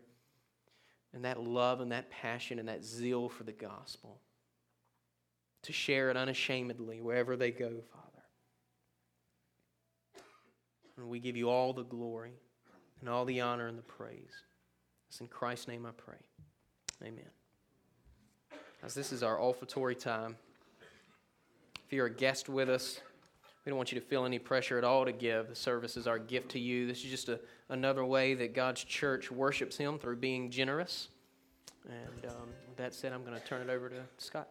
and 1.12 1.24
that 1.24 1.42
love 1.42 1.80
and 1.80 1.90
that 1.90 2.10
passion 2.10 2.60
and 2.60 2.68
that 2.68 2.84
zeal 2.84 3.28
for 3.28 3.42
the 3.42 3.52
gospel 3.52 4.20
to 5.62 5.72
share 5.72 6.08
it 6.10 6.16
unashamedly 6.16 7.00
wherever 7.00 7.36
they 7.36 7.50
go, 7.50 7.70
Father. 7.92 8.22
And 10.96 11.08
we 11.08 11.18
give 11.18 11.36
you 11.36 11.50
all 11.50 11.72
the 11.72 11.82
glory 11.82 12.34
and 13.00 13.08
all 13.08 13.24
the 13.24 13.40
honor 13.40 13.66
and 13.66 13.78
the 13.78 13.82
praise. 13.82 14.44
It's 15.08 15.20
in 15.20 15.26
Christ's 15.28 15.68
name 15.68 15.86
I 15.86 15.90
pray. 15.90 16.18
Amen. 17.02 17.24
As 18.82 18.94
this 18.94 19.12
is 19.12 19.22
our 19.22 19.38
offertory 19.38 19.94
time, 19.94 20.36
if 21.86 21.92
you're 21.92 22.06
a 22.06 22.14
guest 22.14 22.48
with 22.48 22.68
us, 22.68 23.00
we 23.64 23.70
don't 23.70 23.76
want 23.76 23.92
you 23.92 24.00
to 24.00 24.06
feel 24.06 24.24
any 24.24 24.38
pressure 24.38 24.78
at 24.78 24.84
all 24.84 25.04
to 25.04 25.12
give. 25.12 25.48
The 25.48 25.54
service 25.54 25.96
is 25.96 26.06
our 26.06 26.18
gift 26.18 26.50
to 26.52 26.58
you. 26.58 26.86
This 26.86 27.04
is 27.04 27.10
just 27.10 27.28
a, 27.28 27.40
another 27.68 28.04
way 28.04 28.34
that 28.34 28.54
God's 28.54 28.84
church 28.84 29.30
worships 29.30 29.76
Him 29.76 29.98
through 29.98 30.16
being 30.16 30.50
generous. 30.50 31.08
And 31.88 32.30
um, 32.30 32.48
with 32.68 32.76
that 32.76 32.94
said, 32.94 33.12
I'm 33.12 33.24
going 33.24 33.38
to 33.38 33.46
turn 33.46 33.60
it 33.60 33.70
over 33.70 33.88
to 33.88 34.02
Scott. 34.18 34.48